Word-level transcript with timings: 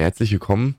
Herzlich 0.00 0.32
willkommen 0.32 0.76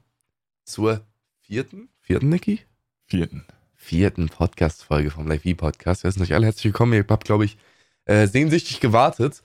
zur 0.63 1.05
vierten, 1.41 1.89
vierten, 1.99 2.29
Niki? 2.29 2.61
Vierten. 3.05 3.45
Vierten 3.75 4.29
Podcast-Folge 4.29 5.11
vom 5.11 5.27
Live 5.27 5.43
Podcast. 5.57 6.03
Wir 6.03 6.11
sind 6.11 6.23
euch 6.23 6.33
alle 6.33 6.47
herzlich 6.47 6.65
willkommen. 6.65 6.93
Ihr 6.93 7.05
habt, 7.07 7.25
glaube 7.25 7.45
ich, 7.45 7.59
äh, 8.05 8.25
sehnsüchtig 8.25 8.79
gewartet. 8.79 9.43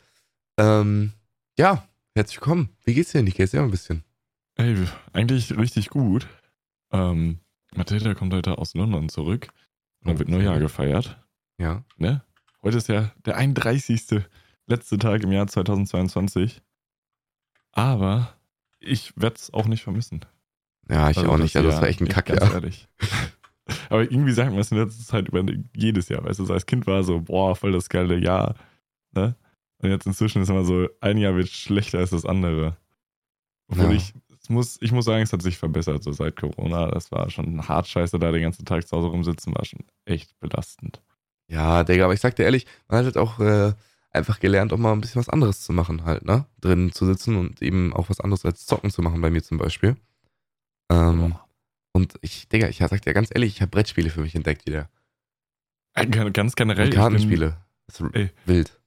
Ähm, 0.56 1.12
ja, 1.58 1.86
herzlich 2.14 2.38
willkommen. 2.38 2.70
Wie 2.84 2.94
geht's 2.94 3.12
dir, 3.12 3.22
Niki? 3.22 3.42
Erzähl 3.42 3.60
mal 3.60 3.66
ein 3.66 3.70
bisschen. 3.70 4.02
Ey, 4.54 4.82
eigentlich 5.12 5.54
richtig 5.58 5.90
gut. 5.90 6.26
Ähm, 6.90 7.40
Matilda 7.74 8.14
kommt 8.14 8.32
heute 8.32 8.56
aus 8.56 8.72
London 8.72 9.10
zurück. 9.10 9.48
Und 10.00 10.08
dann 10.08 10.18
wird 10.18 10.30
Neujahr 10.30 10.58
gefeiert. 10.58 11.22
Ja. 11.58 11.84
Ne? 11.98 12.24
Heute 12.62 12.78
ist 12.78 12.88
ja 12.88 13.12
der 13.26 13.36
31. 13.36 14.24
letzte 14.66 14.96
Tag 14.96 15.22
im 15.22 15.32
Jahr 15.32 15.48
2022. 15.48 16.62
Aber 17.72 18.35
ich 18.80 19.12
werde 19.16 19.36
es 19.36 19.52
auch 19.52 19.66
nicht 19.66 19.82
vermissen. 19.82 20.24
Ja, 20.88 21.10
ich 21.10 21.18
Also 21.18 21.30
auch 21.30 21.38
nicht. 21.38 21.56
Also, 21.56 21.68
das 21.68 21.80
war 21.80 21.88
echt 21.88 22.00
ein 22.00 22.08
Kack, 22.08 22.26
ganz 22.26 22.42
ja. 22.42 22.52
ehrlich. 22.52 22.88
Aber 23.90 24.02
irgendwie 24.02 24.32
sagt 24.32 24.50
man 24.52 24.60
es 24.60 24.70
in 24.70 24.78
letzter 24.78 25.04
Zeit 25.04 25.28
über 25.28 25.44
jedes 25.74 26.08
Jahr. 26.08 26.24
Weißt 26.24 26.38
du, 26.38 26.52
als 26.52 26.66
Kind 26.66 26.86
war 26.86 27.02
so, 27.02 27.20
boah, 27.20 27.56
voll 27.56 27.72
das 27.72 27.88
geile 27.88 28.16
Jahr. 28.16 28.54
Ne? 29.12 29.34
Und 29.82 29.90
jetzt 29.90 30.06
inzwischen 30.06 30.40
ist 30.40 30.48
immer 30.48 30.64
so, 30.64 30.88
ein 31.00 31.18
Jahr 31.18 31.34
wird 31.34 31.48
schlechter 31.48 31.98
als 31.98 32.10
das 32.10 32.24
andere. 32.24 32.76
Obwohl 33.68 33.86
Ja. 33.86 33.92
ich, 33.92 34.14
es 34.40 34.48
muss, 34.48 34.78
ich 34.80 34.92
muss 34.92 35.04
sagen, 35.04 35.22
es 35.24 35.32
hat 35.32 35.42
sich 35.42 35.58
verbessert, 35.58 36.04
so 36.04 36.12
seit 36.12 36.36
Corona. 36.36 36.88
Das 36.92 37.10
war 37.10 37.28
schon 37.30 37.66
hart 37.66 37.88
scheiße, 37.88 38.20
da 38.20 38.30
den 38.30 38.42
ganzen 38.42 38.64
Tag 38.64 38.86
zu 38.86 38.96
Hause 38.96 39.08
rumsitzen, 39.08 39.52
war 39.54 39.64
schon 39.64 39.80
echt 40.04 40.38
belastend. 40.38 41.02
Ja, 41.50 41.82
Digga, 41.82 42.04
aber 42.04 42.14
ich 42.14 42.20
sag 42.20 42.36
dir 42.36 42.44
ehrlich, 42.44 42.66
man 42.88 42.98
hat 42.98 43.04
halt 43.06 43.16
auch 43.18 43.40
äh, 43.40 43.72
einfach 44.16 44.40
gelernt, 44.40 44.72
auch 44.72 44.78
mal 44.78 44.92
ein 44.92 45.00
bisschen 45.00 45.20
was 45.20 45.28
anderes 45.28 45.60
zu 45.62 45.72
machen 45.72 46.04
halt, 46.04 46.24
ne? 46.24 46.46
Drinnen 46.60 46.92
zu 46.92 47.06
sitzen 47.06 47.36
und 47.36 47.62
eben 47.62 47.92
auch 47.92 48.10
was 48.10 48.20
anderes 48.20 48.44
als 48.44 48.66
Zocken 48.66 48.90
zu 48.90 49.02
machen, 49.02 49.20
bei 49.20 49.30
mir 49.30 49.42
zum 49.42 49.58
Beispiel. 49.58 49.96
Ähm, 50.90 51.30
Boah. 51.30 51.48
und 51.92 52.14
ich, 52.22 52.48
Digga, 52.48 52.68
ich 52.68 52.78
sag 52.78 53.00
dir 53.02 53.14
ganz 53.14 53.30
ehrlich, 53.34 53.54
ich 53.54 53.60
habe 53.62 53.70
Brettspiele 53.70 54.10
für 54.10 54.20
mich 54.20 54.34
entdeckt 54.34 54.66
wieder. 54.66 54.88
Äh, 55.94 56.06
Ganz 56.06 56.54
generell. 56.56 56.86
Und 56.86 56.88
ich 56.88 56.94
bin- 56.94 57.00
Kartenspiele. 57.00 57.56
Ist 57.88 58.02
Ey. 58.12 58.30
wild. 58.46 58.78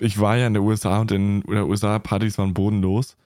ich 0.00 0.18
war 0.20 0.36
ja 0.36 0.46
in 0.46 0.54
der 0.54 0.62
USA 0.62 1.00
und 1.00 1.10
in 1.12 1.40
der 1.42 1.66
USA 1.66 1.98
Partys 1.98 2.38
waren 2.38 2.54
bodenlos. 2.54 3.16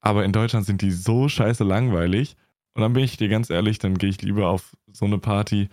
Aber 0.00 0.24
in 0.24 0.32
Deutschland 0.32 0.64
sind 0.66 0.80
die 0.82 0.90
so 0.92 1.28
scheiße 1.28 1.62
langweilig. 1.64 2.36
Und 2.74 2.82
dann 2.82 2.92
bin 2.94 3.04
ich 3.04 3.16
dir 3.16 3.28
ganz 3.28 3.50
ehrlich, 3.50 3.78
dann 3.78 3.98
gehe 3.98 4.08
ich 4.08 4.22
lieber 4.22 4.48
auf 4.48 4.74
so 4.92 5.04
eine 5.04 5.18
Party, 5.18 5.68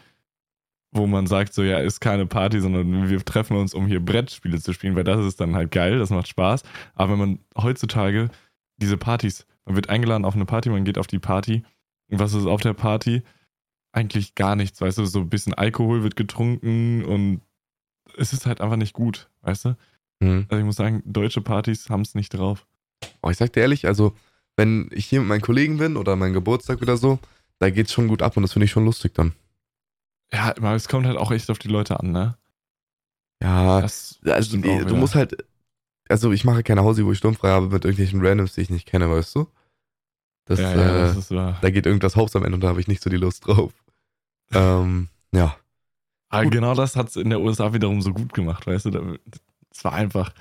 wo 0.98 1.08
man 1.08 1.28
sagt, 1.28 1.54
so 1.54 1.64
ja, 1.64 1.80
ist 1.80 2.00
keine 2.00 2.26
Party, 2.26 2.60
sondern 2.60 3.10
wir 3.10 3.24
treffen 3.24 3.58
uns, 3.58 3.74
um 3.74 3.88
hier 3.88 4.04
Brettspiele 4.04 4.60
zu 4.60 4.74
spielen, 4.74 4.96
weil 4.96 5.04
das 5.04 5.26
ist 5.26 5.40
dann 5.40 5.56
halt 5.56 5.72
geil, 5.72 6.00
das 6.00 6.10
macht 6.10 6.28
Spaß. 6.28 6.64
Aber 6.96 7.14
wenn 7.14 7.20
man 7.20 7.40
heutzutage 7.58 8.30
diese 8.78 8.98
Partys, 8.98 9.46
man 9.66 9.76
wird 9.76 9.90
eingeladen 9.90 10.26
auf 10.26 10.36
eine 10.36 10.46
Party, 10.46 10.70
man 10.70 10.84
geht 10.84 10.98
auf 10.98 11.08
die 11.08 11.20
Party. 11.20 11.64
Und 12.10 12.20
was 12.20 12.34
ist 12.34 12.46
auf 12.46 12.62
der 12.62 12.74
Party? 12.74 13.24
Eigentlich 13.92 14.36
gar 14.36 14.56
nichts, 14.56 14.82
weißt 14.82 14.98
du, 14.98 15.06
so 15.06 15.20
ein 15.20 15.30
bisschen 15.30 15.54
Alkohol 15.54 16.04
wird 16.04 16.16
getrunken 16.16 17.04
und 17.04 17.42
es 18.18 18.34
ist 18.34 18.46
halt 18.46 18.62
einfach 18.62 18.78
nicht 18.78 18.94
gut, 18.94 19.30
weißt 19.42 19.66
du? 19.66 19.78
Mhm. 20.20 20.46
Also 20.50 20.60
ich 20.60 20.66
muss 20.66 20.76
sagen, 20.76 21.04
deutsche 21.06 21.42
Partys 21.42 21.90
haben 21.90 22.02
es 22.02 22.16
nicht 22.16 22.30
drauf. 22.30 22.66
Oh, 23.22 23.30
ich 23.30 23.38
sag 23.38 23.54
dir 23.54 23.62
ehrlich, 23.62 23.86
also, 23.86 24.14
wenn 24.56 24.90
ich 24.92 25.06
hier 25.06 25.20
mit 25.20 25.30
meinen 25.30 25.42
Kollegen 25.42 25.78
bin 25.78 25.98
oder 25.98 26.16
mein 26.16 26.34
Geburtstag 26.34 26.82
oder 26.82 26.98
so, 26.98 27.20
da 27.60 27.70
geht's 27.70 27.94
schon 27.94 28.08
gut 28.08 28.22
ab 28.22 28.38
und 28.38 28.44
das 28.44 28.54
finde 28.54 28.66
ich 28.66 28.72
schon 28.72 28.86
lustig 28.86 29.14
dann. 29.14 29.34
Ja, 30.34 30.56
aber 30.58 30.76
es 30.76 30.88
kommt 30.88 31.06
halt 31.06 31.18
auch 31.18 31.32
echt 31.32 31.50
auf 31.50 31.60
die 31.60 31.68
Leute 31.70 32.00
an, 32.00 32.12
ne? 32.12 32.38
Ja, 33.42 33.82
Das 33.82 34.20
also, 34.26 34.58
die, 34.58 34.86
du 34.86 34.96
musst 34.96 35.16
halt, 35.16 35.46
also 36.10 36.32
ich 36.32 36.44
mache 36.44 36.64
keine 36.64 36.84
Hausi, 36.84 37.06
wo 37.06 37.12
ich 37.12 37.18
sturmfrei 37.20 37.50
habe 37.50 37.68
mit 37.68 37.86
irgendwelchen 37.86 38.26
Randoms, 38.26 38.54
die 38.54 38.62
ich 38.62 38.70
nicht 38.70 38.88
kenne, 38.88 39.10
weißt 39.10 39.36
du? 39.36 39.48
Das, 40.46 40.60
ja, 40.60 40.72
äh, 40.74 40.78
ja, 40.78 40.98
das 41.00 41.18
ist 41.18 41.32
wahr. 41.32 41.58
da 41.62 41.70
geht 41.70 41.86
irgendwas 41.86 42.16
Haus 42.16 42.36
am 42.36 42.44
Ende 42.44 42.56
und 42.56 42.62
da 42.62 42.70
habe 42.70 42.80
ich 42.80 42.88
nicht 42.88 43.04
so 43.04 43.10
die 43.10 43.18
Lust 43.18 43.46
drauf. 43.48 43.74
ähm, 44.54 45.10
ja. 45.34 45.56
Aber 46.30 46.44
gut. 46.46 46.54
genau 46.54 46.74
das 46.74 46.96
hat 46.96 47.10
es 47.10 47.16
in 47.16 47.30
der 47.30 47.42
USA 47.42 47.74
wiederum 47.74 48.02
so 48.02 48.14
gut 48.14 48.34
gemacht, 48.34 48.66
weißt 48.66 48.86
du? 48.86 49.18
Es 49.72 49.84
war 49.84 49.94
einfach, 49.94 50.34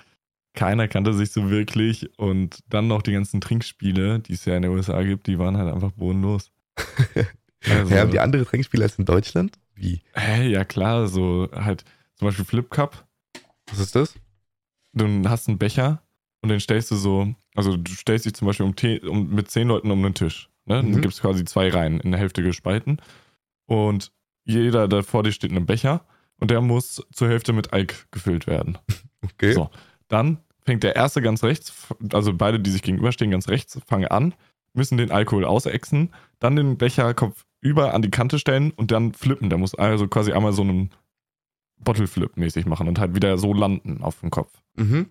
keiner 0.54 0.88
kannte 0.88 1.12
sich 1.12 1.30
so 1.32 1.50
wirklich 1.50 2.18
und 2.18 2.60
dann 2.68 2.88
noch 2.88 3.02
die 3.02 3.12
ganzen 3.12 3.40
Trinkspiele, 3.40 4.20
die 4.20 4.32
es 4.32 4.44
ja 4.46 4.56
in 4.56 4.62
der 4.62 4.70
USA 4.70 5.02
gibt, 5.02 5.26
die 5.26 5.38
waren 5.38 5.56
halt 5.56 5.72
einfach 5.72 5.92
bodenlos. 5.92 6.50
Also- 7.68 7.90
Hä, 7.92 7.98
haben 7.98 8.10
die 8.12 8.20
andere 8.20 8.44
Trinkspiele 8.46 8.84
als 8.84 8.96
in 8.96 9.06
Deutschland? 9.06 9.58
Wie? 9.76 10.02
Hey, 10.14 10.50
ja 10.50 10.64
klar, 10.64 11.06
so 11.06 11.48
halt 11.52 11.84
zum 12.16 12.26
Beispiel 12.28 12.44
Flip 12.44 12.68
Cup. 12.70 13.06
Was 13.70 13.78
ist 13.78 13.94
das? 13.94 14.14
Du 14.92 15.06
hast 15.28 15.48
einen 15.48 15.58
Becher 15.58 16.02
und 16.42 16.48
den 16.48 16.60
stellst 16.60 16.90
du 16.90 16.96
so, 16.96 17.34
also 17.54 17.76
du 17.76 17.92
stellst 17.92 18.24
dich 18.24 18.34
zum 18.34 18.46
Beispiel 18.46 18.64
um, 18.66 18.74
te- 18.74 19.00
um, 19.08 19.28
mit 19.34 19.50
zehn 19.50 19.68
Leuten 19.68 19.90
um 19.90 20.04
einen 20.04 20.14
Tisch. 20.14 20.48
Ne? 20.64 20.82
Mhm. 20.82 20.92
Dann 20.92 21.02
gibt 21.02 21.14
es 21.14 21.20
quasi 21.20 21.44
zwei 21.44 21.68
Reihen 21.68 22.00
in 22.00 22.10
der 22.12 22.20
Hälfte 22.20 22.42
gespalten. 22.42 23.00
Und 23.66 24.12
jeder, 24.44 24.88
der 24.88 25.02
vor 25.02 25.22
dir 25.22 25.32
steht, 25.32 25.50
einen 25.50 25.66
Becher 25.66 26.04
und 26.38 26.50
der 26.50 26.60
muss 26.60 27.02
zur 27.12 27.28
Hälfte 27.28 27.52
mit 27.52 27.72
Alk 27.72 28.06
gefüllt 28.10 28.46
werden. 28.46 28.78
Okay. 29.24 29.54
So. 29.54 29.70
Dann 30.06 30.38
fängt 30.64 30.84
der 30.84 30.94
erste 30.94 31.20
ganz 31.20 31.42
rechts, 31.42 31.72
also 32.12 32.32
beide, 32.32 32.60
die 32.60 32.70
sich 32.70 32.82
gegenüberstehen, 32.82 33.32
ganz 33.32 33.48
rechts, 33.48 33.76
fangen 33.86 34.06
an, 34.06 34.34
müssen 34.72 34.98
den 34.98 35.10
Alkohol 35.10 35.44
ausexen, 35.44 36.10
dann 36.38 36.54
den 36.54 36.76
Becher 36.78 37.12
Kopf 37.12 37.44
über 37.66 37.94
an 37.94 38.02
die 38.02 38.10
Kante 38.10 38.38
stellen 38.38 38.70
und 38.72 38.90
dann 38.90 39.12
flippen. 39.12 39.50
Der 39.50 39.58
muss 39.58 39.74
also 39.74 40.08
quasi 40.08 40.32
einmal 40.32 40.52
so 40.52 40.62
einen 40.62 40.90
Bottle 41.78 42.06
Flip 42.06 42.36
mäßig 42.36 42.66
machen 42.66 42.88
und 42.88 42.98
halt 42.98 43.14
wieder 43.14 43.36
so 43.38 43.52
landen 43.52 44.02
auf 44.02 44.20
dem 44.20 44.30
Kopf. 44.30 44.62
Mhm. 44.76 45.06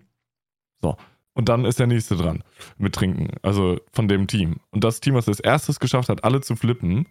Und 1.36 1.50
dann 1.50 1.66
ist 1.66 1.78
der 1.78 1.86
nächste 1.86 2.16
dran 2.16 2.42
mit 2.78 2.94
Trinken, 2.94 3.28
also 3.42 3.78
von 3.92 4.08
dem 4.08 4.26
Team. 4.26 4.56
Und 4.70 4.84
das 4.84 5.00
Team, 5.00 5.14
was 5.14 5.28
als 5.28 5.38
erstes 5.38 5.80
geschafft 5.80 6.08
hat, 6.08 6.24
alle 6.24 6.40
zu 6.40 6.56
flippen, 6.56 7.06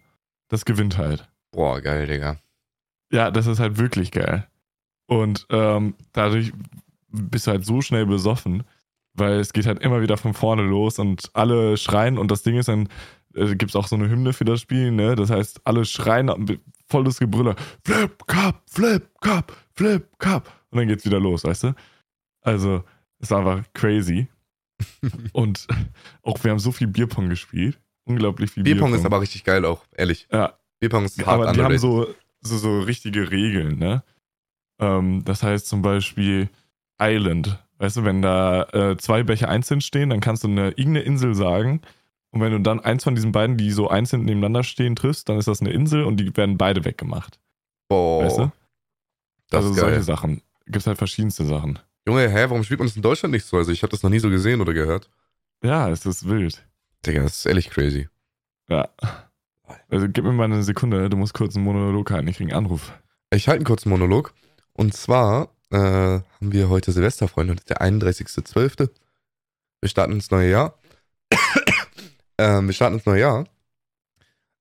das 0.48 0.64
gewinnt 0.64 0.98
halt. 0.98 1.28
Boah, 1.52 1.80
geil, 1.80 2.08
Digga. 2.08 2.38
Ja, 3.12 3.30
das 3.30 3.46
ist 3.46 3.60
halt 3.60 3.78
wirklich 3.78 4.10
geil. 4.10 4.48
Und 5.06 5.46
ähm, 5.50 5.94
dadurch 6.12 6.52
bist 7.08 7.46
du 7.46 7.52
halt 7.52 7.64
so 7.64 7.80
schnell 7.82 8.04
besoffen, 8.04 8.64
weil 9.14 9.38
es 9.38 9.52
geht 9.52 9.66
halt 9.66 9.78
immer 9.78 10.02
wieder 10.02 10.16
von 10.16 10.34
vorne 10.34 10.62
los 10.62 10.98
und 10.98 11.30
alle 11.34 11.76
schreien 11.76 12.18
und 12.18 12.28
das 12.32 12.42
Ding 12.42 12.56
ist 12.56 12.68
dann, 12.68 12.88
äh, 13.36 13.54
gibt 13.54 13.70
es 13.70 13.76
auch 13.76 13.86
so 13.86 13.96
eine 13.96 14.08
Hymne 14.08 14.32
für 14.32 14.44
das 14.44 14.60
Spiel, 14.60 14.90
ne? 14.90 15.16
Das 15.16 15.30
heißt, 15.30 15.60
alle 15.64 15.84
schreien 15.84 16.30
volles 16.88 17.18
Gebrüller, 17.18 17.56
Flip 17.84 18.26
Cup, 18.26 18.62
Flip 18.66 19.08
Cup, 19.20 19.56
Flip 19.74 20.08
Cup. 20.18 20.52
Und 20.70 20.78
dann 20.78 20.88
geht's 20.88 21.04
wieder 21.04 21.20
los, 21.20 21.44
weißt 21.44 21.64
du? 21.64 21.74
Also, 22.42 22.84
es 23.18 23.30
war 23.30 23.38
einfach 23.40 23.64
crazy. 23.72 24.28
und 25.32 25.66
auch 26.22 26.42
wir 26.44 26.50
haben 26.50 26.58
so 26.58 26.72
viel 26.72 26.86
Bierpong 26.86 27.28
gespielt. 27.28 27.78
Unglaublich 28.04 28.50
viel 28.52 28.62
Bierpong 28.62 28.94
ist 28.94 29.04
aber 29.04 29.20
richtig 29.20 29.44
geil 29.44 29.64
auch, 29.64 29.84
ehrlich. 29.92 30.28
Ja, 30.30 30.58
Bierpong 30.78 31.04
ist 31.04 31.18
hart 31.26 31.42
aber 31.42 31.52
die 31.52 31.62
haben 31.62 31.78
so, 31.78 32.06
so, 32.40 32.56
so 32.58 32.80
richtige 32.80 33.30
Regeln, 33.30 33.78
ne? 33.78 34.04
Ähm, 34.78 35.24
das 35.24 35.42
heißt 35.42 35.66
zum 35.66 35.82
Beispiel 35.82 36.50
Island. 37.00 37.58
Weißt 37.78 37.96
du, 37.96 38.04
wenn 38.04 38.22
da 38.22 38.62
äh, 38.72 38.96
zwei 38.96 39.22
Becher 39.22 39.48
einzeln 39.48 39.80
stehen, 39.80 40.10
dann 40.10 40.20
kannst 40.20 40.44
du 40.44 40.48
eine 40.48 40.68
irgendeine 40.70 41.00
Insel 41.00 41.34
sagen. 41.34 41.82
Und 42.36 42.42
wenn 42.42 42.52
du 42.52 42.60
dann 42.60 42.80
eins 42.80 43.02
von 43.02 43.14
diesen 43.14 43.32
beiden, 43.32 43.56
die 43.56 43.70
so 43.70 43.88
einzeln 43.88 44.26
nebeneinander 44.26 44.62
stehen, 44.62 44.94
triffst, 44.94 45.26
dann 45.30 45.38
ist 45.38 45.48
das 45.48 45.62
eine 45.62 45.70
Insel 45.70 46.04
und 46.04 46.18
die 46.18 46.36
werden 46.36 46.58
beide 46.58 46.84
weggemacht. 46.84 47.40
Boah, 47.88 48.26
Weißt 48.26 48.36
du? 48.36 48.52
das 49.48 49.64
also 49.64 49.72
solche 49.72 50.02
Sachen. 50.02 50.42
Gibt 50.66 50.86
halt 50.86 50.98
verschiedenste 50.98 51.46
Sachen. 51.46 51.78
Junge, 52.06 52.28
hä, 52.28 52.44
warum 52.50 52.62
spielt 52.62 52.78
man 52.78 52.88
das 52.88 52.96
in 52.96 53.00
Deutschland 53.00 53.32
nicht 53.32 53.46
so? 53.46 53.56
Also 53.56 53.72
ich 53.72 53.82
habe 53.82 53.90
das 53.90 54.02
noch 54.02 54.10
nie 54.10 54.18
so 54.18 54.28
gesehen 54.28 54.60
oder 54.60 54.74
gehört. 54.74 55.08
Ja, 55.64 55.88
es 55.88 56.04
ist 56.04 56.28
wild. 56.28 56.62
Digga, 57.06 57.22
das 57.22 57.38
ist 57.38 57.46
ehrlich 57.46 57.70
crazy. 57.70 58.06
Ja. 58.68 58.90
Also 59.88 60.06
gib 60.10 60.22
mir 60.24 60.32
mal 60.32 60.44
eine 60.44 60.62
Sekunde, 60.62 61.08
du 61.08 61.16
musst 61.16 61.32
kurz 61.32 61.56
einen 61.56 61.64
Monolog 61.64 62.10
halten, 62.10 62.28
ich 62.28 62.36
krieg 62.36 62.48
einen 62.48 62.66
Anruf. 62.66 62.92
Ich 63.30 63.48
halte 63.48 63.60
einen 63.60 63.64
kurzen 63.64 63.88
Monolog. 63.88 64.34
Und 64.74 64.92
zwar 64.92 65.48
äh, 65.70 65.78
haben 65.78 66.52
wir 66.52 66.68
heute 66.68 66.92
Silvester, 66.92 67.28
Freunde. 67.28 67.56
Der 67.66 67.80
31.12. 67.80 68.90
Wir 69.80 69.88
starten 69.88 70.12
ins 70.12 70.30
neue 70.30 70.50
Jahr. 70.50 70.78
Ähm, 72.38 72.66
wir 72.66 72.74
starten 72.74 72.96
ins 72.96 73.06
neue 73.06 73.20
Jahr. 73.20 73.46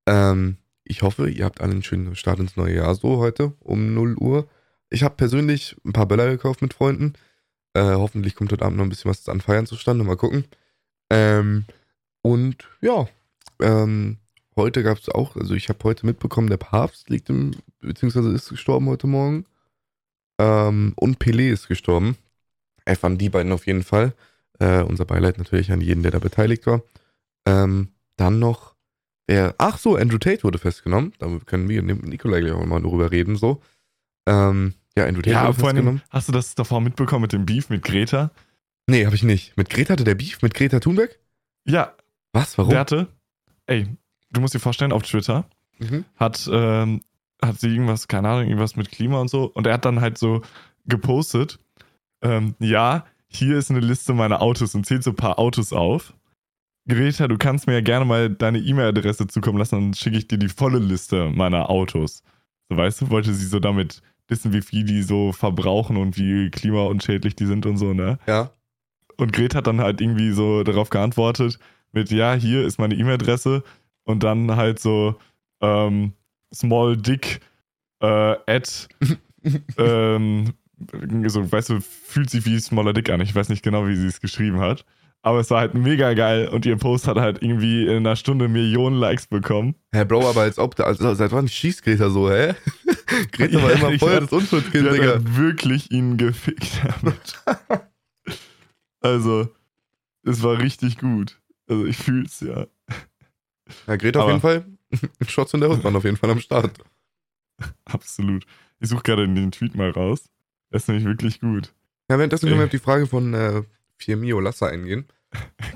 Ähm, 0.07 0.57
ich 0.83 1.01
hoffe, 1.01 1.29
ihr 1.29 1.45
habt 1.45 1.61
alle 1.61 1.71
einen 1.71 1.83
schönen 1.83 2.15
Start 2.15 2.39
ins 2.39 2.55
neue 2.55 2.75
Jahr 2.75 2.95
so 2.95 3.17
heute 3.17 3.53
um 3.59 3.93
0 3.93 4.15
Uhr. 4.17 4.47
Ich 4.89 5.03
habe 5.03 5.15
persönlich 5.15 5.75
ein 5.83 5.93
paar 5.93 6.05
Böller 6.05 6.27
gekauft 6.29 6.61
mit 6.61 6.73
Freunden. 6.73 7.13
Äh, 7.73 7.81
hoffentlich 7.95 8.35
kommt 8.35 8.51
heute 8.51 8.63
Abend 8.63 8.77
noch 8.77 8.85
ein 8.85 8.89
bisschen 8.89 9.09
was 9.09 9.27
an 9.27 9.41
Feiern 9.41 9.65
zustande. 9.65 10.03
Mal 10.03 10.15
gucken. 10.15 10.45
Ähm, 11.09 11.65
und 12.21 12.67
ja, 12.81 13.07
ähm, 13.59 14.17
heute 14.55 14.83
gab 14.83 14.97
es 14.99 15.09
auch, 15.09 15.35
also 15.35 15.55
ich 15.55 15.69
habe 15.69 15.83
heute 15.83 16.05
mitbekommen, 16.05 16.49
der 16.49 16.57
Papst 16.57 17.09
liegt 17.09 17.29
im, 17.29 17.51
beziehungsweise 17.81 18.31
ist 18.31 18.49
gestorben 18.49 18.87
heute 18.87 19.07
Morgen. 19.07 19.45
Ähm, 20.39 20.93
und 20.95 21.19
Pelé 21.19 21.51
ist 21.51 21.67
gestorben. 21.67 22.15
Äh, 22.85 22.95
waren 23.01 23.17
die 23.17 23.29
beiden 23.29 23.51
auf 23.51 23.67
jeden 23.67 23.83
Fall. 23.83 24.13
Äh, 24.59 24.83
unser 24.83 25.05
Beileid 25.05 25.37
natürlich 25.37 25.71
an 25.71 25.81
jeden, 25.81 26.03
der 26.03 26.11
da 26.11 26.19
beteiligt 26.19 26.65
war. 26.67 26.81
Ähm, 27.45 27.89
dann 28.17 28.39
noch 28.39 28.75
der, 29.29 29.55
ach 29.57 29.77
so, 29.77 29.95
Andrew 29.95 30.17
Tate 30.17 30.43
wurde 30.43 30.57
festgenommen. 30.59 31.13
Da 31.19 31.27
können 31.45 31.67
wir 31.69 31.81
mit 31.81 32.05
Nikolai 32.05 32.41
gleich 32.41 32.53
auch 32.53 32.65
mal 32.65 32.81
drüber 32.81 33.11
reden, 33.11 33.35
so. 33.35 33.61
Ähm, 34.27 34.73
ja, 34.97 35.05
Andrew 35.05 35.21
Tate 35.21 35.31
Ja, 35.31 35.47
wurde 35.47 35.59
vor 35.59 35.67
allem, 35.69 35.75
festgenommen. 35.77 36.01
hast 36.09 36.27
du 36.27 36.31
das 36.31 36.55
davor 36.55 36.81
mitbekommen 36.81 37.23
mit 37.23 37.33
dem 37.33 37.45
Beef 37.45 37.69
mit 37.69 37.83
Greta? 37.83 38.31
Nee, 38.87 39.05
habe 39.05 39.15
ich 39.15 39.23
nicht. 39.23 39.57
Mit 39.57 39.69
Greta 39.69 39.93
hatte 39.93 40.03
der 40.03 40.15
Beef? 40.15 40.41
Mit 40.41 40.53
Greta 40.53 40.79
Thunberg? 40.79 41.19
Ja, 41.65 41.93
Was? 42.33 42.57
Warum? 42.57 42.69
Der 42.71 42.79
hatte, 42.79 43.07
ey, 43.65 43.87
du 44.31 44.41
musst 44.41 44.53
dir 44.53 44.59
vorstellen, 44.59 44.91
auf 44.91 45.03
Twitter 45.03 45.45
Mhm. 45.79 46.05
hat, 46.15 46.47
ähm, 46.51 47.01
hat 47.41 47.59
sie 47.59 47.67
irgendwas, 47.69 48.07
keine 48.07 48.29
Ahnung, 48.29 48.45
irgendwas 48.45 48.75
mit 48.77 48.91
Klima 48.91 49.19
und 49.19 49.27
so. 49.29 49.45
Und 49.45 49.67
er 49.67 49.73
hat 49.73 49.83
dann 49.85 49.99
halt 50.01 50.17
so 50.17 50.41
gepostet, 50.85 51.59
ähm, 52.21 52.55
ja, 52.59 53.05
hier 53.27 53.57
ist 53.57 53.71
eine 53.71 53.79
Liste 53.81 54.13
meiner 54.13 54.41
Autos 54.41 54.73
und 54.75 54.85
zählt 54.85 55.03
so 55.03 55.09
ein 55.11 55.15
paar 55.17 55.37
Autos 55.39 55.73
auf. 55.73 56.13
Greta, 56.87 57.27
du 57.27 57.37
kannst 57.37 57.67
mir 57.67 57.73
ja 57.73 57.81
gerne 57.81 58.05
mal 58.05 58.29
deine 58.29 58.59
E-Mail-Adresse 58.59 59.27
zukommen 59.27 59.57
lassen, 59.57 59.75
dann 59.75 59.93
schicke 59.93 60.17
ich 60.17 60.27
dir 60.27 60.37
die 60.37 60.49
volle 60.49 60.79
Liste 60.79 61.31
meiner 61.33 61.69
Autos. 61.69 62.23
So, 62.69 62.77
weißt 62.77 63.01
du, 63.01 63.09
wollte 63.09 63.33
sie 63.33 63.47
so 63.47 63.59
damit 63.59 64.01
wissen, 64.27 64.53
wie 64.53 64.61
viel 64.61 64.83
die 64.83 65.01
so 65.01 65.31
verbrauchen 65.31 65.97
und 65.97 66.17
wie 66.17 66.49
klimaunschädlich 66.49 67.35
die 67.35 67.45
sind 67.45 67.65
und 67.65 67.77
so, 67.77 67.93
ne? 67.93 68.19
Ja. 68.27 68.51
Und 69.17 69.33
Greta 69.33 69.59
hat 69.59 69.67
dann 69.67 69.81
halt 69.81 70.01
irgendwie 70.01 70.31
so 70.31 70.63
darauf 70.63 70.89
geantwortet 70.89 71.59
mit, 71.91 72.11
ja, 72.11 72.33
hier 72.33 72.65
ist 72.65 72.77
meine 72.77 72.95
E-Mail-Adresse 72.95 73.63
und 74.03 74.23
dann 74.23 74.55
halt 74.55 74.79
so 74.79 75.15
ähm, 75.61 76.13
small 76.53 76.97
dick 76.97 77.39
äh, 78.01 78.35
at 78.47 78.89
ähm, 79.77 80.53
so, 81.27 81.51
weißt 81.51 81.69
du, 81.69 81.79
fühlt 81.79 82.29
sich 82.29 82.45
wie 82.45 82.59
smaller 82.59 82.93
dick 82.93 83.09
an. 83.09 83.21
Ich 83.21 83.33
weiß 83.33 83.49
nicht 83.49 83.63
genau, 83.63 83.87
wie 83.87 83.95
sie 83.95 84.07
es 84.07 84.19
geschrieben 84.19 84.59
hat. 84.59 84.85
Aber 85.25 85.39
es 85.39 85.49
war 85.49 85.61
halt 85.61 85.73
mega 85.73 86.13
geil 86.13 86.47
und 86.49 86.67
ihr 86.67 86.77
Post 86.77 87.07
hat 87.07 87.17
halt 87.17 87.41
irgendwie 87.41 87.87
in 87.87 87.97
einer 87.97 88.15
Stunde 88.15 88.47
Millionen 88.47 88.95
Likes 88.97 89.25
bekommen. 89.25 89.73
Hä, 89.91 90.05
Bro, 90.05 90.29
aber 90.29 90.41
als 90.41 90.59
ob, 90.59 90.79
also, 90.79 91.15
seit 91.15 91.31
wann 91.31 91.47
schießt 91.47 91.81
Greta 91.83 92.11
so, 92.11 92.29
hä? 92.29 92.53
Greta 93.31 93.59
war 93.63 93.71
Ja, 93.71 93.87
immer 93.87 93.97
voll 93.97 94.19
das 94.19 94.31
Unschuldskind, 94.31 94.91
Digga. 94.91 95.07
halt 95.13 95.35
wirklich 95.35 95.89
ihn 95.89 96.17
gefickt 96.17 96.79
damit. 97.01 97.41
also, 99.01 99.49
es 100.21 100.43
war 100.43 100.59
richtig 100.59 100.99
gut. 100.99 101.41
Also, 101.67 101.85
ich 101.87 101.97
fühl's 101.97 102.41
ja. 102.41 102.67
Ja, 103.87 103.95
Greta 103.95 104.19
auf 104.19 104.25
Aber- 104.43 104.53
jeden 104.53 104.69
Fall. 105.01 105.09
Shots 105.27 105.55
in 105.55 105.59
der 105.61 105.69
Hausbahn 105.69 105.95
auf 105.95 106.03
jeden 106.03 106.17
Fall 106.17 106.29
am 106.29 106.39
Start. 106.39 106.77
Absolut. 107.85 108.45
Ich 108.79 108.89
suche 108.89 109.01
gerade 109.01 109.27
den 109.27 109.51
Tweet 109.51 109.73
mal 109.73 109.89
raus. 109.89 110.29
Das 110.69 110.83
ist 110.83 110.87
nämlich 110.87 111.05
wirklich 111.05 111.39
gut. 111.39 111.73
Ja, 112.11 112.19
währenddessen 112.19 112.47
können 112.47 112.59
wir 112.59 112.65
auf 112.65 112.69
die 112.71 112.77
Frage 112.77 113.07
von 113.07 113.33
äh, 113.33 113.63
Firmio 113.97 114.39
Lasser 114.39 114.67
eingehen. 114.69 115.07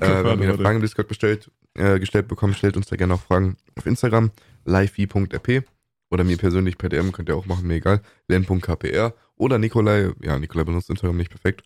wir 0.00 0.08
haben 0.08 0.24
warte, 0.24 0.40
wieder 0.40 0.50
warte. 0.50 0.62
Fragen 0.62 0.76
im 0.76 0.82
Discord 0.82 1.08
bestellt, 1.08 1.50
äh, 1.74 1.98
gestellt 1.98 2.28
bekommen. 2.28 2.54
Stellt 2.54 2.76
uns 2.76 2.86
da 2.86 2.96
gerne 2.96 3.14
auch 3.14 3.20
Fragen 3.20 3.56
auf 3.76 3.86
Instagram, 3.86 4.30
live.rp 4.64 5.64
oder 6.10 6.24
mir 6.24 6.36
persönlich 6.36 6.78
per 6.78 6.88
DM, 6.88 7.12
könnt 7.12 7.28
ihr 7.28 7.36
auch 7.36 7.46
machen, 7.46 7.66
mir 7.66 7.74
egal, 7.74 8.00
len.kpr 8.28 9.14
oder 9.36 9.58
Nikolai, 9.58 10.12
ja, 10.22 10.38
Nikolai 10.38 10.64
benutzt 10.64 10.90
Instagram 10.90 11.16
nicht 11.16 11.30
perfekt. 11.30 11.62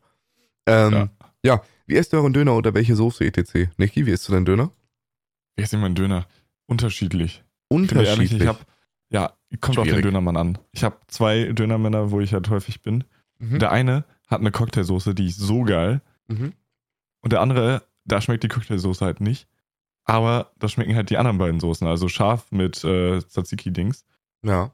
Ähm, 0.66 0.92
ja. 0.92 1.08
Ja. 1.44 1.62
wie 1.86 1.96
esst 1.96 2.12
ihr 2.12 2.18
euren 2.18 2.32
Döner 2.32 2.56
oder 2.56 2.74
welche 2.74 2.96
Soße 2.96 3.24
etc.? 3.24 3.70
Niki, 3.76 4.06
wie 4.06 4.10
isst 4.10 4.28
du 4.28 4.32
deinen 4.32 4.44
Döner? 4.46 4.70
Wie 5.56 5.62
ist 5.62 5.72
denn 5.72 5.80
mein 5.80 5.94
Döner? 5.94 6.26
Unterschiedlich. 6.66 7.42
Ich 7.68 7.76
Unterschiedlich. 7.76 8.32
ehrlich, 8.32 8.42
ich 8.42 8.46
hab, 8.46 8.66
ja, 9.10 9.32
kommt 9.60 9.78
auf 9.78 9.84
den 9.84 9.90
Schwierig. 9.90 10.04
Dönermann 10.04 10.36
an. 10.36 10.58
Ich 10.72 10.84
habe 10.84 10.96
zwei 11.08 11.52
Dönermänner, 11.52 12.10
wo 12.10 12.20
ich 12.20 12.32
halt 12.34 12.48
häufig 12.50 12.82
bin. 12.82 13.04
mhm. 13.38 13.58
Der 13.58 13.72
eine 13.72 14.04
hat 14.28 14.40
eine 14.40 14.50
Cocktailsoße, 14.50 15.14
die 15.14 15.26
ist 15.26 15.38
so 15.38 15.62
geil. 15.62 16.00
Mhm. 16.28 16.52
Und 17.24 17.32
der 17.32 17.40
andere, 17.40 17.82
da 18.04 18.20
schmeckt 18.20 18.42
die 18.42 18.48
Cocktailsoße 18.48 19.04
halt 19.04 19.20
nicht. 19.22 19.48
Aber 20.04 20.52
da 20.58 20.68
schmecken 20.68 20.94
halt 20.94 21.08
die 21.08 21.16
anderen 21.16 21.38
beiden 21.38 21.58
Soßen. 21.58 21.86
Also 21.86 22.08
scharf 22.08 22.52
mit 22.52 22.84
äh, 22.84 23.20
Tzatziki-Dings. 23.20 24.04
Ja. 24.42 24.72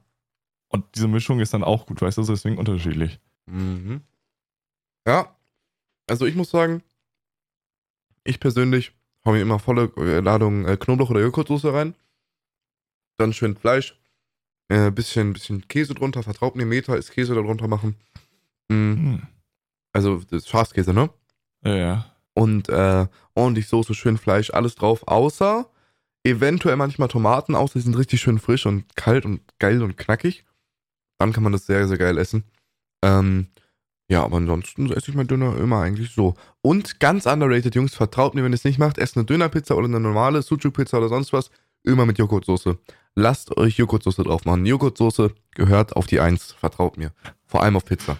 Und 0.67 0.83
diese 0.95 1.07
Mischung 1.07 1.39
ist 1.39 1.53
dann 1.53 1.63
auch 1.63 1.85
gut, 1.85 2.01
weißt 2.01 2.17
du, 2.17 2.23
deswegen 2.23 2.57
unterschiedlich. 2.57 3.19
Mhm. 3.45 4.01
Ja, 5.07 5.33
also 6.07 6.25
ich 6.25 6.35
muss 6.35 6.49
sagen, 6.49 6.83
ich 8.25 8.39
persönlich 8.41 8.91
hau 9.23 9.31
mir 9.31 9.41
immer 9.41 9.59
volle 9.59 9.91
äh, 9.95 10.19
Ladung 10.19 10.65
äh, 10.65 10.75
Knoblauch 10.75 11.09
oder 11.09 11.21
Joghurtsoße 11.21 11.73
rein. 11.73 11.95
Dann 13.17 13.31
schön 13.31 13.55
Fleisch, 13.55 13.97
äh, 14.67 14.91
bisschen, 14.91 15.31
bisschen 15.31 15.67
Käse 15.69 15.93
drunter, 15.93 16.21
vertraut 16.23 16.55
mir 16.55 16.65
Meter, 16.65 16.97
ist 16.97 17.11
Käse 17.11 17.33
da 17.33 17.41
drunter 17.41 17.69
machen. 17.69 17.95
Mhm. 18.67 18.97
Hm. 18.97 19.27
Also 19.93 20.17
das 20.19 20.43
ist 20.43 20.49
Schafskäse, 20.49 20.93
ne? 20.93 21.09
Ja, 21.63 21.75
ja. 21.75 22.10
Und 22.33 22.69
äh, 22.69 23.07
ordentlich 23.35 23.67
Soße, 23.67 23.93
schön 23.93 24.17
Fleisch, 24.17 24.51
alles 24.51 24.75
drauf, 24.75 25.07
außer 25.07 25.69
eventuell 26.23 26.75
manchmal 26.75 27.07
Tomaten, 27.07 27.55
außer 27.55 27.73
die 27.79 27.83
sind 27.83 27.97
richtig 27.97 28.21
schön 28.21 28.39
frisch 28.39 28.65
und 28.65 28.95
kalt 28.95 29.25
und 29.25 29.41
geil 29.59 29.81
und 29.81 29.97
knackig. 29.97 30.45
Dann 31.17 31.33
kann 31.33 31.43
man 31.43 31.51
das 31.51 31.65
sehr, 31.65 31.87
sehr 31.87 31.97
geil 31.97 32.17
essen. 32.17 32.43
Ähm, 33.03 33.47
ja, 34.09 34.23
aber 34.23 34.37
ansonsten 34.37 34.91
esse 34.91 35.09
ich 35.09 35.15
meinen 35.15 35.27
Döner 35.27 35.57
immer 35.57 35.81
eigentlich 35.81 36.11
so. 36.11 36.35
Und 36.61 36.99
ganz 36.99 37.25
underrated, 37.25 37.75
Jungs, 37.75 37.95
vertraut 37.95 38.35
mir, 38.35 38.43
wenn 38.43 38.51
ihr 38.51 38.55
es 38.55 38.63
nicht 38.63 38.79
macht, 38.79 38.97
esst 38.97 39.15
eine 39.15 39.25
Dönerpizza 39.25 39.73
oder 39.73 39.87
eine 39.87 39.99
normale 39.99 40.41
Sucuk-Pizza 40.41 40.97
oder 40.97 41.09
sonst 41.09 41.31
was, 41.33 41.49
immer 41.83 42.05
mit 42.05 42.17
Joghurtsoße. 42.17 42.77
Lasst 43.15 43.55
euch 43.57 43.77
Joghurtsoße 43.77 44.23
drauf 44.23 44.45
machen. 44.45 44.65
Joghurtsoße 44.65 45.33
gehört 45.55 45.95
auf 45.95 46.07
die 46.07 46.19
Eins, 46.19 46.51
vertraut 46.51 46.97
mir. 46.97 47.13
Vor 47.45 47.63
allem 47.63 47.75
auf 47.75 47.85
Pizza. 47.85 48.17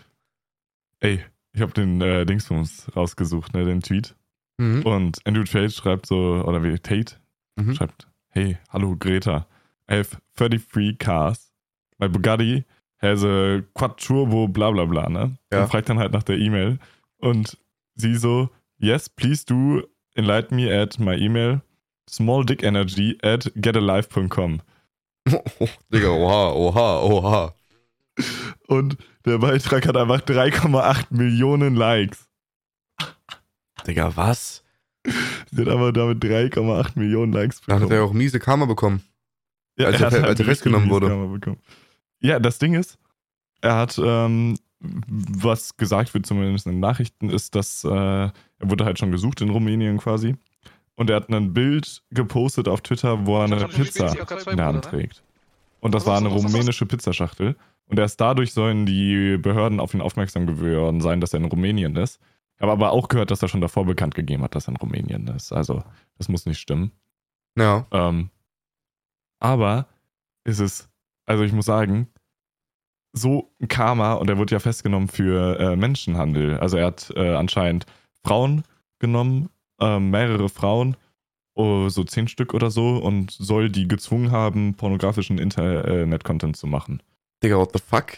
Ey, 1.00 1.24
ich 1.54 1.62
habe 1.62 1.74
den 1.74 2.02
äh, 2.02 2.26
Dingsbums 2.26 2.88
rausgesucht, 2.96 3.54
ne, 3.54 3.66
den 3.66 3.82
Tweet. 3.82 4.16
Mhm. 4.58 4.84
Und 4.84 5.20
Andrew 5.26 5.44
Tate 5.44 5.72
schreibt 5.72 6.06
so, 6.06 6.44
oder 6.46 6.64
wie 6.64 6.78
Tate 6.80 7.16
Mhm. 7.58 7.76
schreibt, 7.76 8.08
hey, 8.30 8.58
hallo 8.70 8.96
Greta, 8.98 9.46
I 9.90 9.96
have 9.98 10.18
33 10.38 10.98
cars. 10.98 11.52
My 12.00 12.08
Bugatti 12.08 12.64
has 13.02 13.24
a 13.24 13.62
Quad 13.76 13.98
Turbo, 13.98 14.48
bla 14.48 14.72
bla 14.72 14.86
bla, 14.86 15.10
ne? 15.10 15.38
Ja. 15.52 15.64
Und 15.64 15.70
fragt 15.70 15.90
dann 15.90 16.00
halt 16.00 16.14
nach 16.14 16.24
der 16.24 16.38
E-Mail. 16.38 16.80
Und 17.18 17.58
sie 17.96 18.16
so, 18.16 18.50
yes, 18.78 19.10
please 19.10 19.46
do 19.46 19.82
enlighten 20.16 20.56
me 20.56 20.72
at 20.74 20.98
my 21.00 21.16
email 21.16 21.62
smalldickenergy 22.10 23.18
at 23.24 23.52
getalive.com. 23.56 24.62
Oh, 25.30 25.68
Digga, 25.94 26.10
oha, 26.10 26.52
oha, 26.54 27.00
oha. 27.02 27.54
Und 28.68 28.98
der 29.26 29.38
Beitrag 29.40 29.88
hat 29.88 29.98
einfach 29.98 30.22
3,8 30.22 31.06
Millionen 31.12 31.76
Likes. 31.76 32.28
Digga, 33.88 34.16
was? 34.16 34.64
Sie 35.52 35.62
hat 35.62 35.68
aber 35.68 35.92
damit 35.92 36.24
3,8 36.24 36.92
Millionen 37.00 37.34
Likes 37.34 37.62
Da 37.62 37.66
bekommen. 37.76 37.84
hat 37.84 37.92
er 37.98 38.04
auch 38.04 38.14
miese 38.14 38.40
Karma 38.40 38.66
bekommen. 38.66 39.02
Ja, 39.78 39.88
Als 39.88 40.00
er 40.00 40.06
hat 40.08 40.14
fe- 40.14 40.24
als 40.24 40.40
er 40.40 40.46
festgenommen 40.46 40.90
wurde. 40.90 41.08
Karma 41.08 41.26
bekommen. 41.34 41.58
Ja, 42.20 42.40
das 42.40 42.60
Ding 42.60 42.76
ist, 42.76 43.00
er 43.62 43.76
hat, 43.78 44.00
ähm, 44.04 44.58
was 44.80 45.76
gesagt 45.78 46.14
wird 46.14 46.26
zumindest 46.26 46.66
in 46.68 46.74
den 46.74 46.80
Nachrichten, 46.82 47.30
ist, 47.30 47.56
dass 47.56 47.84
äh, 47.84 47.90
er 47.90 48.34
wurde 48.60 48.86
halt 48.86 49.00
schon 49.00 49.12
gesucht 49.12 49.42
in 49.42 49.50
Rumänien 49.50 49.98
quasi. 49.98 50.36
Und 50.96 51.10
er 51.10 51.16
hat 51.16 51.30
ein 51.30 51.54
Bild 51.54 52.04
gepostet 52.12 52.68
auf 52.68 52.82
Twitter, 52.82 53.26
wo 53.26 53.38
er 53.40 53.46
eine 53.46 53.68
Pizza 53.68 54.10
in 54.52 54.58
der 54.58 54.66
Hand 54.68 54.86
trägt. 54.86 55.24
Und 55.80 55.96
das 55.96 56.06
war 56.06 56.18
eine 56.18 56.28
rumänische 56.30 56.86
Pizzaschachtel. 56.86 57.56
Und 57.92 58.00
erst 58.00 58.22
dadurch 58.22 58.54
sollen 58.54 58.86
die 58.86 59.38
Behörden 59.38 59.82
auf 59.82 59.94
ihn 59.94 60.00
aufmerksam 60.00 60.48
geworden 60.48 61.02
sein, 61.02 61.20
dass 61.20 61.34
er 61.34 61.42
in 61.42 61.46
Rumänien 61.46 61.98
ist. 61.98 62.22
Ich 62.56 62.62
habe 62.62 62.72
aber 62.72 62.92
auch 62.92 63.10
gehört, 63.10 63.32
dass 63.32 63.42
er 63.42 63.50
schon 63.50 63.60
davor 63.60 63.86
bekannt 63.86 64.16
gegeben 64.16 64.44
hat, 64.44 64.56
dass 64.56 64.70
er 64.70 64.72
in 64.72 64.78
Rumänien 64.78 65.28
ist. 65.28 65.52
Also, 65.52 65.84
das 66.18 66.30
muss 66.30 66.46
nicht 66.46 66.60
stimmen. 66.60 66.94
Ja. 67.58 67.86
Ähm, 67.92 68.30
aber 69.40 69.88
ist 70.46 70.60
es, 70.60 70.90
also 71.26 71.44
ich 71.44 71.52
muss 71.52 71.66
sagen, 71.66 72.08
so 73.12 73.52
ein 73.60 73.68
Karma 73.68 74.14
und 74.14 74.30
er 74.30 74.38
wurde 74.38 74.56
ja 74.56 74.60
festgenommen 74.60 75.10
für 75.10 75.60
äh, 75.60 75.76
Menschenhandel. 75.76 76.60
Also 76.60 76.78
er 76.78 76.86
hat 76.86 77.12
äh, 77.18 77.36
anscheinend 77.36 77.88
Frauen 78.24 78.64
genommen, 79.00 79.50
ähm, 79.82 80.12
mehrere 80.12 80.48
Frauen, 80.48 80.96
oh, 81.56 81.90
so 81.90 82.06
zehn 82.06 82.30
Stück 82.30 82.54
oder 82.54 82.72
so, 82.72 83.00
und 83.00 83.32
soll 83.32 83.70
die 83.70 83.90
gezwungen 83.90 84.32
haben, 84.32 84.76
pornografischen 84.76 85.40
Internet-Content 85.40 86.56
zu 86.56 86.68
machen. 86.68 87.02
Digga, 87.44 87.58
what 87.58 87.72
the 87.74 87.80
fuck? 87.80 88.18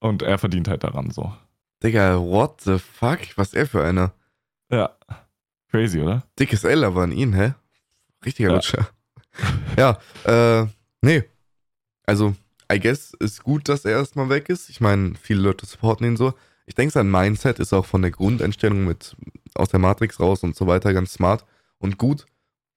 Und 0.00 0.22
er 0.22 0.38
verdient 0.38 0.66
halt 0.68 0.82
daran 0.82 1.10
so. 1.10 1.32
Digga, 1.82 2.18
what 2.18 2.62
the 2.62 2.78
fuck? 2.78 3.18
Was 3.36 3.54
er 3.54 3.66
für 3.66 3.84
einer? 3.84 4.12
Ja. 4.70 4.96
Crazy, 5.70 6.00
oder? 6.00 6.22
Dickes 6.38 6.64
L 6.64 6.84
aber 6.84 7.02
an 7.02 7.12
ihn, 7.12 7.34
hä? 7.34 7.52
Richtiger 8.24 8.48
Ja. 8.48 8.54
Lutscher. 8.54 8.88
ja, 9.76 9.98
äh, 10.24 10.66
nee. 11.02 11.24
Also, 12.06 12.34
I 12.72 12.80
guess 12.80 13.12
ist 13.20 13.44
gut, 13.44 13.68
dass 13.68 13.84
er 13.84 13.92
erstmal 13.92 14.28
weg 14.30 14.48
ist. 14.48 14.68
Ich 14.70 14.80
meine, 14.80 15.14
viele 15.16 15.42
Leute 15.42 15.66
supporten 15.66 16.06
ihn 16.06 16.16
so. 16.16 16.34
Ich 16.66 16.74
denke, 16.74 16.92
sein 16.92 17.10
Mindset 17.10 17.58
ist 17.58 17.72
auch 17.72 17.84
von 17.86 18.02
der 18.02 18.10
Grundeinstellung 18.10 18.84
mit 18.86 19.16
aus 19.54 19.68
der 19.68 19.80
Matrix 19.80 20.18
raus 20.18 20.42
und 20.42 20.56
so 20.56 20.66
weiter 20.66 20.92
ganz 20.94 21.12
smart 21.12 21.44
und 21.78 21.98
gut. 21.98 22.26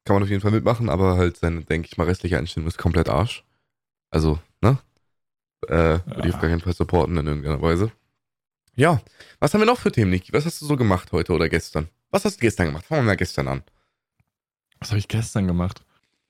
Kann 0.06 0.16
man 0.16 0.24
auf 0.24 0.30
jeden 0.30 0.42
Fall 0.42 0.52
mitmachen, 0.52 0.90
aber 0.90 1.16
halt 1.16 1.38
seine, 1.38 1.64
denke 1.64 1.88
ich 1.90 1.98
mal, 1.98 2.06
restliche 2.08 2.38
Einstellung 2.38 2.68
ist 2.68 2.78
komplett 2.78 3.08
Arsch. 3.10 3.46
Also, 4.10 4.40
Äh, 5.70 6.00
würde 6.06 6.28
ich 6.28 6.36
auf 6.36 6.42
gar 6.42 6.50
keinen 6.50 6.62
Fall 6.62 6.74
supporten 6.74 7.18
in 7.18 7.28
irgendeiner 7.28 7.62
Weise. 7.62 7.92
Ja, 8.76 9.02
was 9.40 9.54
haben 9.54 9.62
wir 9.62 9.66
noch 9.66 9.78
für 9.78 9.92
Themen, 9.92 10.12
Niki? 10.12 10.34
Was 10.34 10.46
hast 10.46 10.62
du 10.62 10.66
so 10.66 10.76
gemacht 10.76 11.12
heute 11.12 11.34
oder 11.34 11.48
gestern? 11.48 11.90
Was 12.10 12.26
hast 12.26 12.38
du 12.38 12.42
gestern 12.42 12.68
gemacht? 12.68 12.86
Fangen 12.86 13.02
wir 13.02 13.12
mal 13.12 13.16
gestern 13.18 13.48
an. 13.48 13.64
Was 14.80 14.90
habe 14.90 15.00
ich 15.00 15.08
gestern 15.08 15.48
gemacht? 15.48 15.84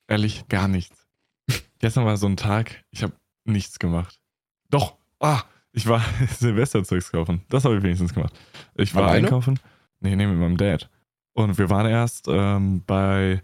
Ehrlich, 0.08 0.48
gar 0.50 0.68
nichts. 0.68 1.08
gestern 1.80 2.06
war 2.06 2.18
so 2.18 2.28
ein 2.28 2.38
Tag, 2.38 2.84
ich 2.92 3.04
habe 3.04 3.14
nichts 3.46 3.80
gemacht. 3.80 4.20
Doch, 4.70 4.98
ah, 5.20 5.44
ich 5.72 5.88
war 5.88 6.04
Silvesterzeugs 6.40 7.12
kaufen. 7.12 7.42
Das 7.50 7.66
habe 7.66 7.78
ich 7.78 7.84
wenigstens 7.84 8.14
gemacht. 8.14 8.34
Ich 8.76 8.94
war 8.94 9.04
Alleine? 9.04 9.28
einkaufen. 9.28 9.60
Nee, 10.00 10.16
nee, 10.16 10.28
mit 10.28 10.38
meinem 10.38 10.58
Dad. 10.58 10.90
Und 11.34 11.58
wir 11.58 11.70
waren 11.70 11.88
erst 11.88 12.28
ähm, 12.28 12.84
bei 12.86 13.42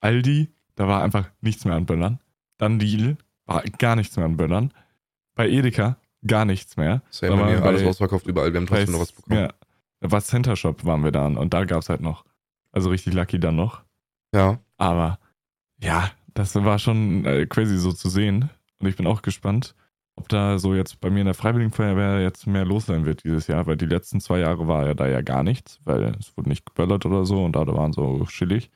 Aldi, 0.00 0.50
da 0.76 0.88
war 0.88 1.02
einfach 1.02 1.28
nichts 1.40 1.64
mehr 1.64 1.74
an 1.74 1.84
Böllern. 1.86 2.20
Dann 2.58 2.78
Lidl, 2.78 3.16
war 3.44 3.62
gar 3.78 3.96
nichts 3.96 4.16
mehr 4.16 4.24
an 4.24 4.36
Böllern. 4.36 4.72
Bei 5.36 5.48
Edeka, 5.48 5.98
gar 6.26 6.44
nichts 6.44 6.76
mehr. 6.76 7.02
Same 7.10 7.36
bei 7.36 7.52
mir, 7.52 7.62
alles 7.62 7.84
ausverkauft 7.84 8.26
überall. 8.26 8.52
Wir 8.52 8.58
haben 8.58 8.66
trotzdem 8.66 8.92
noch 8.92 9.00
was 9.00 9.12
bekommen. 9.12 9.38
Ja, 9.38 9.50
war 10.00 10.20
Center 10.22 10.56
Shop 10.56 10.84
waren 10.84 11.04
wir 11.04 11.12
dann 11.12 11.36
und 11.36 11.54
da 11.54 11.64
gab 11.64 11.82
es 11.82 11.88
halt 11.88 12.00
noch. 12.00 12.24
Also 12.72 12.90
richtig 12.90 13.14
lucky 13.14 13.38
dann 13.38 13.54
noch. 13.54 13.82
Ja. 14.34 14.58
Aber 14.76 15.18
ja, 15.80 16.10
das 16.34 16.54
war 16.54 16.78
schon 16.78 17.24
äh, 17.24 17.46
crazy 17.46 17.78
so 17.78 17.92
zu 17.92 18.08
sehen. 18.08 18.50
Und 18.78 18.88
ich 18.88 18.96
bin 18.96 19.06
auch 19.06 19.22
gespannt, 19.22 19.74
ob 20.16 20.28
da 20.28 20.58
so 20.58 20.74
jetzt 20.74 21.00
bei 21.00 21.10
mir 21.10 21.20
in 21.20 21.26
der 21.26 21.34
Freiwilligen 21.34 21.70
Feuerwehr 21.70 22.20
jetzt 22.20 22.46
mehr 22.46 22.64
los 22.64 22.86
sein 22.86 23.04
wird 23.04 23.24
dieses 23.24 23.46
Jahr, 23.46 23.66
weil 23.66 23.76
die 23.76 23.86
letzten 23.86 24.20
zwei 24.20 24.40
Jahre 24.40 24.66
war 24.66 24.86
ja 24.86 24.94
da 24.94 25.06
ja 25.06 25.20
gar 25.20 25.42
nichts, 25.42 25.80
weil 25.84 26.14
es 26.18 26.36
wurde 26.36 26.48
nicht 26.48 26.66
geböllert 26.66 27.06
oder 27.06 27.24
so 27.24 27.44
und 27.44 27.56
da 27.56 27.66
waren 27.66 27.92
so 27.92 28.24
chillig. 28.26 28.70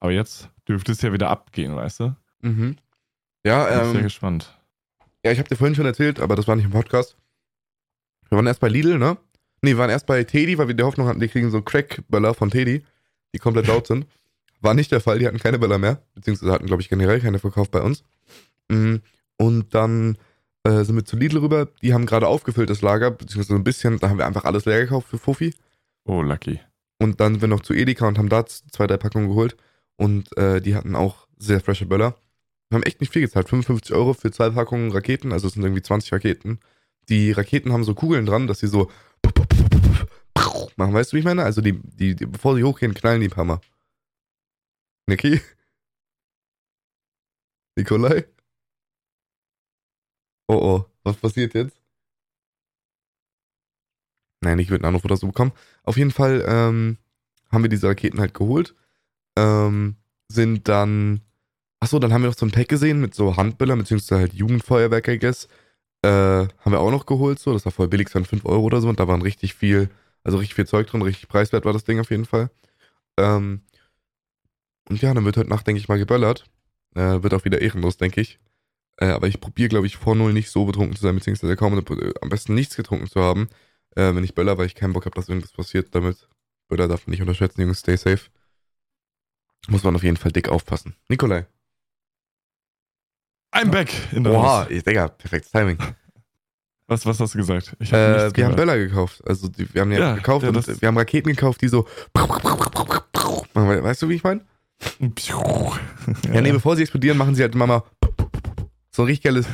Aber 0.00 0.12
jetzt 0.12 0.50
dürfte 0.68 0.92
es 0.92 1.02
ja 1.02 1.12
wieder 1.12 1.30
abgehen, 1.30 1.74
weißt 1.74 2.00
du? 2.00 2.16
Mhm. 2.42 2.76
Ja, 3.44 3.64
Bin 3.64 3.78
ich 3.78 3.84
sehr 3.84 3.94
ähm, 3.94 4.02
gespannt. 4.02 4.56
Ja, 5.26 5.32
ich 5.32 5.40
habe 5.40 5.48
dir 5.48 5.56
vorhin 5.56 5.74
schon 5.74 5.86
erzählt, 5.86 6.20
aber 6.20 6.36
das 6.36 6.46
war 6.46 6.54
nicht 6.54 6.66
im 6.66 6.70
Podcast. 6.70 7.16
Wir 8.28 8.36
waren 8.36 8.46
erst 8.46 8.60
bei 8.60 8.68
Lidl, 8.68 8.96
ne? 8.96 9.16
Nee, 9.60 9.70
wir 9.70 9.78
waren 9.78 9.90
erst 9.90 10.06
bei 10.06 10.22
Teddy, 10.22 10.56
weil 10.56 10.68
wir 10.68 10.74
die 10.74 10.84
Hoffnung 10.84 11.08
hatten, 11.08 11.18
die 11.18 11.26
kriegen 11.26 11.50
so 11.50 11.62
Crack-Böller 11.62 12.32
von 12.32 12.50
Teddy, 12.50 12.84
die 13.34 13.38
komplett 13.40 13.66
laut 13.66 13.88
sind. 13.88 14.06
War 14.60 14.74
nicht 14.74 14.92
der 14.92 15.00
Fall, 15.00 15.18
die 15.18 15.26
hatten 15.26 15.40
keine 15.40 15.58
Böller 15.58 15.78
mehr, 15.78 16.00
beziehungsweise 16.14 16.52
hatten, 16.52 16.66
glaube 16.66 16.80
ich, 16.80 16.88
generell 16.88 17.20
keine 17.20 17.40
verkauft 17.40 17.72
bei 17.72 17.82
uns. 17.82 18.04
Mhm. 18.68 19.02
Und 19.36 19.74
dann 19.74 20.16
äh, 20.62 20.84
sind 20.84 20.94
wir 20.94 21.04
zu 21.04 21.16
Lidl 21.16 21.38
rüber, 21.38 21.66
die 21.82 21.92
haben 21.92 22.06
gerade 22.06 22.28
aufgefüllt 22.28 22.70
das 22.70 22.82
Lager, 22.82 23.10
beziehungsweise 23.10 23.48
so 23.48 23.54
ein 23.56 23.64
bisschen, 23.64 23.98
da 23.98 24.08
haben 24.08 24.18
wir 24.18 24.26
einfach 24.26 24.44
alles 24.44 24.64
leer 24.64 24.80
gekauft 24.80 25.08
für 25.08 25.18
Fofi. 25.18 25.52
Oh, 26.04 26.22
lucky. 26.22 26.60
Und 27.00 27.18
dann 27.20 27.34
sind 27.34 27.40
wir 27.40 27.48
noch 27.48 27.62
zu 27.62 27.74
Edeka 27.74 28.06
und 28.06 28.16
haben 28.16 28.28
da 28.28 28.46
zwei, 28.46 28.86
drei 28.86 28.96
Packungen 28.96 29.28
geholt. 29.28 29.56
Und 29.96 30.36
äh, 30.36 30.60
die 30.60 30.76
hatten 30.76 30.94
auch 30.94 31.26
sehr 31.36 31.60
frische 31.60 31.86
Böller. 31.86 32.14
Wir 32.68 32.76
haben 32.76 32.82
echt 32.82 33.00
nicht 33.00 33.12
viel 33.12 33.22
gezahlt. 33.22 33.48
55 33.48 33.94
Euro 33.94 34.12
für 34.14 34.30
zwei 34.30 34.50
Packungen 34.50 34.90
Raketen, 34.90 35.32
also 35.32 35.46
es 35.46 35.54
sind 35.54 35.62
irgendwie 35.62 35.82
20 35.82 36.12
Raketen. 36.12 36.60
Die 37.08 37.30
Raketen 37.32 37.72
haben 37.72 37.84
so 37.84 37.94
Kugeln 37.94 38.26
dran, 38.26 38.46
dass 38.46 38.60
sie 38.60 38.66
so 38.66 38.90
machen. 40.76 40.94
Weißt 40.94 41.12
du, 41.12 41.16
wie 41.16 41.20
ich 41.20 41.24
meine? 41.24 41.44
Also 41.44 41.60
die, 41.60 41.80
die, 41.82 42.14
die 42.16 42.26
bevor 42.26 42.56
sie 42.56 42.64
hochgehen, 42.64 42.94
knallen 42.94 43.20
die 43.20 43.28
ein 43.28 43.30
paar 43.30 43.44
Mal. 43.44 43.60
Niki? 45.08 45.40
Nikolai? 47.76 48.26
Oh 50.48 50.54
oh, 50.54 50.84
was 51.04 51.16
passiert 51.16 51.54
jetzt? 51.54 51.76
Nein, 54.42 54.58
ich 54.58 54.70
würde 54.70 54.84
einen 54.84 54.94
Anruf 54.94 55.04
oder 55.04 55.16
so 55.16 55.26
bekommen. 55.26 55.52
Auf 55.82 55.96
jeden 55.96 56.10
Fall 56.10 56.44
ähm, 56.46 56.98
haben 57.50 57.62
wir 57.62 57.68
diese 57.68 57.88
Raketen 57.88 58.20
halt 58.20 58.34
geholt. 58.34 58.74
Ähm, 59.36 59.96
sind 60.28 60.68
dann. 60.68 61.22
Achso, 61.86 62.00
dann 62.00 62.12
haben 62.12 62.22
wir 62.22 62.30
noch 62.30 62.36
so 62.36 62.44
ein 62.44 62.50
Pack 62.50 62.66
gesehen 62.66 63.00
mit 63.00 63.14
so 63.14 63.36
Handböllern, 63.36 63.78
beziehungsweise 63.78 64.18
halt 64.20 64.34
Jugendfeuerwerk, 64.34 65.06
I 65.06 65.20
guess. 65.20 65.46
Äh, 66.02 66.08
haben 66.08 66.72
wir 66.72 66.80
auch 66.80 66.90
noch 66.90 67.06
geholt, 67.06 67.38
so. 67.38 67.52
Das 67.52 67.64
war 67.64 67.70
voll 67.70 67.86
billig, 67.86 68.08
es 68.08 68.14
waren 68.16 68.24
5 68.24 68.44
Euro 68.44 68.62
oder 68.62 68.80
so. 68.80 68.88
Und 68.88 68.98
da 68.98 69.06
waren 69.06 69.22
richtig 69.22 69.54
viel, 69.54 69.88
also 70.24 70.38
richtig 70.38 70.56
viel 70.56 70.66
Zeug 70.66 70.88
drin, 70.88 71.02
richtig 71.02 71.28
preiswert 71.28 71.64
war 71.64 71.72
das 71.72 71.84
Ding 71.84 72.00
auf 72.00 72.10
jeden 72.10 72.24
Fall. 72.24 72.50
Ähm, 73.16 73.60
und 74.88 75.00
ja, 75.00 75.14
dann 75.14 75.24
wird 75.24 75.36
heute 75.36 75.48
Nacht, 75.48 75.64
denke 75.68 75.78
ich 75.78 75.86
mal, 75.86 75.96
geböllert. 75.96 76.50
Äh, 76.96 77.22
wird 77.22 77.34
auch 77.34 77.44
wieder 77.44 77.60
ehrenlos, 77.60 77.98
denke 77.98 78.20
ich. 78.20 78.40
Äh, 78.96 79.10
aber 79.10 79.28
ich 79.28 79.40
probiere, 79.40 79.68
glaube 79.68 79.86
ich, 79.86 79.96
vor 79.96 80.16
null 80.16 80.32
nicht 80.32 80.50
so 80.50 80.64
betrunken 80.64 80.96
zu 80.96 81.02
sein, 81.02 81.14
beziehungsweise 81.14 81.54
kaum 81.54 81.78
äh, 81.78 82.14
am 82.20 82.28
besten 82.30 82.56
nichts 82.56 82.74
getrunken 82.74 83.06
zu 83.06 83.20
haben, 83.20 83.48
äh, 83.94 84.12
wenn 84.12 84.24
ich 84.24 84.34
böller, 84.34 84.58
weil 84.58 84.66
ich 84.66 84.74
keinen 84.74 84.92
Bock 84.92 85.06
habe, 85.06 85.14
dass 85.14 85.28
irgendwas 85.28 85.52
passiert 85.52 85.94
damit. 85.94 86.28
Böller 86.66 86.88
darf 86.88 87.06
man 87.06 87.12
nicht 87.12 87.20
unterschätzen, 87.20 87.60
Jungs, 87.60 87.78
stay 87.78 87.96
safe. 87.96 88.28
Muss 89.68 89.84
man 89.84 89.94
auf 89.94 90.02
jeden 90.02 90.16
Fall 90.16 90.32
dick 90.32 90.48
aufpassen. 90.48 90.96
Nikolai. 91.08 91.46
I'm 93.58 93.70
back 93.70 93.88
in 94.12 94.24
der 94.24 94.32
Haus. 94.34 94.66
ich, 94.70 94.82
Digga, 94.84 95.08
perfektes 95.08 95.50
Timing. 95.52 95.78
Was, 96.88 97.04
was 97.06 97.18
hast 97.18 97.34
du 97.34 97.38
gesagt? 97.38 97.74
Hab 97.80 97.80
Äh, 97.80 97.92
wir 97.92 98.08
nichts 98.08 98.22
haben 98.24 98.32
gehört. 98.34 98.56
Böller 98.56 98.76
gekauft. 98.78 99.22
Also 99.26 99.48
die, 99.48 99.72
wir 99.74 99.80
haben 99.80 99.90
die 99.90 99.96
Ja, 99.96 100.14
gekauft 100.14 100.42
ja, 100.44 100.50
und 100.50 100.80
wir 100.80 100.86
haben 100.86 100.98
Raketen 100.98 101.30
gekauft, 101.30 101.60
die 101.62 101.68
so. 101.68 101.86
Weißt 103.54 104.02
du, 104.02 104.08
wie 104.08 104.14
ich 104.14 104.22
meine? 104.24 104.42
Ja, 106.32 106.40
nee, 106.42 106.52
bevor 106.52 106.76
sie 106.76 106.82
explodieren, 106.82 107.16
machen 107.18 107.34
sie 107.34 107.42
halt 107.42 107.54
mal 107.54 107.82
so 108.90 109.02
ein 109.02 109.06
richtig 109.06 109.24
geiles. 109.24 109.46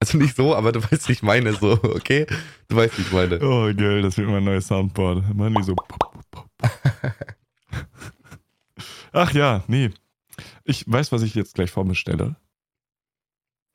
Also 0.00 0.18
nicht 0.18 0.36
so, 0.36 0.54
aber 0.54 0.72
du 0.72 0.82
weißt, 0.82 1.08
wie 1.08 1.12
ich 1.12 1.22
meine, 1.22 1.52
so, 1.54 1.72
okay? 1.82 2.26
Du 2.68 2.76
weißt, 2.76 2.98
wie 2.98 3.02
ich 3.02 3.12
meine. 3.12 3.38
Oh, 3.40 3.72
geil, 3.74 4.02
das 4.02 4.18
wird 4.18 4.28
mein 4.28 4.44
neues 4.44 4.66
Soundboard. 4.66 5.34
Machen 5.34 5.54
die 5.54 5.62
so. 5.62 5.74
Ach 9.12 9.32
ja, 9.32 9.62
nee. 9.68 9.90
Ich 10.64 10.84
weiß, 10.86 11.12
was 11.12 11.22
ich 11.22 11.34
jetzt 11.34 11.54
gleich 11.54 11.70
vorbestelle. 11.70 12.36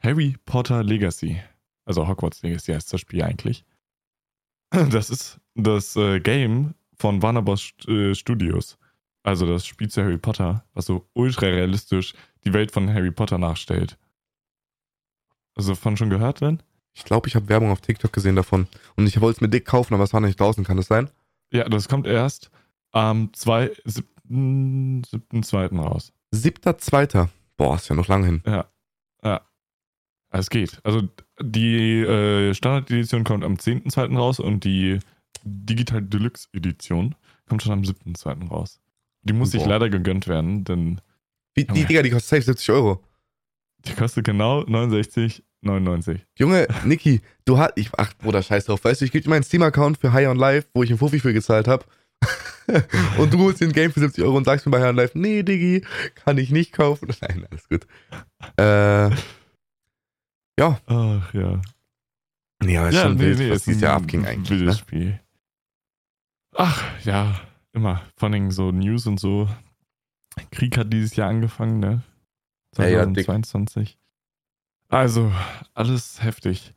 Harry 0.03 0.35
Potter 0.45 0.83
Legacy. 0.83 1.39
Also 1.85 2.07
Hogwarts 2.07 2.41
Legacy 2.43 2.73
heißt 2.73 2.91
das 2.93 3.01
Spiel 3.01 3.23
eigentlich. 3.23 3.63
Das 4.89 5.11
ist 5.11 5.39
das 5.53 5.95
äh, 5.95 6.19
Game 6.19 6.73
von 6.97 7.21
Warner 7.21 7.43
Bros. 7.43 7.61
St- 7.61 7.89
äh, 8.11 8.15
Studios. 8.15 8.79
Also 9.21 9.45
das 9.45 9.67
Spiel 9.67 9.87
zu 9.87 10.01
Harry 10.01 10.17
Potter, 10.17 10.65
was 10.73 10.87
so 10.87 11.07
ultra 11.13 11.45
realistisch 11.45 12.13
die 12.43 12.53
Welt 12.53 12.71
von 12.71 12.91
Harry 12.91 13.11
Potter 13.11 13.37
nachstellt. 13.37 13.99
Also 15.55 15.75
von 15.75 15.95
schon 15.95 16.09
gehört, 16.09 16.41
wenn? 16.41 16.63
Ich 16.95 17.03
glaube, 17.05 17.27
ich 17.27 17.35
habe 17.35 17.49
Werbung 17.49 17.69
auf 17.69 17.81
TikTok 17.81 18.11
gesehen 18.11 18.35
davon. 18.35 18.67
Und 18.95 19.05
ich 19.05 19.21
wollte 19.21 19.37
es 19.37 19.41
mir 19.41 19.49
dick 19.49 19.65
kaufen, 19.65 19.93
aber 19.93 20.03
es 20.03 20.13
war 20.13 20.21
nicht 20.21 20.39
draußen, 20.39 20.63
kann 20.63 20.77
das 20.77 20.87
sein? 20.87 21.09
Ja, 21.51 21.69
das 21.69 21.87
kommt 21.87 22.07
erst 22.07 22.49
am 22.91 23.31
2. 23.33 23.71
7. 23.85 25.03
7.2. 25.03 25.79
raus. 25.79 26.13
Siebter, 26.31 26.79
zweiter. 26.79 27.29
Boah, 27.57 27.75
ist 27.75 27.89
ja 27.89 27.95
noch 27.95 28.07
lange 28.07 28.25
hin. 28.25 28.43
Ja. 28.45 28.65
Ja. 29.23 29.41
Es 30.33 30.49
geht. 30.49 30.79
Also 30.83 31.07
die 31.39 32.01
äh, 32.01 32.53
Standard-Edition 32.53 33.23
kommt 33.23 33.43
am 33.43 33.53
10.2. 33.53 34.17
raus 34.17 34.39
und 34.39 34.63
die 34.63 34.99
Digital 35.43 36.01
Deluxe 36.01 36.47
Edition 36.53 37.15
kommt 37.47 37.61
schon 37.61 37.73
am 37.73 37.81
7.2. 37.81 38.49
raus. 38.49 38.79
Die 39.21 39.33
muss 39.33 39.51
sich 39.51 39.65
leider 39.65 39.89
gegönnt 39.89 40.27
werden, 40.27 40.63
denn 40.65 40.99
Wie, 41.53 41.65
die. 41.65 41.85
Digga, 41.85 42.01
die 42.01 42.09
kostet 42.09 42.29
safe 42.29 42.41
70 42.41 42.69
Euro. 42.71 43.03
die 43.85 43.93
kostet 43.93 44.25
genau 44.25 44.61
69,99. 44.61 46.19
Junge, 46.37 46.67
Niki, 46.83 47.21
du 47.45 47.59
hast. 47.59 47.73
Ich, 47.75 47.91
ach, 47.95 48.13
Bruder, 48.17 48.41
scheiß 48.41 48.65
drauf. 48.65 48.83
Weißt 48.83 49.01
du, 49.01 49.05
ich 49.05 49.11
gebe 49.11 49.23
dir 49.23 49.29
meinen 49.29 49.43
Steam-Account 49.43 49.99
für 49.99 50.13
High 50.13 50.27
on 50.27 50.37
Life, 50.37 50.67
wo 50.73 50.83
ich 50.83 50.89
einen 50.89 50.99
Fuffi 50.99 51.19
für 51.19 51.33
gezahlt 51.33 51.67
habe. 51.67 51.85
und 53.19 53.31
du 53.33 53.39
holst 53.39 53.61
dir 53.61 53.65
ein 53.65 53.73
Game 53.73 53.91
für 53.91 53.99
70 53.99 54.23
Euro 54.23 54.37
und 54.37 54.45
sagst 54.45 54.65
mir 54.65 54.71
bei 54.71 54.81
High 54.81 54.89
on 54.89 54.95
Life, 54.95 55.17
nee, 55.17 55.43
Diggi, 55.43 55.85
kann 56.15 56.39
ich 56.39 56.49
nicht 56.49 56.73
kaufen. 56.73 57.09
Nein, 57.21 57.45
alles 57.49 57.69
gut. 57.69 57.85
Äh. 58.57 59.15
Ja. 60.59 60.79
Ach 60.85 61.33
ja. 61.33 61.61
Nee, 62.63 62.77
aber 62.77 62.89
ist 62.89 62.99
schon 63.01 63.19
wild, 63.19 63.39
was 63.49 63.57
ist 63.57 63.67
dieses 63.67 63.81
Jahr 63.81 63.95
abging 63.95 64.25
eigentlich. 64.25 64.59
Wildes 64.59 64.75
Ne? 64.75 64.79
Spiel. 64.79 65.19
Ach, 66.55 67.05
ja, 67.05 67.39
immer. 67.73 68.01
Vor 68.15 68.29
allem 68.29 68.51
so 68.51 68.71
News 68.71 69.07
und 69.07 69.19
so. 69.19 69.49
Krieg 70.51 70.77
hat 70.77 70.91
dieses 70.93 71.15
Jahr 71.15 71.29
angefangen, 71.29 71.79
ne? 71.79 72.03
Ja, 72.77 72.87
ja, 72.87 73.05
dick. 73.05 73.25
2022. 73.25 73.97
also, 74.89 75.31
alles 75.73 76.23
heftig. 76.23 76.73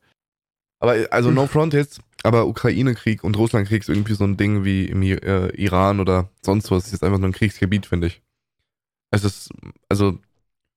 Aber 0.79 1.07
also 1.11 1.31
no 1.31 1.47
front 1.47 1.73
jetzt, 1.73 2.01
aber 2.23 2.47
Ukraine-Krieg 2.47 3.25
und 3.25 3.37
Russland-Krieg 3.39 3.81
ist 3.81 3.89
irgendwie 3.89 4.15
so 4.15 4.25
ein 4.25 4.37
Ding 4.37 4.65
wie 4.65 4.87
im 4.87 5.03
äh, 5.03 5.49
Iran 5.55 6.01
oder 6.01 6.29
sonst 6.43 6.71
was. 6.71 6.83
Es 6.83 6.87
ist 6.87 6.93
jetzt 6.93 7.05
einfach 7.05 7.19
nur 7.19 7.29
ein 7.31 7.33
Kriegsgebiet, 7.33 7.87
finde 7.87 8.09
ich. 8.09 8.23
Es 9.11 9.25
ist, 9.25 9.51
also, 9.89 10.19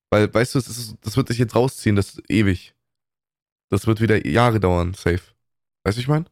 weil, 0.09 0.33
weißt 0.33 0.55
du, 0.55 0.59
es 0.59 0.67
ist, 0.69 0.95
das 1.01 1.17
wird 1.17 1.27
sich 1.27 1.37
jetzt 1.37 1.55
rausziehen, 1.55 1.95
das 1.95 2.11
ist 2.11 2.29
ewig. 2.29 2.75
Das 3.69 3.87
wird 3.87 4.01
wieder 4.01 4.25
Jahre 4.27 4.59
dauern, 4.59 4.93
safe. 4.93 5.21
Weißt 5.83 5.97
du, 5.97 6.01
ich 6.01 6.07
meine? 6.07 6.25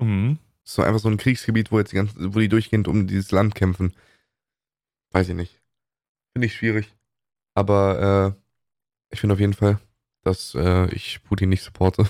Mhm. 0.00 0.38
Es 0.64 0.70
ist 0.70 0.74
so 0.76 0.82
einfach 0.82 1.00
so 1.00 1.08
ein 1.08 1.16
Kriegsgebiet, 1.16 1.72
wo 1.72 1.78
jetzt 1.78 1.92
die 1.92 1.96
ganzen, 1.96 2.34
wo 2.34 2.38
die 2.38 2.48
durchgehend 2.48 2.88
um 2.88 3.06
dieses 3.06 3.30
Land 3.30 3.54
kämpfen. 3.54 3.94
Weiß 5.10 5.28
ich 5.28 5.34
nicht. 5.34 5.60
Finde 6.32 6.46
ich 6.46 6.54
schwierig. 6.54 6.92
Aber 7.54 8.36
äh, 8.36 9.12
ich 9.12 9.20
finde 9.20 9.34
auf 9.34 9.40
jeden 9.40 9.54
Fall, 9.54 9.78
dass 10.22 10.54
äh, 10.54 10.86
ich 10.94 11.22
Putin 11.24 11.48
nicht 11.50 11.62
supporte. 11.62 12.08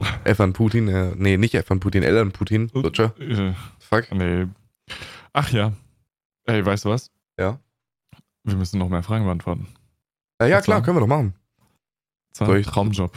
F 0.24 0.40
an 0.40 0.52
Putin, 0.52 0.88
äh, 0.88 1.12
nee, 1.16 1.36
nicht 1.36 1.54
F 1.54 1.70
an 1.70 1.80
Putin, 1.80 2.02
L 2.02 2.18
an 2.18 2.32
Putin, 2.32 2.70
Lutscher. 2.72 3.14
Äh, 3.20 3.54
Fuck. 3.78 4.10
nee. 4.12 4.46
Ach 5.32 5.50
ja. 5.50 5.72
Ey, 6.44 6.64
weißt 6.64 6.86
du 6.86 6.90
was? 6.90 7.10
Ja. 7.38 7.60
Wir 8.44 8.56
müssen 8.56 8.78
noch 8.78 8.88
mehr 8.88 9.02
Fragen 9.02 9.24
beantworten. 9.24 9.68
Äh, 10.38 10.50
ja, 10.50 10.56
Was 10.58 10.64
klar, 10.64 10.82
können 10.82 10.96
wir 10.96 11.00
doch 11.00 11.06
machen. 11.06 11.34
Soll 12.32 12.58
ich- 12.58 12.66
Traumjob. 12.66 13.12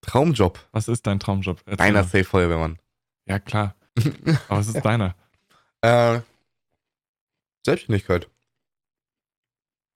Traumjob. 0.00 0.58
Was 0.72 0.88
ist 0.88 1.06
dein 1.06 1.18
Traumjob? 1.20 1.60
Erzähl 1.64 1.76
Deiner 1.76 2.02
mal. 2.02 2.08
Safe 2.08 2.24
Feuerwehrmann. 2.24 2.78
Ja, 3.26 3.38
klar. 3.38 3.74
Aber 4.48 4.58
was 4.58 4.68
ist 4.68 4.84
deiner? 4.84 5.14
äh, 5.82 6.20
Selbstständigkeit. 7.64 8.28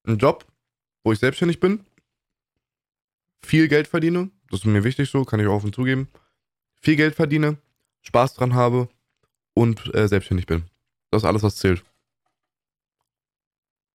Ein 0.07 0.17
Job, 0.19 0.47
wo 1.05 1.13
ich 1.13 1.19
selbstständig 1.19 1.61
bin, 1.61 1.85
viel 3.43 3.69
Geld 3.69 3.89
verdiene, 3.89 4.31
das 4.51 4.61
ist 4.61 4.67
mir 4.67 4.85
wichtig 4.85 5.11
so, 5.11 5.25
kann 5.25 5.41
ich 5.41 5.47
auch 5.47 5.55
offen 5.57 5.73
zugeben. 5.73 6.09
Viel 6.81 6.97
Geld 6.97 7.15
verdiene, 7.15 7.59
Spaß 8.03 8.35
dran 8.35 8.55
habe 8.55 8.89
und 9.55 9.95
äh, 9.95 10.09
selbstständig 10.09 10.47
bin. 10.47 10.65
Das 11.11 11.23
ist 11.23 11.27
alles, 11.27 11.43
was 11.43 11.57
zählt. 11.57 11.85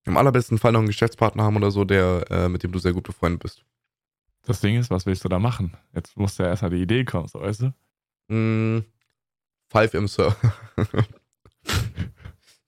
Im 0.05 0.17
allerbesten 0.17 0.57
Fall 0.57 0.73
noch 0.73 0.79
einen 0.79 0.87
Geschäftspartner 0.87 1.43
haben 1.43 1.55
oder 1.55 1.71
so, 1.71 1.85
der, 1.85 2.25
äh, 2.29 2.49
mit 2.49 2.61
dem 2.63 2.71
du 2.71 2.79
sehr 2.79 2.93
gut 2.93 3.03
befreundet 3.05 3.41
bist. 3.41 3.63
Das 4.45 4.59
Ding 4.59 4.77
ist, 4.77 4.89
was 4.89 5.05
willst 5.05 5.23
du 5.23 5.29
da 5.29 5.39
machen? 5.39 5.75
Jetzt 5.93 6.17
muss 6.17 6.37
ja 6.37 6.47
erstmal 6.47 6.71
die 6.71 6.81
Idee 6.81 7.05
kommen, 7.05 7.27
so 7.27 7.39
weißt 7.41 7.61
du? 7.61 8.33
Mm, 8.33 8.83
five 9.69 9.93
im 9.93 10.07
Sir. 10.07 10.35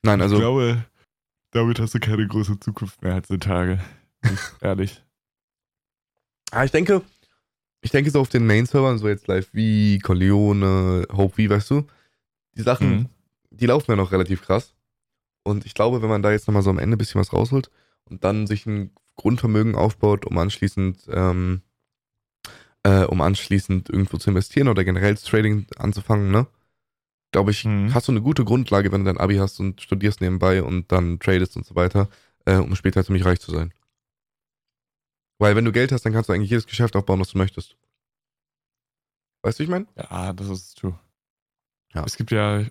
Nein, 0.03 0.22
also. 0.22 0.36
Ich 0.36 0.41
glaube, 0.41 0.86
damit 1.51 1.79
hast 1.79 1.94
du 1.96 2.00
keine 2.00 2.27
große 2.27 2.60
Zukunft 2.60 3.01
mehr 3.01 3.15
heutzutage. 3.15 3.79
Ehrlich. 4.62 5.03
Ah, 6.51 6.63
ich 6.63 6.72
denke, 6.72 7.01
ich 7.82 7.91
denke 7.91 8.12
so 8.12 8.22
auf 8.22 8.29
den 8.29 8.46
Main-Servern, 8.48 8.98
so 8.98 9.08
jetzt 9.08 9.27
live 9.27 9.50
wie, 9.51 10.00
Corleone, 10.00 11.08
Hope 11.12 11.38
wie, 11.38 11.50
weißt 11.50 11.72
du, 11.72 11.86
die 12.55 12.62
Sachen, 12.62 12.89
Mhm. 12.89 13.10
die 13.50 13.65
laufen 13.65 13.91
ja 13.91 13.98
noch 13.98 14.12
relativ 14.12 14.41
krass. 14.44 14.74
Und 15.44 15.65
ich 15.65 15.74
glaube, 15.74 16.01
wenn 16.01 16.10
man 16.10 16.22
da 16.22 16.32
jetzt 16.32 16.48
nochmal 16.48 16.63
so 16.63 16.70
am 16.70 16.79
Ende 16.79 16.96
ein 16.96 16.98
bisschen 16.98 17.20
was 17.20 17.34
rausholt 17.34 17.70
und 18.05 18.24
dann 18.24 18.48
sich 18.48 18.65
ein 18.65 18.91
Grundvermögen 19.18 19.76
aufbaut, 19.76 20.26
um 20.26 20.38
anschließend, 20.38 21.08
ähm, 21.10 21.62
äh, 22.84 23.04
um 23.06 23.22
anschließend 23.22 23.90
irgendwo 23.90 24.18
zu 24.18 24.30
investieren 24.30 24.68
oder 24.68 24.84
generell 24.84 25.14
das 25.14 25.24
Trading 25.24 25.68
anzufangen, 25.78 26.32
ne? 26.32 26.48
Glaube 27.32 27.52
ich, 27.52 27.66
Mhm. 27.66 27.94
hast 27.94 28.08
du 28.08 28.12
eine 28.12 28.22
gute 28.22 28.46
Grundlage, 28.46 28.92
wenn 28.92 29.04
du 29.04 29.12
dein 29.12 29.18
Abi 29.20 29.38
hast 29.38 29.60
und 29.60 29.82
studierst 29.82 30.22
nebenbei 30.22 30.64
und 30.64 30.92
dann 30.92 31.20
tradest 31.20 31.58
und 31.58 31.66
so 31.66 31.76
weiter, 31.76 32.10
äh, 32.46 32.58
um 32.58 32.76
später 32.76 33.04
ziemlich 33.04 33.26
reich 33.26 33.40
zu 33.40 33.52
sein. 33.52 33.74
Weil 35.40 35.56
wenn 35.56 35.66
du 35.66 35.72
Geld 35.74 35.92
hast, 35.92 36.06
dann 36.06 36.14
kannst 36.14 36.30
du 36.30 36.34
eigentlich 36.34 36.50
jedes 36.52 36.68
Geschäft 36.68 36.96
aufbauen, 36.96 37.20
was 37.20 37.32
du 37.32 37.38
möchtest. 37.38 37.76
Weißt 39.44 39.60
du, 39.60 39.62
wie 39.62 39.66
ich 39.66 39.70
meine? 39.70 39.88
Ja, 39.98 40.32
das 40.34 40.48
ist 40.50 40.78
true. 40.78 40.98
Ja. 41.94 42.04
Es 42.06 42.16
gibt 42.18 42.32
ja, 42.32 42.64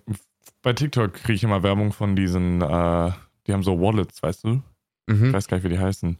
bei 0.61 0.73
TikTok 0.73 1.13
kriege 1.13 1.33
ich 1.33 1.43
immer 1.43 1.63
Werbung 1.63 1.93
von 1.93 2.15
diesen, 2.15 2.61
äh, 2.61 3.11
die 3.45 3.53
haben 3.53 3.63
so 3.63 3.79
Wallets, 3.79 4.21
weißt 4.23 4.43
du? 4.45 4.61
Ich 5.07 5.15
Mhm. 5.15 5.33
weiß 5.33 5.47
gar 5.47 5.57
nicht, 5.57 5.63
wie 5.63 5.69
die 5.69 5.79
heißen. 5.79 6.17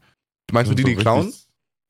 Meinst 0.51 0.71
du 0.71 0.75
die, 0.75 0.83
sind 0.83 0.89
die 0.91 0.95
so 0.95 1.01
klauen? 1.01 1.33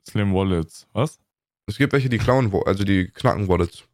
Slim 0.08 0.34
Wallets. 0.34 0.86
Was? 0.92 1.18
Es 1.66 1.78
gibt 1.78 1.92
welche, 1.92 2.08
die 2.08 2.18
klauen, 2.18 2.52
also 2.64 2.84
die 2.84 3.08
knacken 3.08 3.48
Wallets. 3.48 3.84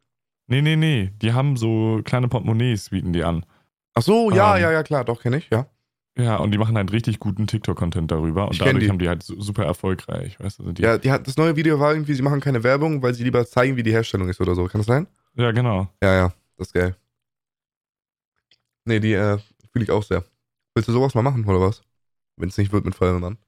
Nee, 0.47 0.61
nee, 0.61 0.76
nee. 0.76 1.11
Die 1.23 1.33
haben 1.33 1.57
so 1.57 2.00
kleine 2.04 2.28
Portemonnaies, 2.28 2.90
bieten 2.90 3.12
die 3.12 3.25
an. 3.25 3.47
Ach 3.95 4.02
so, 4.02 4.31
ja, 4.31 4.57
Ähm. 4.57 4.62
ja, 4.62 4.73
ja, 4.73 4.83
klar, 4.83 5.04
doch, 5.04 5.23
kenne 5.23 5.38
ich, 5.38 5.49
ja. 5.50 5.66
Ja, 6.19 6.37
und 6.37 6.50
die 6.50 6.59
machen 6.59 6.76
halt 6.76 6.92
richtig 6.92 7.21
guten 7.21 7.47
TikTok-Content 7.47 8.11
darüber. 8.11 8.49
Und 8.49 8.61
dadurch 8.61 8.85
die. 8.85 8.90
haben 8.90 8.99
die 8.99 9.09
halt 9.09 9.23
su- 9.23 9.40
super 9.40 9.64
erfolgreich, 9.64 10.38
weißt 10.38 10.59
du? 10.59 10.73
Die, 10.73 10.83
Ja, 10.83 10.99
die 10.99 11.11
hat, 11.11 11.26
das 11.26 11.38
neue 11.38 11.57
Video 11.57 11.81
war 11.81 11.92
irgendwie, 11.95 12.12
sie 12.12 12.21
machen 12.21 12.40
keine 12.40 12.62
Werbung, 12.62 13.02
weil 13.02 13.14
sie 13.14 13.25
lieber 13.25 13.47
zeigen, 13.47 13.76
wie 13.76 13.83
die 13.83 13.92
Herstellung 13.92 14.28
ist 14.28 14.38
oder 14.40 14.54
so. 14.54 14.66
Kann 14.66 14.81
das 14.81 14.87
sein? 14.87 15.07
ja, 15.35 15.50
genau. 15.52 15.88
Ja, 16.02 16.14
ja, 16.14 16.33
das 16.59 16.66
ist 16.69 16.75
geil. 16.75 16.95
Nee, 18.85 19.00
die 19.00 19.14
äh, 19.14 19.38
fühle 19.73 19.85
ich 19.85 19.90
auch 19.90 20.02
sehr. 20.02 20.23
Willst 20.75 20.88
du 20.88 20.92
sowas 20.92 21.14
mal 21.14 21.23
machen, 21.23 21.45
oder 21.47 21.61
was? 21.61 21.83
Wenn 22.37 22.49
es 22.50 22.59
nicht 22.59 22.73
wird 22.73 22.85
mit 22.85 22.95
Feuerwehrmann. 22.95 23.38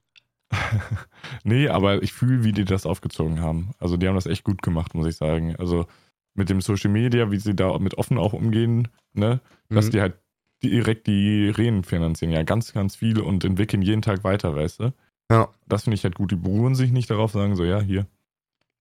nee, 1.44 1.68
aber 1.68 2.02
ich 2.02 2.12
fühle, 2.12 2.44
wie 2.44 2.52
die 2.52 2.64
das 2.64 2.86
aufgezogen 2.86 3.40
haben. 3.40 3.70
Also 3.78 3.96
die 3.96 4.06
haben 4.08 4.14
das 4.14 4.26
echt 4.26 4.44
gut 4.44 4.62
gemacht, 4.62 4.94
muss 4.94 5.06
ich 5.06 5.16
sagen. 5.16 5.56
Also 5.56 5.86
mit 6.34 6.48
dem 6.50 6.60
Social 6.60 6.90
Media, 6.90 7.30
wie 7.30 7.38
sie 7.38 7.54
da 7.54 7.78
mit 7.78 7.94
offen 7.96 8.18
auch 8.18 8.32
umgehen, 8.32 8.88
ne? 9.12 9.40
Dass 9.68 9.86
Mhm. 9.86 9.90
die 9.90 10.00
halt 10.00 10.14
direkt 10.62 11.06
die 11.06 11.48
Rehen 11.48 11.84
finanzieren, 11.84 12.32
ja, 12.32 12.42
ganz, 12.42 12.72
ganz 12.72 12.96
viel 12.96 13.20
und 13.20 13.44
entwickeln 13.44 13.82
jeden 13.82 14.02
Tag 14.02 14.24
weiter, 14.24 14.54
weißt 14.56 14.80
du? 14.80 14.92
Ja. 15.30 15.48
Das 15.66 15.84
finde 15.84 15.94
ich 15.94 16.04
halt 16.04 16.14
gut. 16.14 16.30
Die 16.30 16.36
beruhen 16.36 16.74
sich 16.74 16.90
nicht 16.90 17.10
darauf, 17.10 17.32
sagen 17.32 17.54
so, 17.56 17.64
ja, 17.64 17.80
hier 17.80 18.06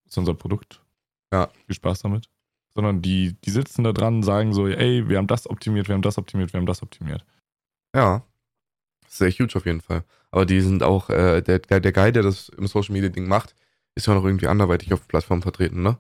ist 0.06 0.18
unser 0.18 0.34
Produkt. 0.34 0.82
Ja. 1.34 1.50
Viel 1.66 1.76
Spaß 1.76 2.00
damit. 2.00 2.30
Sondern 2.76 3.02
die, 3.02 3.36
die 3.44 3.52
sitzen 3.52 3.84
da 3.84 3.92
dran, 3.94 4.24
sagen 4.24 4.54
so, 4.54 4.68
ey, 4.68 5.08
wir 5.08 5.18
haben 5.18 5.28
das 5.28 5.48
optimiert, 5.50 5.88
wir 5.88 5.96
haben 5.96 6.02
das 6.02 6.18
optimiert, 6.18 6.54
wir 6.54 6.60
haben 6.60 6.66
das 6.66 6.82
optimiert. 6.82 7.24
Ja. 7.96 8.24
Sehr 9.08 9.30
huge 9.32 9.56
auf 9.56 9.66
jeden 9.66 9.82
Fall. 9.82 10.04
Aber 10.34 10.48
die 10.48 10.62
sind 10.62 10.82
auch, 10.82 11.12
äh, 11.12 11.42
der, 11.44 11.60
der, 11.60 11.80
der 11.80 11.92
Guy, 11.92 12.12
der 12.12 12.24
das 12.24 12.50
im 12.50 12.66
Social 12.66 12.94
Media 12.94 13.10
Ding 13.10 13.28
macht, 13.28 13.54
ist 13.94 14.08
ja 14.08 14.16
noch 14.16 14.26
irgendwie 14.26 14.48
anderweitig 14.48 14.92
auf 14.92 15.08
Plattformen 15.08 15.44
vertreten, 15.44 15.84
ne? 15.84 16.00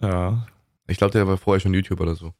Ja. 0.00 0.46
Ich 0.86 0.98
glaube, 0.98 1.10
der 1.10 1.26
war 1.26 1.36
vorher 1.36 1.58
schon 1.58 1.74
YouTube 1.74 1.98
oder 1.98 2.14
so. 2.14 2.32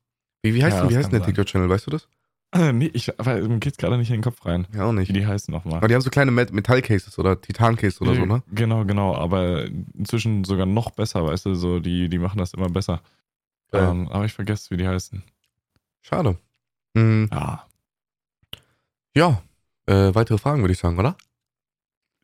Wie, 0.43 0.55
wie 0.55 0.63
heißt, 0.63 0.77
Ja, 0.77 0.83
denn, 0.83 0.91
wie 0.91 0.97
heißt 0.97 1.11
denn 1.11 1.19
der 1.19 1.27
TikTok-Channel, 1.27 1.69
weißt 1.69 1.89
du 1.89 1.91
das? 1.91 2.09
Äh, 2.53 2.73
nee, 2.73 2.93
ich, 2.93 3.19
aber 3.19 3.41
mir 3.41 3.59
geht's 3.59 3.77
gerade 3.77 3.99
nicht 3.99 4.11
in 4.11 4.19
den 4.19 4.23
Kopf 4.23 4.47
rein, 4.47 4.69
Ja, 4.73 4.85
auch 4.85 4.93
wie 4.93 4.99
nicht. 4.99 5.17
die 5.17 5.27
heißen 5.27 5.51
nochmal. 5.51 5.79
Aber 5.79 5.89
die 5.89 5.95
haben 5.95 6.01
so 6.03 6.11
kleine 6.11 6.31
Met 6.31 6.53
Metallcases 6.53 7.19
oder 7.19 7.41
Titancases 7.41 8.01
oder 8.01 8.15
so, 8.15 8.25
ne? 8.25 8.45
Genau, 8.53 8.85
genau, 8.85 9.17
aber 9.17 9.65
inzwischen 9.99 10.45
sogar 10.45 10.65
noch 10.67 10.93
besser, 10.93 11.25
weißt 11.27 11.47
du, 11.47 11.57
so, 11.57 11.81
die, 11.81 12.09
die 12.09 12.19
machen 12.19 12.39
das 12.39 12.55
immer 12.55 12.69
besser. 12.69 13.01
Geil. 13.73 13.89
Ähm, 13.91 14.09
aber 14.11 14.27
ich 14.27 14.33
vergesse, 14.33 14.71
wie 14.71 14.77
die 14.77 14.87
heißen. 14.87 15.25
Schade. 16.03 16.39
Mhm. 16.95 17.29
Ja. 17.33 17.67
Ja, 19.17 19.43
äh, 19.87 20.15
weitere 20.15 20.39
Fragen 20.39 20.63
würde 20.63 20.73
ich 20.73 20.79
sagen, 20.79 20.99
oder? 20.99 21.17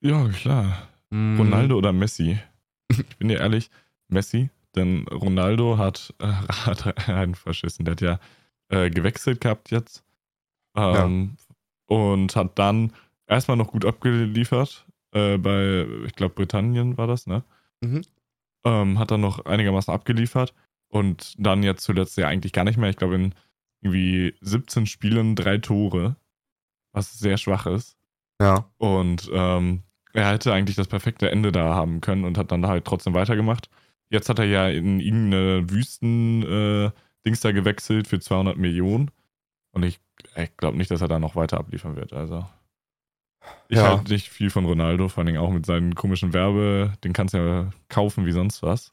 Ja, 0.00 0.28
klar. 0.28 0.88
Mhm. 1.10 1.38
Ronaldo 1.38 1.76
oder 1.76 1.92
Messi? 1.92 2.38
Ich 2.88 3.16
bin 3.18 3.28
dir 3.28 3.38
ehrlich, 3.40 3.70
Messi, 4.08 4.50
denn 4.74 5.06
Ronaldo 5.08 5.78
hat, 5.78 6.14
äh, 6.18 6.26
hat 6.26 7.08
einen 7.08 7.34
verschissen. 7.34 7.84
Der 7.84 7.92
hat 7.92 8.00
ja 8.00 8.20
äh, 8.68 8.90
gewechselt 8.90 9.40
gehabt 9.40 9.70
jetzt. 9.70 10.04
Ähm, 10.76 11.36
Und 11.86 12.36
hat 12.36 12.58
dann 12.58 12.92
erstmal 13.26 13.56
noch 13.56 13.72
gut 13.72 13.84
abgeliefert. 13.84 14.86
Äh, 15.12 15.38
bei, 15.38 15.86
ich 16.06 16.14
glaube, 16.14 16.34
Britannien 16.34 16.96
war 16.96 17.06
das, 17.06 17.26
ne? 17.26 17.42
Mhm. 17.80 18.02
Ähm, 18.64 18.98
hat 18.98 19.10
dann 19.10 19.20
noch 19.20 19.44
einigermaßen 19.44 19.92
abgeliefert. 19.92 20.54
Und 20.88 21.34
dann 21.38 21.62
jetzt 21.62 21.82
zuletzt 21.82 22.16
ja 22.16 22.28
eigentlich 22.28 22.52
gar 22.52 22.64
nicht 22.64 22.76
mehr. 22.76 22.90
Ich 22.90 22.96
glaube, 22.96 23.14
in 23.16 23.34
irgendwie 23.80 24.34
17 24.40 24.86
Spielen 24.86 25.36
drei 25.36 25.58
Tore. 25.58 26.16
Was 26.92 27.18
sehr 27.18 27.36
schwach 27.36 27.66
ist. 27.66 27.96
Ja. 28.40 28.70
Und 28.78 29.30
ähm, 29.32 29.82
er 30.12 30.30
hätte 30.32 30.52
eigentlich 30.52 30.76
das 30.76 30.88
perfekte 30.88 31.30
Ende 31.30 31.52
da 31.52 31.74
haben 31.74 32.00
können 32.00 32.24
und 32.24 32.36
hat 32.38 32.50
dann 32.50 32.66
halt 32.66 32.84
trotzdem 32.84 33.14
weitergemacht. 33.14 33.68
Jetzt 34.08 34.28
hat 34.28 34.38
er 34.40 34.46
ja 34.46 34.68
in 34.68 34.98
irgendeine 34.98 35.70
Wüsten-Dings 35.70 37.40
da 37.40 37.52
gewechselt 37.52 38.08
für 38.08 38.18
200 38.18 38.56
Millionen. 38.56 39.10
Und 39.72 39.84
ich, 39.84 40.00
ich 40.36 40.56
glaube 40.56 40.76
nicht, 40.78 40.90
dass 40.90 41.00
er 41.00 41.08
da 41.08 41.18
noch 41.18 41.36
weiter 41.36 41.58
abliefern 41.58 41.96
wird. 41.96 42.12
Also. 42.12 42.44
Ich 43.68 43.76
Ja. 43.78 43.84
halte 43.98 44.12
nicht 44.12 44.28
viel 44.28 44.50
von 44.50 44.64
Ronaldo, 44.64 45.08
vor 45.08 45.24
allem 45.24 45.36
auch 45.36 45.50
mit 45.50 45.64
seinen 45.64 45.94
komischen 45.94 46.32
Werbe. 46.32 46.92
Den 47.04 47.12
kannst 47.12 47.34
du 47.34 47.38
ja 47.38 47.70
kaufen 47.88 48.26
wie 48.26 48.32
sonst 48.32 48.62
was. 48.62 48.92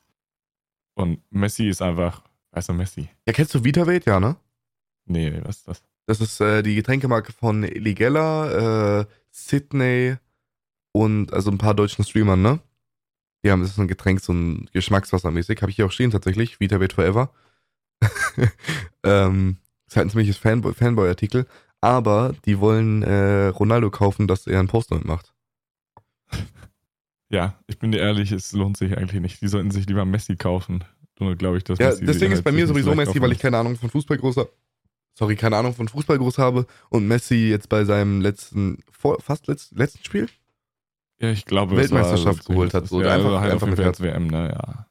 Und 0.95 1.21
Messi 1.31 1.67
ist 1.67 1.81
einfach, 1.81 2.21
weißt 2.51 2.69
du, 2.69 2.73
Messi. 2.73 3.09
Ja, 3.27 3.33
kennst 3.33 3.53
du 3.55 3.63
VitaVate? 3.63 4.05
Ja, 4.09 4.19
ne? 4.19 4.35
Nee, 5.05 5.29
nee, 5.31 5.41
was 5.43 5.57
ist 5.57 5.67
das? 5.67 5.83
Das 6.07 6.21
ist 6.21 6.39
äh, 6.41 6.63
die 6.63 6.75
Getränkemarke 6.75 7.33
von 7.33 7.61
Ligella, 7.63 9.01
äh, 9.01 9.05
Sydney 9.29 10.15
und 10.93 11.33
also 11.33 11.51
ein 11.51 11.57
paar 11.57 11.75
deutschen 11.75 12.03
Streamern, 12.05 12.41
ne? 12.41 12.59
Die 13.43 13.51
haben, 13.51 13.61
das 13.61 13.71
ist 13.71 13.79
ein 13.79 13.87
Getränk, 13.87 14.19
so 14.21 14.33
ein 14.33 14.69
Geschmackswassermäßig. 14.73 15.61
Habe 15.61 15.69
ich 15.69 15.75
hier 15.75 15.85
auch 15.85 15.91
stehen 15.91 16.09
tatsächlich. 16.11 16.59
VitaVate 16.59 16.93
Forever. 16.93 17.31
ähm, 19.03 19.57
ist 19.87 19.95
halt 19.95 20.07
ein 20.07 20.09
ziemliches 20.09 20.39
Fanboy- 20.39 20.73
Fanboy-Artikel. 20.73 21.45
Aber 21.81 22.33
die 22.45 22.59
wollen 22.59 23.03
äh, 23.03 23.47
Ronaldo 23.47 23.91
kaufen, 23.91 24.27
dass 24.27 24.47
er 24.47 24.59
einen 24.59 24.67
Post 24.67 24.91
damit 24.91 25.05
macht. 25.05 25.33
Ja, 27.29 27.59
ich 27.67 27.77
bin 27.77 27.91
dir 27.91 27.99
ehrlich, 27.99 28.31
es 28.31 28.53
lohnt 28.53 28.77
sich 28.77 28.97
eigentlich 28.97 29.21
nicht. 29.21 29.41
Die 29.41 29.47
sollten 29.47 29.71
sich 29.71 29.85
lieber 29.85 30.05
Messi 30.05 30.35
kaufen. 30.37 30.83
Nur 31.19 31.35
glaube 31.35 31.57
ich, 31.57 31.63
dass 31.63 31.77
Ja, 31.79 31.89
Messi 31.89 32.05
das 32.05 32.17
Ding 32.17 32.31
ist 32.31 32.37
halt 32.37 32.45
bei 32.45 32.51
mir 32.53 32.65
sowieso 32.65 32.95
Messi, 32.95 33.21
weil 33.21 33.33
ich 33.33 33.39
keine 33.39 33.57
Ahnung 33.57 33.75
von 33.75 33.89
Fußball 33.89 34.17
groß 34.17 34.37
habe. 34.37 34.51
Sorry, 35.17 35.35
keine 35.35 35.57
Ahnung 35.57 35.73
von 35.73 35.87
Fußball 35.87 36.17
groß 36.19 36.37
habe. 36.37 36.67
Und 36.89 37.07
Messi 37.07 37.49
jetzt 37.49 37.69
bei 37.69 37.85
seinem 37.85 38.21
letzten, 38.21 38.83
fast 38.91 39.47
letzt, 39.47 39.71
letzten 39.75 40.03
Spiel? 40.03 40.29
Ja, 41.19 41.31
ich 41.31 41.45
glaube, 41.45 41.75
Weltmeisterschaft 41.75 42.47
war, 42.47 42.53
geholt 42.55 42.73
hat, 42.75 42.87
so, 42.87 43.01
ja, 43.01 43.13
einfach- 43.13 43.25
also 43.29 43.39
halt 43.41 43.51
einfach 43.53 43.67
mit 43.67 43.79
Herz. 43.79 43.99
WM, 43.99 44.27
ne, 44.27 44.49
ja. 44.53 44.85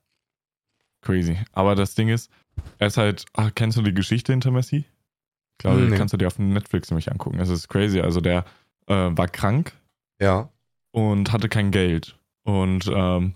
Crazy. 1.03 1.39
Aber 1.53 1.77
das 1.77 1.95
Ding 1.95 2.09
ist, 2.09 2.31
er 2.79 2.89
ist 2.89 2.97
halt, 2.97 3.27
ah, 3.35 3.51
kennst 3.55 3.79
du 3.79 3.83
die 3.83 3.95
Geschichte 3.95 4.33
hinter 4.33 4.51
Messi? 4.51 4.79
Ich 4.79 5.59
glaube, 5.59 5.79
Hm, 5.83 5.91
nee. 5.91 5.97
kannst 5.97 6.13
du 6.13 6.19
dir 6.19 6.27
auf 6.27 6.39
Netflix 6.39 6.91
nämlich 6.91 7.11
angucken. 7.13 7.39
Es 7.39 7.49
ist 7.49 7.69
crazy. 7.69 8.01
Also 8.01 8.21
der 8.21 8.45
äh, 8.89 9.11
war 9.17 9.29
krank 9.29 9.73
Ja. 10.21 10.51
und 10.91 11.33
hatte 11.33 11.49
kein 11.49 11.71
Geld. 11.71 12.19
Und 12.43 12.91
ähm, 12.93 13.35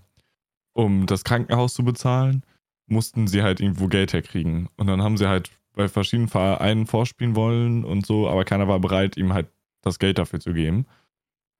um 0.73 1.05
das 1.05 1.23
Krankenhaus 1.23 1.73
zu 1.73 1.83
bezahlen, 1.83 2.43
mussten 2.87 3.27
sie 3.27 3.41
halt 3.43 3.59
irgendwo 3.61 3.87
Geld 3.87 4.11
herkriegen. 4.13 4.67
Und 4.75 4.87
dann 4.87 5.01
haben 5.01 5.17
sie 5.17 5.27
halt 5.29 5.49
bei 5.73 5.87
verschiedenen 5.87 6.29
Vereinen 6.29 6.87
vorspielen 6.87 7.35
wollen 7.35 7.83
und 7.85 8.05
so, 8.05 8.27
aber 8.29 8.45
keiner 8.45 8.67
war 8.67 8.79
bereit, 8.79 9.17
ihm 9.17 9.33
halt 9.33 9.47
das 9.81 9.99
Geld 9.99 10.17
dafür 10.17 10.39
zu 10.39 10.53
geben. 10.53 10.85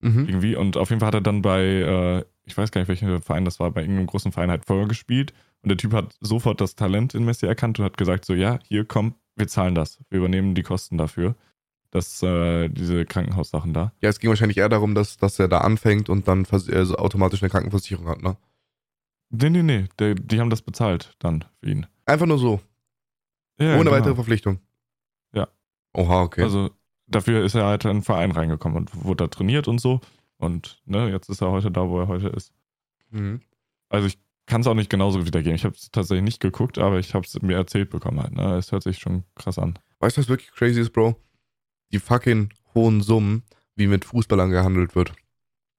Mhm. 0.02 0.28
Irgendwie. 0.28 0.56
Und 0.56 0.78
auf 0.78 0.89
jeden 0.89 1.00
Fall 1.00 1.08
hat 1.08 1.15
er 1.15 1.21
dann 1.21 1.41
bei, 1.41 1.62
äh, 1.62 2.26
ich 2.45 2.58
weiß 2.58 2.71
gar 2.71 2.82
nicht, 2.82 2.88
welcher 2.88 3.21
Verein 3.21 3.45
das 3.45 3.60
war, 3.60 3.71
bei 3.71 3.82
irgendeinem 3.82 4.08
großen 4.08 4.32
Verein 4.32 4.50
halt 4.50 4.65
vorgespielt. 4.65 5.34
Und 5.62 5.69
der 5.69 5.78
Typ 5.78 5.93
hat 5.93 6.15
sofort 6.21 6.60
das 6.60 6.76
Talent 6.76 7.13
in 7.13 7.24
Messi 7.24 7.45
erkannt 7.45 7.80
und 7.80 7.86
hat 7.86 7.97
gesagt: 7.97 8.26
So, 8.26 8.34
ja, 8.34 8.60
hier 8.67 8.86
komm, 8.86 9.15
wir 9.36 9.47
zahlen 9.47 9.76
das. 9.76 10.00
Wir 10.10 10.19
übernehmen 10.19 10.56
die 10.56 10.63
Kosten 10.63 10.97
dafür. 10.97 11.36
Das, 11.91 12.24
äh, 12.24 12.69
diese 12.69 13.06
Krankenhaussachen 13.06 13.74
da. 13.74 13.91
Ja, 14.02 14.10
es 14.10 14.19
ging 14.19 14.30
wahrscheinlich 14.30 14.58
eher 14.58 14.69
darum, 14.69 14.95
dass, 14.95 15.17
dass 15.17 15.38
er 15.39 15.50
da 15.50 15.60
anfängt 15.60 16.10
und 16.10 16.28
dann 16.28 16.47
also 16.50 16.95
automatisch 16.95 17.43
eine 17.43 17.50
Krankenversicherung 17.50 18.08
hat, 18.08 18.21
ne? 18.21 18.38
Nee, 19.30 19.50
nee, 19.50 19.63
nee. 19.63 19.86
Der, 20.00 20.15
die 20.15 20.39
haben 20.39 20.50
das 20.50 20.62
bezahlt 20.62 21.15
dann 21.19 21.45
für 21.60 21.69
ihn. 21.69 21.88
Einfach 22.06 22.26
nur 22.26 22.38
so, 22.38 22.62
Ja, 23.62 23.76
ohne 23.76 23.84
genau. 23.84 23.91
weitere 23.91 24.15
Verpflichtung. 24.15 24.60
Ja. 25.34 25.47
Oha, 25.93 26.21
okay. 26.21 26.43
Also 26.43 26.71
dafür 27.08 27.43
ist 27.43 27.56
er 27.56 27.65
halt 27.65 27.86
in 27.86 27.97
den 27.97 28.02
Verein 28.02 28.32
reingekommen 28.32 28.80
und 28.80 29.06
wurde 29.06 29.26
da 29.26 29.28
trainiert 29.28 29.67
und 29.67 29.80
so. 29.80 30.02
Und 30.38 30.82
ne, 30.86 31.10
jetzt 31.10 31.30
ist 31.30 31.41
er 31.41 31.52
heute 31.52 31.71
da, 31.71 31.88
wo 31.88 32.00
er 32.00 32.08
heute 32.08 32.28
ist. 32.30 32.52
mhm. 33.12 33.41
Also 33.89 34.08
ich 34.08 34.17
kann 34.47 34.62
es 34.62 34.67
auch 34.67 34.74
nicht 34.74 34.89
genauso 34.89 35.26
wiedergeben. 35.26 35.56
Ich 35.56 35.65
habe 35.65 35.76
es 35.76 35.91
tatsächlich 35.91 36.24
nicht 36.24 36.39
geguckt, 36.39 36.78
aber 36.78 37.00
ich 37.00 37.13
habe 37.13 37.26
es 37.26 37.41
mir 37.41 37.56
erzählt 37.56 37.89
bekommen 37.89 38.21
halt. 38.21 38.34
Ne? 38.34 38.56
Es 38.56 38.71
hört 38.71 38.84
sich 38.84 38.97
schon 39.00 39.24
krass 39.36 39.60
an. 39.60 39.78
Weißt 40.00 40.17
du, 40.17 40.21
was 40.21 40.30
wirklich 40.30 40.52
crazy 40.52 40.82
ist, 40.82 40.91
Bro? 40.91 41.15
Die 41.91 42.00
fucking 42.00 42.54
hohen 42.74 43.02
Summen, 43.02 43.43
wie 43.76 43.88
mit 43.88 44.04
Fußballern 44.06 44.50
gehandelt 44.50 44.95
wird. 44.95 45.13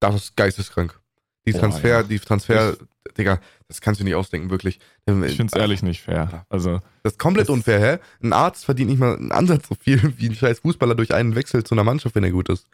Das 0.01 0.15
ist 0.15 0.37
geisteskrank. 0.37 1.02
Die 1.47 1.53
Boah, 1.53 1.61
Transfer, 1.61 1.89
ja. 1.89 2.03
die 2.05 2.19
Transfer, 2.19 2.77
Digga, 3.19 3.41
das 3.69 3.81
kannst 3.81 4.01
du 4.01 4.05
nicht 4.05 4.15
ausdenken, 4.15 4.51
wirklich. 4.51 4.79
Ich 5.07 5.37
finde 5.37 5.47
es 5.47 5.53
ehrlich 5.55 5.83
nicht 5.83 6.03
fair. 6.03 6.47
Also 6.49 6.81
Das 7.03 7.15
ist 7.15 7.19
komplett 7.19 7.49
Das- 7.49 7.55
unfair, 7.55 7.81
hä? 7.81 7.99
Ein 8.23 8.33
Arzt 8.33 8.65
verdient 8.65 8.91
nicht 8.91 9.01
mal 9.01 9.17
einen 9.17 9.33
Ansatz 9.33 9.67
so 9.69 9.75
viel 9.75 10.15
wie 10.19 10.29
ein 10.29 10.35
scheiß 10.35 10.61
Fußballer 10.61 10.95
durch 10.95 11.13
einen 11.13 11.35
Wechsel 11.35 11.65
zu 11.65 11.75
einer 11.75 11.85
Mannschaft, 11.85 12.15
wenn 12.15 12.25
er 12.25 12.31
gut 12.31 12.49
ist. 12.49 12.67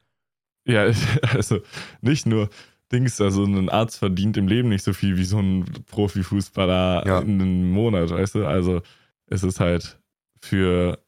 Ja, 0.67 0.83
also 1.35 1.61
nicht 2.03 2.27
nur 2.27 2.51
Dings, 2.93 3.21
also 3.21 3.45
ein 3.45 3.69
Arzt 3.71 3.99
verdient 3.99 4.37
im 4.37 4.49
Leben 4.49 4.69
nicht 4.69 4.85
so 4.85 4.93
viel 4.93 5.17
wie 5.17 5.25
so 5.25 5.39
ein 5.39 5.65
Profifußballer 5.87 7.05
Ja. 7.07 7.19
in 7.21 7.41
einem 7.41 7.71
Monat, 7.71 8.11
weißt 8.11 8.35
du? 8.37 8.47
Also 8.47 8.83
es 9.27 9.43
ist 9.43 9.61
halt 9.61 9.99
für 10.43 10.99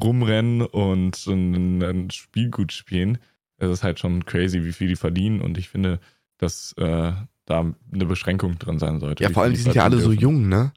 Rumrennen 0.00 0.62
und 0.62 1.26
ein, 1.26 1.82
ein 1.82 2.10
Spiel 2.10 2.50
gut 2.50 2.72
spielen, 2.72 3.18
es 3.58 3.70
ist 3.70 3.82
halt 3.82 3.98
schon 4.00 4.24
crazy, 4.24 4.64
wie 4.64 4.72
viel 4.72 4.88
die 4.88 4.96
verdienen 4.96 5.40
und 5.40 5.58
ich 5.58 5.68
finde, 5.68 6.00
dass 6.42 6.72
äh, 6.78 7.12
da 7.46 7.74
eine 7.92 8.06
Beschränkung 8.06 8.58
drin 8.58 8.78
sein 8.78 9.00
sollte. 9.00 9.22
Ja, 9.22 9.30
vor 9.30 9.42
allem, 9.44 9.52
die 9.54 9.60
sind 9.60 9.74
ja 9.74 9.84
alle 9.84 9.96
verdienen 10.00 10.04
so 10.04 10.20
dürfen. 10.20 10.22
jung, 10.42 10.48
ne? 10.48 10.72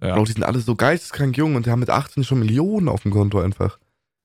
Ja. 0.00 0.16
Bro, 0.16 0.24
die 0.24 0.32
sind 0.32 0.42
alle 0.44 0.60
so 0.60 0.74
geisteskrank 0.74 1.36
jung 1.36 1.54
und 1.56 1.66
die 1.66 1.70
haben 1.70 1.80
mit 1.80 1.90
18 1.90 2.24
schon 2.24 2.40
Millionen 2.40 2.88
auf 2.88 3.02
dem 3.02 3.10
Konto 3.12 3.40
einfach. 3.40 3.78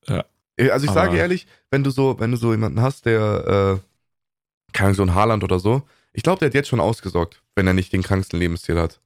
Ja. 0.08 0.25
Äh, 0.58 0.71
Also 0.71 0.86
ich 0.86 0.91
Aber- 0.91 1.02
sage 1.06 1.17
ehrlich, 1.17 1.47
wenn 1.71 1.84
du 1.84 1.89
so, 1.91 2.19
wenn 2.19 2.32
du 2.32 2.38
so 2.38 2.52
jemanden 2.52 2.82
hast, 2.82 3.06
der, 3.06 3.80
äh, 3.80 4.71
keine 4.73 4.88
Ahnung, 4.88 4.95
so 4.95 5.04
ein 5.04 5.13
Haaland 5.15 5.43
oder 5.43 5.60
so, 5.60 5.84
ich 6.12 6.23
glaube, 6.23 6.39
der 6.39 6.47
hat 6.47 6.54
jetzt 6.56 6.67
schon 6.69 6.80
ausgesorgt, 6.80 7.41
wenn 7.56 7.67
er 7.67 7.73
nicht 7.73 7.93
den 7.93 8.02
kranksten 8.04 8.39
Lebensstil 8.39 8.78
hat. 8.80 8.99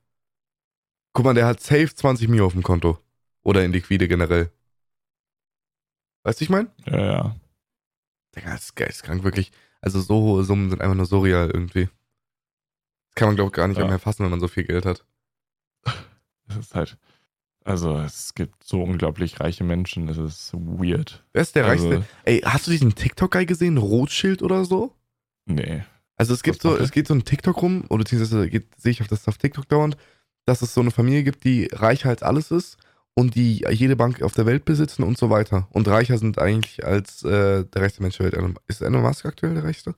Guck 1.13 1.25
mal, 1.25 1.33
der 1.33 1.45
hat 1.45 1.59
safe 1.59 1.93
20 1.93 2.27
Mio 2.27 2.45
auf 2.45 2.53
dem 2.53 2.63
Konto. 2.63 2.97
Oder 3.43 3.63
in 3.63 3.71
Liquide 3.73 4.07
generell. 4.07 4.49
Weißt 6.23 6.39
du, 6.39 6.43
ich 6.45 6.49
mein? 6.49 6.69
ja, 6.85 7.05
ja. 7.05 7.35
Digga, 8.35 8.51
das 8.53 8.63
ist 8.63 8.75
geisteskrank, 8.75 9.23
wirklich. 9.23 9.51
Also 9.83 9.99
so 9.99 10.15
hohe 10.21 10.43
Summen 10.45 10.69
sind 10.69 10.81
einfach 10.81 10.95
nur 10.95 11.05
so 11.05 11.19
real 11.19 11.49
irgendwie. 11.51 11.89
Das 13.09 13.15
kann 13.15 13.27
man, 13.27 13.35
glaube 13.35 13.49
ich, 13.49 13.53
gar 13.53 13.67
nicht 13.67 13.77
Ja. 13.79 13.85
mehr 13.85 13.99
fassen, 13.99 14.23
wenn 14.23 14.31
man 14.31 14.39
so 14.39 14.47
viel 14.47 14.63
Geld 14.63 14.85
hat. 14.85 15.03
Es 16.47 16.55
ist 16.57 16.75
halt, 16.75 16.97
also 17.63 17.97
es 17.99 18.33
gibt 18.33 18.63
so 18.63 18.81
unglaublich 18.83 19.39
reiche 19.39 19.63
Menschen, 19.63 20.07
das 20.07 20.17
ist 20.17 20.53
weird. 20.53 21.23
Wer 21.33 21.41
ist 21.41 21.55
der 21.55 21.65
also, 21.65 21.89
reichste? 21.89 22.05
Ey, 22.25 22.39
hast 22.45 22.67
du 22.67 22.71
diesen 22.71 22.95
TikTok-Guy 22.95 23.45
gesehen? 23.45 23.77
Rothschild 23.77 24.41
oder 24.41 24.63
so? 24.65 24.93
Nee. 25.45 25.83
Also 26.15 26.33
es 26.33 26.43
gibt 26.43 26.61
so, 26.61 26.77
es 26.77 26.91
geht 26.91 27.07
so 27.07 27.13
ein 27.13 27.23
TikTok 27.25 27.61
rum, 27.61 27.85
oder 27.89 27.99
beziehungsweise 28.03 28.49
geht- 28.49 28.67
sehe 28.79 28.91
ich 28.91 29.01
auf 29.01 29.07
das 29.07 29.27
auf 29.27 29.37
TikTok 29.37 29.67
dauernd, 29.69 29.97
dass 30.45 30.61
es 30.61 30.73
so 30.73 30.81
eine 30.81 30.91
Familie 30.91 31.23
gibt, 31.23 31.43
die 31.43 31.69
reicher 31.71 32.09
als 32.09 32.23
alles 32.23 32.51
ist 32.51 32.77
und 33.15 33.35
die 33.35 33.65
jede 33.69 33.95
Bank 33.95 34.21
auf 34.21 34.33
der 34.33 34.45
Welt 34.45 34.65
besitzen 34.65 35.03
und 35.03 35.17
so 35.17 35.29
weiter. 35.29 35.67
Und 35.71 35.87
reicher 35.87 36.17
sind 36.17 36.39
eigentlich 36.39 36.85
als 36.85 37.23
äh, 37.23 37.65
der 37.65 37.81
reichste 37.81 38.01
Mensch 38.01 38.17
der 38.17 38.31
Welt. 38.31 38.57
Ist 38.67 38.81
Elon 38.81 39.01
Musk 39.01 39.25
aktuell 39.25 39.53
der 39.53 39.63
reichste? 39.63 39.95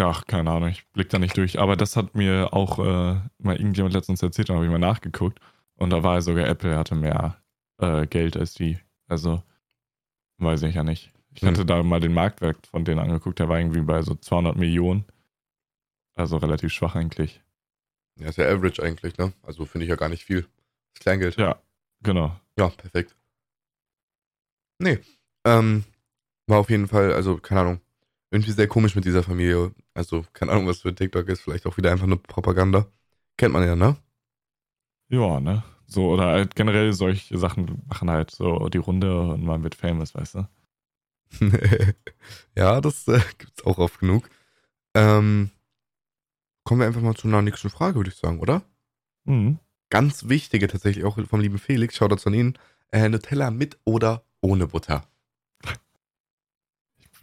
Ach, 0.00 0.24
keine 0.26 0.50
Ahnung, 0.50 0.70
ich 0.70 0.86
blick 0.92 1.10
da 1.10 1.18
nicht 1.18 1.36
durch. 1.36 1.58
Aber 1.58 1.76
das 1.76 1.96
hat 1.96 2.14
mir 2.14 2.54
auch 2.54 2.78
äh, 2.78 3.20
mal 3.38 3.56
irgendjemand 3.56 3.92
letztens 3.94 4.22
erzählt, 4.22 4.48
da 4.48 4.54
habe 4.54 4.64
ich 4.64 4.70
mal 4.70 4.78
nachgeguckt. 4.78 5.38
Und 5.76 5.90
da 5.90 6.02
war 6.02 6.22
sogar 6.22 6.46
Apple 6.46 6.76
hatte 6.76 6.94
mehr 6.94 7.36
äh, 7.78 8.06
Geld 8.06 8.36
als 8.36 8.54
die. 8.54 8.78
Also, 9.08 9.42
weiß 10.38 10.62
ich 10.62 10.74
ja 10.74 10.84
nicht. 10.84 11.12
Ich 11.34 11.42
Hm. 11.42 11.48
hatte 11.48 11.66
da 11.66 11.82
mal 11.82 12.00
den 12.00 12.14
Marktwert 12.14 12.66
von 12.66 12.84
denen 12.84 13.00
angeguckt, 13.00 13.38
der 13.38 13.48
war 13.48 13.58
irgendwie 13.58 13.80
bei 13.82 14.02
so 14.02 14.14
200 14.14 14.56
Millionen. 14.56 15.04
Also 16.14 16.36
relativ 16.36 16.72
schwach 16.72 16.94
eigentlich. 16.94 17.42
Ja, 18.18 18.28
ist 18.28 18.36
ja 18.38 18.46
average 18.48 18.82
eigentlich, 18.82 19.16
ne? 19.18 19.32
Also 19.42 19.64
finde 19.64 19.84
ich 19.86 19.90
ja 19.90 19.96
gar 19.96 20.08
nicht 20.10 20.24
viel. 20.24 20.42
Das 20.94 21.02
Kleingeld. 21.02 21.36
Ja, 21.36 21.58
genau. 22.02 22.36
Ja, 22.58 22.68
perfekt. 22.68 23.16
Nee. 24.78 24.98
Ähm, 25.44 25.84
war 26.46 26.58
auf 26.60 26.70
jeden 26.70 26.88
Fall, 26.88 27.12
also, 27.14 27.38
keine 27.38 27.62
Ahnung, 27.62 27.80
irgendwie 28.30 28.52
sehr 28.52 28.68
komisch 28.68 28.94
mit 28.96 29.04
dieser 29.04 29.22
Familie. 29.22 29.74
Also, 29.94 30.24
keine 30.32 30.52
Ahnung, 30.52 30.66
was 30.68 30.80
für 30.82 30.94
TikTok 30.94 31.28
ist. 31.28 31.42
Vielleicht 31.42 31.66
auch 31.66 31.76
wieder 31.76 31.92
einfach 31.92 32.06
nur 32.06 32.22
Propaganda. 32.22 32.86
Kennt 33.38 33.54
man 33.54 33.64
ja, 33.66 33.76
ne? 33.76 33.96
Ja, 35.08 35.40
ne? 35.40 35.62
So, 35.86 36.08
oder 36.10 36.26
halt 36.26 36.56
generell 36.56 36.92
solche 36.92 37.36
Sachen 37.38 37.82
machen 37.86 38.10
halt 38.10 38.30
so 38.30 38.68
die 38.68 38.78
Runde 38.78 39.20
und 39.20 39.44
man 39.44 39.62
wird 39.62 39.74
famous, 39.74 40.14
weißt 40.14 40.36
du? 40.36 40.48
ja, 42.56 42.80
das 42.80 43.08
äh, 43.08 43.20
gibt's 43.38 43.64
auch 43.64 43.78
oft 43.78 44.00
genug. 44.00 44.28
Ähm, 44.94 45.50
kommen 46.64 46.80
wir 46.80 46.86
einfach 46.86 47.00
mal 47.02 47.14
zu 47.14 47.28
einer 47.28 47.42
nächsten 47.42 47.70
Frage, 47.70 47.96
würde 47.96 48.10
ich 48.10 48.16
sagen, 48.16 48.40
oder? 48.40 48.62
Mhm. 49.24 49.58
Ganz 49.92 50.26
wichtige 50.30 50.68
tatsächlich 50.68 51.04
auch 51.04 51.18
vom 51.28 51.40
lieben 51.40 51.58
Felix. 51.58 51.96
Schaut 51.96 52.12
dazu 52.12 52.30
an 52.30 52.34
ihn. 52.34 52.58
Äh, 52.92 53.10
Nutella 53.10 53.50
mit 53.50 53.78
oder 53.84 54.24
ohne 54.40 54.66
Butter? 54.66 55.06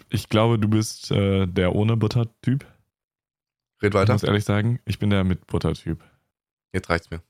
Ich 0.09 0.29
glaube, 0.29 0.59
du 0.59 0.67
bist 0.67 1.09
äh, 1.09 1.47
der 1.47 1.73
ohne 1.73 1.97
Butter-Typ. 1.97 2.67
Red 3.81 3.91
Ich 3.91 3.93
weiter. 3.95 4.13
muss 4.13 4.21
ehrlich 4.21 4.45
sagen, 4.45 4.79
ich 4.85 4.99
bin 4.99 5.09
der 5.09 5.23
mit 5.23 5.47
Butter-Typ. 5.47 6.03
Jetzt 6.71 6.91
reicht's 6.91 7.09
mir. 7.09 7.23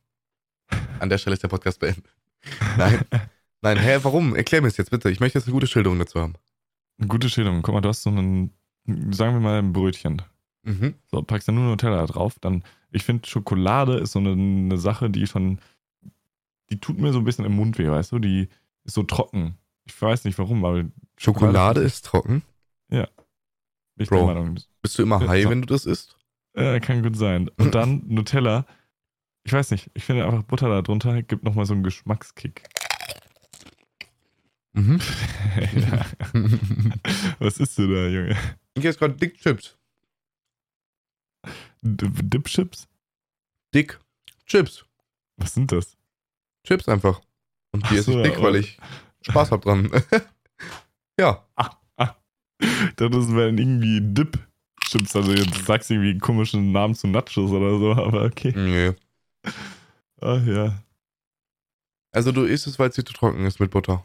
An 0.99 1.07
der 1.07 1.17
Stelle 1.17 1.35
ist 1.35 1.43
der 1.43 1.47
Podcast 1.47 1.79
beendet. 1.79 2.13
Nein. 2.77 2.99
Nein, 3.61 3.77
hä, 3.77 3.99
warum? 4.03 4.35
Erklär 4.35 4.61
mir 4.61 4.67
es 4.67 4.75
jetzt 4.75 4.91
bitte. 4.91 5.09
Ich 5.09 5.21
möchte 5.21 5.39
jetzt 5.39 5.45
eine 5.47 5.53
gute 5.53 5.67
Schilderung 5.67 5.99
dazu 5.99 6.19
haben. 6.19 6.33
Eine 6.97 7.07
gute 7.07 7.29
Schilderung. 7.29 7.61
Guck 7.61 7.75
mal, 7.75 7.79
du 7.81 7.87
hast 7.87 8.03
so 8.03 8.09
einen, 8.09 8.53
sagen 9.11 9.35
wir 9.35 9.39
mal, 9.39 9.59
ein 9.59 9.71
Brötchen. 9.71 10.21
Mhm. 10.63 10.95
So, 11.09 11.21
packst 11.21 11.47
da 11.47 11.53
nur 11.53 11.63
Nutella 11.63 12.05
drauf. 12.07 12.35
Dann, 12.41 12.65
ich 12.91 13.03
finde, 13.03 13.27
Schokolade 13.27 13.97
ist 13.97 14.13
so 14.13 14.19
eine, 14.19 14.31
eine 14.31 14.77
Sache, 14.77 15.09
die 15.09 15.27
schon, 15.27 15.59
die 16.69 16.79
tut 16.79 16.99
mir 16.99 17.11
so 17.13 17.19
ein 17.19 17.25
bisschen 17.25 17.45
im 17.45 17.55
Mund 17.55 17.77
weh, 17.77 17.89
weißt 17.89 18.11
du? 18.11 18.19
Die 18.19 18.49
ist 18.83 18.95
so 18.95 19.03
trocken. 19.03 19.57
Ich 19.85 19.99
weiß 20.01 20.25
nicht 20.25 20.37
warum, 20.37 20.65
aber 20.65 20.85
Schokolade 21.17 21.81
ist 21.81 22.05
trocken. 22.05 22.43
bin 23.95 24.03
ich 24.03 24.09
Bro. 24.09 24.27
Meinung. 24.27 24.59
Bist 24.81 24.97
du 24.97 25.03
immer 25.03 25.21
Ja, 25.21 25.27
high, 25.27 25.49
wenn 25.49 25.61
du 25.61 25.67
das 25.67 25.85
isst? 25.85 26.17
Äh, 26.53 26.79
kann 26.79 27.03
gut 27.03 27.15
sein. 27.15 27.49
Und 27.57 27.75
dann 27.75 28.03
Nutella. 28.07 28.65
Ich 29.43 29.53
weiß 29.53 29.71
nicht, 29.71 29.89
ich 29.93 30.03
finde 30.03 30.25
einfach 30.25 30.43
Butter 30.43 30.69
da 30.69 30.81
drunter 30.81 31.21
gibt 31.23 31.43
nochmal 31.43 31.65
so 31.65 31.73
einen 31.73 31.83
Geschmackskick. 31.83 32.63
Mhm. 34.73 34.99
ja. 35.75 36.05
Was 37.39 37.57
isst 37.57 37.77
du 37.77 37.87
da, 37.87 38.07
Junge? 38.07 38.37
Ich 38.75 38.85
esse 38.85 38.99
gerade 38.99 39.15
Dick 39.15 39.39
Chips. 39.39 39.71
D 39.71 39.78
Dipchips? 41.81 42.87
Dick 43.73 43.99
Chips. 44.45 44.85
Was 45.37 45.53
sind 45.53 45.71
das? 45.71 45.95
Chips 46.65 46.89
einfach. 46.89 47.21
Und 47.71 47.89
die 47.89 47.97
esse 47.97 48.11
ich 48.11 48.17
so, 48.17 48.23
dick, 48.23 48.41
weil 48.41 48.55
oh. 48.55 48.57
ich 48.57 48.77
Spaß 49.21 49.51
hab 49.51 49.61
dran. 49.61 49.89
ja. 51.19 51.45
Das 52.97 53.33
wären 53.33 53.57
irgendwie 53.57 54.01
Dip-Chips. 54.01 55.15
Also 55.15 55.31
jetzt 55.31 55.65
sagst 55.65 55.89
du 55.89 55.93
irgendwie 55.93 56.09
einen 56.09 56.19
komischen 56.19 56.73
Namen 56.73 56.93
zu 56.93 57.07
Nachos 57.07 57.51
oder 57.51 57.79
so, 57.79 57.93
aber 57.93 58.25
okay. 58.25 58.51
Nee. 58.53 58.93
Ach 60.19 60.45
ja. 60.45 60.83
Also 62.11 62.33
du 62.33 62.43
isst 62.43 62.67
es, 62.67 62.77
weil 62.77 62.89
es 62.89 62.95
dir 62.95 63.05
zu 63.05 63.13
trocken 63.13 63.45
ist 63.45 63.61
mit 63.61 63.71
Butter. 63.71 64.03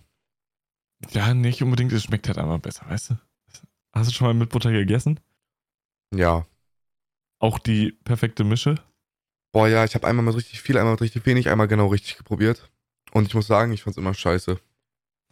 Ja, 1.10 1.34
nicht 1.34 1.62
unbedingt. 1.62 1.92
Es 1.92 2.04
schmeckt 2.04 2.28
halt 2.28 2.38
einfach 2.38 2.60
besser, 2.60 2.86
weißt 2.88 3.10
du? 3.10 3.18
Hast 3.92 4.10
du 4.10 4.14
schon 4.14 4.28
mal 4.28 4.34
mit 4.34 4.50
Butter 4.50 4.70
gegessen? 4.70 5.18
Ja. 6.14 6.46
Auch 7.44 7.58
die 7.58 7.92
perfekte 8.04 8.42
Mische? 8.42 8.76
Boah, 9.52 9.68
ja, 9.68 9.84
ich 9.84 9.94
habe 9.94 10.06
einmal 10.06 10.24
mit 10.24 10.34
richtig 10.34 10.62
viel, 10.62 10.78
einmal 10.78 10.94
mit 10.94 11.02
richtig 11.02 11.26
wenig, 11.26 11.50
einmal 11.50 11.68
genau 11.68 11.88
richtig 11.88 12.24
probiert. 12.24 12.70
Und 13.12 13.26
ich 13.28 13.34
muss 13.34 13.46
sagen, 13.46 13.70
ich 13.72 13.82
fand's 13.82 13.98
immer 13.98 14.14
scheiße. 14.14 14.58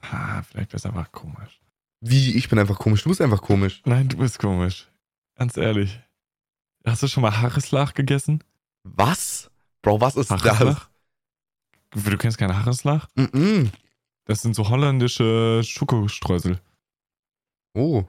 Ah, 0.03 0.43
vielleicht 0.43 0.75
ist 0.75 0.85
einfach 0.85 1.11
komisch. 1.11 1.63
Wie? 2.03 2.37
Ich 2.37 2.51
bin 2.51 2.59
einfach 2.59 2.79
komisch. 2.79 3.03
Du 3.03 3.09
bist 3.09 3.23
einfach 3.23 3.41
komisch. 3.41 3.81
Nein, 3.87 4.09
du 4.11 4.19
bist 4.19 4.39
komisch. 4.39 4.91
Ganz 5.37 5.57
ehrlich. 5.57 5.99
Hast 6.85 7.03
du 7.03 7.09
schon 7.09 7.23
mal 7.23 7.41
Haareslach 7.41 7.95
gegessen? 7.95 8.45
Was? 8.83 9.51
Bro, 9.81 10.03
was 10.03 10.17
ist 10.17 10.31
das? 10.31 10.45
Haareslach? 10.45 10.91
Du 11.93 12.19
kennst 12.19 12.37
keinen 12.37 12.55
Haareslach? 12.59 13.09
Mm-mm. 13.17 13.71
Das 14.27 14.43
sind 14.43 14.55
so 14.55 14.69
holländische 14.69 15.63
Schokostreusel. 15.65 16.61
Oh, 17.75 18.05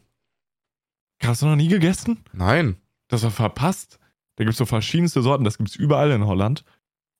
Hast 1.24 1.42
du 1.42 1.46
noch 1.46 1.56
nie 1.56 1.70
gegessen? 1.70 2.22
nein. 2.34 2.76
Das 3.14 3.22
war 3.22 3.30
verpasst. 3.30 4.00
Da 4.38 4.44
gibt 4.44 4.54
es 4.54 4.58
so 4.58 4.66
verschiedenste 4.66 5.22
Sorten. 5.22 5.44
Das 5.44 5.58
gibt 5.60 5.70
es 5.70 5.76
überall 5.76 6.10
in 6.10 6.26
Holland. 6.26 6.64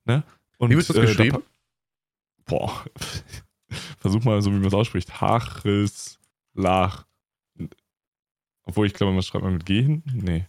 Ne? 0.06 0.24
Und, 0.58 0.72
Wie 0.72 0.76
wird 0.76 0.90
das 0.90 0.96
da 0.96 1.04
geschrieben? 1.04 1.38
pa- 1.38 1.44
boah. 2.46 2.84
Versuch 4.00 4.24
mal 4.24 4.42
so, 4.42 4.50
wie 4.52 4.56
man 4.56 4.66
es 4.66 4.74
ausspricht. 4.74 5.22
Haareslach. 5.22 7.06
Obwohl, 8.64 8.88
ich 8.88 8.94
glaube, 8.96 9.14
man 9.14 9.22
schreibt 9.22 9.44
mal 9.44 9.52
mit 9.52 9.68
G 9.68 9.84
hin. 9.84 10.02
Nee. 10.12 10.48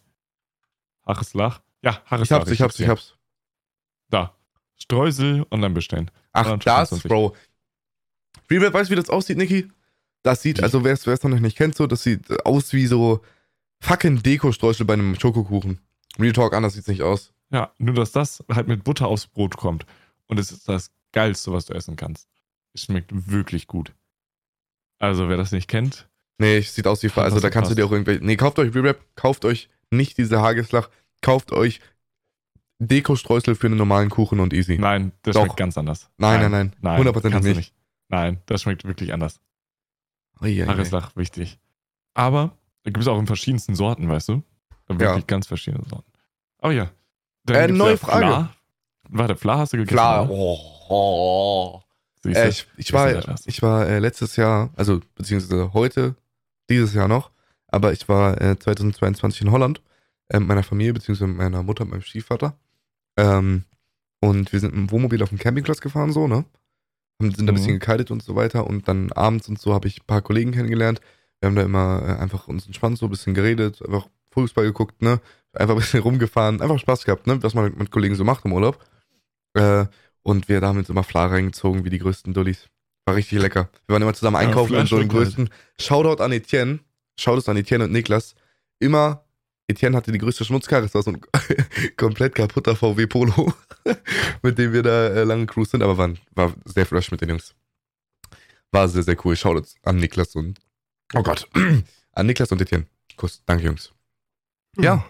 Haareslach. 1.06 1.60
Ja, 1.82 2.00
Ich 2.04 2.10
Haareslach. 2.10 2.40
hab's, 2.40 2.50
ich 2.50 2.60
hab's, 2.62 2.80
ich 2.80 2.88
hab's. 2.88 3.14
Da. 4.08 4.34
Streusel 4.76 5.44
online 5.50 5.74
bestellen. 5.74 6.10
Ach, 6.32 6.44
325. 6.58 7.02
das, 7.02 7.08
Bro. 7.08 7.36
Real 8.50 8.72
weißt 8.72 8.88
du, 8.88 8.92
wie 8.92 8.96
das 8.96 9.10
aussieht, 9.10 9.36
Niki? 9.36 9.68
Das 10.22 10.40
sieht, 10.40 10.62
also 10.62 10.84
wer 10.84 10.94
es 10.94 11.06
noch 11.06 11.28
nicht 11.38 11.56
kennt, 11.58 11.74
so, 11.76 11.86
das 11.86 12.02
sieht 12.02 12.46
aus 12.46 12.72
wie 12.72 12.86
so 12.86 13.20
fucking 13.84 14.22
Deko-Streusel 14.22 14.86
bei 14.86 14.94
einem 14.94 15.14
Schokokuchen. 15.18 15.80
Real 16.18 16.32
Talk, 16.32 16.54
anders 16.54 16.74
sieht's 16.74 16.88
nicht 16.88 17.02
aus. 17.02 17.32
Ja, 17.50 17.72
nur 17.78 17.94
dass 17.94 18.12
das 18.12 18.42
halt 18.50 18.66
mit 18.66 18.84
Butter 18.84 19.06
aufs 19.06 19.26
Brot 19.26 19.56
kommt. 19.56 19.86
Und 20.26 20.38
es 20.38 20.50
ist 20.50 20.68
das 20.68 20.90
Geilste, 21.12 21.52
was 21.52 21.66
du 21.66 21.74
essen 21.74 21.96
kannst. 21.96 22.28
Es 22.72 22.84
schmeckt 22.84 23.30
wirklich 23.30 23.66
gut. 23.66 23.92
Also, 24.98 25.28
wer 25.28 25.36
das 25.36 25.52
nicht 25.52 25.68
kennt. 25.68 26.08
Nee, 26.38 26.58
es 26.58 26.74
sieht 26.74 26.86
aus 26.86 27.02
wie, 27.02 27.10
also 27.14 27.38
da 27.38 27.50
kannst 27.50 27.70
du 27.70 27.74
dir 27.74 27.86
auch 27.86 27.92
irgendwelche, 27.92 28.24
nee, 28.24 28.36
kauft 28.36 28.58
euch 28.58 28.74
Re-Rap, 28.74 29.00
kauft 29.14 29.44
euch 29.44 29.68
nicht 29.90 30.18
diese 30.18 30.40
Hageslach, 30.40 30.90
kauft 31.20 31.52
euch 31.52 31.80
Deko-Streusel 32.80 33.54
für 33.54 33.68
einen 33.68 33.76
normalen 33.76 34.10
Kuchen 34.10 34.40
und 34.40 34.52
easy. 34.52 34.78
Nein, 34.78 35.12
das 35.22 35.34
Doch. 35.34 35.42
schmeckt 35.42 35.56
ganz 35.56 35.78
anders. 35.78 36.10
Nein, 36.16 36.40
nein, 36.40 36.50
nein. 36.50 36.76
Nein, 36.80 36.98
Hundertprozentig 36.98 37.34
kannst 37.34 37.48
du 37.48 37.54
nicht. 37.54 37.74
Nein, 38.08 38.40
das 38.46 38.62
schmeckt 38.62 38.84
wirklich 38.84 39.12
anders. 39.12 39.40
Oh, 40.40 40.46
ja. 40.46 40.66
Hageslach, 40.66 41.14
wichtig. 41.14 41.60
Aber 42.14 42.56
da 42.84 42.90
gibt 42.90 43.00
es 43.00 43.08
auch 43.08 43.18
in 43.18 43.26
verschiedensten 43.26 43.74
Sorten, 43.74 44.08
weißt 44.08 44.28
du? 44.28 44.42
Da 44.86 44.98
wirklich 44.98 45.08
Ja. 45.22 45.26
ganz 45.26 45.46
verschiedene 45.46 45.84
Sorten. 45.88 46.10
Aber 46.58 46.72
ja. 46.72 46.90
Äh, 47.48 47.68
neue 47.68 47.92
ja 47.92 47.96
Frage. 47.96 48.26
Fla. 48.26 48.54
Warte, 49.10 49.36
Fla 49.36 49.58
hast 49.58 49.72
du 49.72 49.76
gegessen? 49.78 49.96
Oder? 49.98 50.30
Oh, 50.30 50.58
oh. 50.88 51.80
Siehst? 52.22 52.36
Äh, 52.38 52.48
ich, 52.48 52.66
ich 52.78 52.92
war, 52.92 53.38
ich 53.46 53.62
war 53.62 53.86
äh, 53.86 53.98
letztes 53.98 54.36
Jahr, 54.36 54.70
also 54.76 55.00
beziehungsweise 55.14 55.72
heute, 55.74 56.14
dieses 56.70 56.94
Jahr 56.94 57.08
noch, 57.08 57.30
aber 57.68 57.92
ich 57.92 58.08
war 58.08 58.40
äh, 58.40 58.58
2022 58.58 59.42
in 59.42 59.50
Holland 59.50 59.82
äh, 60.28 60.38
mit 60.38 60.48
meiner 60.48 60.62
Familie, 60.62 60.94
beziehungsweise 60.94 61.26
mit 61.28 61.36
meiner 61.36 61.62
Mutter 61.62 61.82
und 61.84 61.90
meinem 61.90 62.00
Stiefvater. 62.02 62.56
Ähm, 63.18 63.64
und 64.20 64.52
wir 64.52 64.60
sind 64.60 64.72
dem 64.74 64.90
Wohnmobil 64.90 65.22
auf 65.22 65.28
dem 65.28 65.38
Campingplatz 65.38 65.80
gefahren, 65.82 66.12
so, 66.12 66.26
ne? 66.26 66.44
Und 67.18 67.36
sind 67.36 67.46
da 67.46 67.52
ein 67.52 67.54
Mhm. 67.54 67.58
bisschen 67.58 67.78
gekaitet 67.78 68.10
und 68.10 68.22
so 68.22 68.34
weiter. 68.34 68.66
Und 68.66 68.88
dann 68.88 69.12
abends 69.12 69.48
und 69.48 69.60
so 69.60 69.74
habe 69.74 69.86
ich 69.86 70.00
ein 70.00 70.06
paar 70.06 70.22
Kollegen 70.22 70.52
kennengelernt. 70.52 71.00
Wir 71.44 71.48
haben 71.48 71.56
da 71.56 71.62
immer 71.62 72.02
äh, 72.02 72.22
einfach 72.22 72.48
uns 72.48 72.64
entspannt, 72.64 72.96
so 72.96 73.04
ein 73.04 73.10
bisschen 73.10 73.34
geredet, 73.34 73.82
einfach 73.84 74.08
Fußball 74.30 74.64
geguckt, 74.64 75.02
ne? 75.02 75.20
Einfach 75.52 75.74
ein 75.74 75.80
bisschen 75.80 76.00
rumgefahren, 76.02 76.62
einfach 76.62 76.78
Spaß 76.78 77.04
gehabt, 77.04 77.26
ne? 77.26 77.42
Was 77.42 77.52
man 77.52 77.64
mit, 77.66 77.78
mit 77.78 77.90
Kollegen 77.90 78.14
so 78.14 78.24
macht 78.24 78.46
im 78.46 78.54
Urlaub. 78.54 78.82
Äh, 79.52 79.84
und 80.22 80.48
wir 80.48 80.62
haben 80.62 80.78
uns 80.78 80.88
immer 80.88 81.04
Fla 81.04 81.26
reingezogen, 81.26 81.84
wie 81.84 81.90
die 81.90 81.98
größten 81.98 82.32
Dullis. 82.32 82.70
War 83.04 83.16
richtig 83.16 83.42
lecker. 83.42 83.68
Wir 83.86 83.92
waren 83.92 84.00
immer 84.00 84.14
zusammen 84.14 84.36
Ja, 84.36 84.40
einkaufen 84.40 84.74
und 84.74 84.88
so 84.88 84.98
den 84.98 85.10
größten. 85.10 85.50
Shoutout 85.78 86.22
an 86.22 86.32
Etienne. 86.32 86.78
Shoutout 87.20 87.50
an 87.50 87.58
Etienne 87.58 87.84
und 87.84 87.92
Niklas. 87.92 88.34
Immer, 88.78 89.26
Etienne 89.68 89.98
hatte 89.98 90.12
die 90.12 90.18
größte 90.18 90.46
Schmutzkarre, 90.46 90.84
das 90.84 90.94
war 90.94 91.02
so 91.02 91.10
ein 91.10 91.20
komplett 91.98 92.36
kaputter 92.36 92.74
VW 92.74 93.06
Polo, 93.06 93.52
mit 94.42 94.56
dem 94.56 94.72
wir 94.72 94.82
da 94.82 95.08
äh, 95.08 95.24
lange 95.24 95.44
cruise 95.44 95.72
sind, 95.72 95.82
aber 95.82 95.98
waren, 95.98 96.18
war 96.34 96.54
sehr 96.64 96.86
fresh 96.86 97.10
mit 97.10 97.20
den 97.20 97.28
Jungs. 97.28 97.54
War 98.72 98.88
sehr, 98.88 99.02
sehr 99.02 99.16
cool. 99.26 99.36
Shoutout 99.36 99.68
an 99.82 99.96
Niklas 99.96 100.34
und, 100.36 100.58
oh 101.14 101.22
Gott, 101.22 101.48
an 102.12 102.26
Niklas 102.26 102.52
und 102.52 102.60
Etienne. 102.60 102.86
Kuss. 103.16 103.42
Danke, 103.46 103.64
Jungs. 103.64 103.92
Ja. 104.76 105.04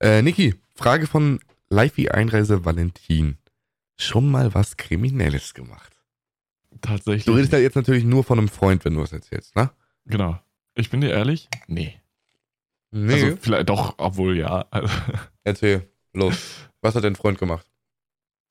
Äh, 0.00 0.22
Niki, 0.22 0.54
Frage 0.74 1.06
von 1.06 1.40
Lifey 1.68 2.08
Einreise 2.08 2.64
Valentin. 2.64 3.38
Schon 3.96 4.30
mal 4.30 4.52
was 4.54 4.76
Kriminelles 4.76 5.54
gemacht? 5.54 5.92
Tatsächlich. 6.80 7.24
Du 7.24 7.32
redest 7.32 7.52
ja 7.52 7.58
jetzt 7.58 7.76
natürlich 7.76 8.04
nur 8.04 8.24
von 8.24 8.38
einem 8.38 8.48
Freund, 8.48 8.84
wenn 8.84 8.94
du 8.94 9.02
es 9.02 9.12
erzählst, 9.12 9.56
ne? 9.56 9.70
Genau. 10.04 10.38
Ich 10.74 10.90
bin 10.90 11.00
dir 11.00 11.10
ehrlich? 11.10 11.48
Nee. 11.66 11.98
Nee. 12.90 13.14
Also 13.14 13.36
vielleicht 13.40 13.68
doch, 13.68 13.94
obwohl 13.98 14.36
ja. 14.36 14.66
Erzähl, 15.44 15.88
los. 16.12 16.68
Was 16.82 16.94
hat 16.94 17.04
dein 17.04 17.16
Freund 17.16 17.38
gemacht? 17.38 17.66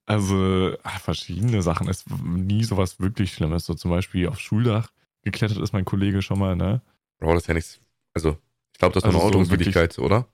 Also 0.08 0.75
ah, 0.84 0.99
verschiedene 0.99 1.62
Sachen. 1.62 1.88
Es 1.88 1.99
ist 1.99 2.08
nie 2.23 2.63
sowas 2.63 2.99
wirklich 2.99 3.34
Schlimmes. 3.34 3.65
So 3.65 3.73
zum 3.73 3.91
Beispiel 3.91 4.27
auf 4.27 4.39
Schuldach 4.39 4.89
geklettert 5.26 5.58
ist 5.58 5.74
mein 5.74 5.84
Kollege 5.84 6.22
schon 6.22 6.40
mal, 6.40 6.56
ne? 6.56 6.82
Bro, 7.20 7.34
das 7.34 7.44
ist 7.44 7.48
ja 7.48 7.54
nichts. 7.54 7.80
Also, 8.14 8.38
ich 8.72 8.80
glaube, 8.80 8.94
das 8.94 9.04
war 9.04 9.10
Also 9.10 9.20
eine 9.20 9.32
so 9.32 9.38
Ordnungswidrigkeit, 9.40 10.00
oder? 10.00 10.28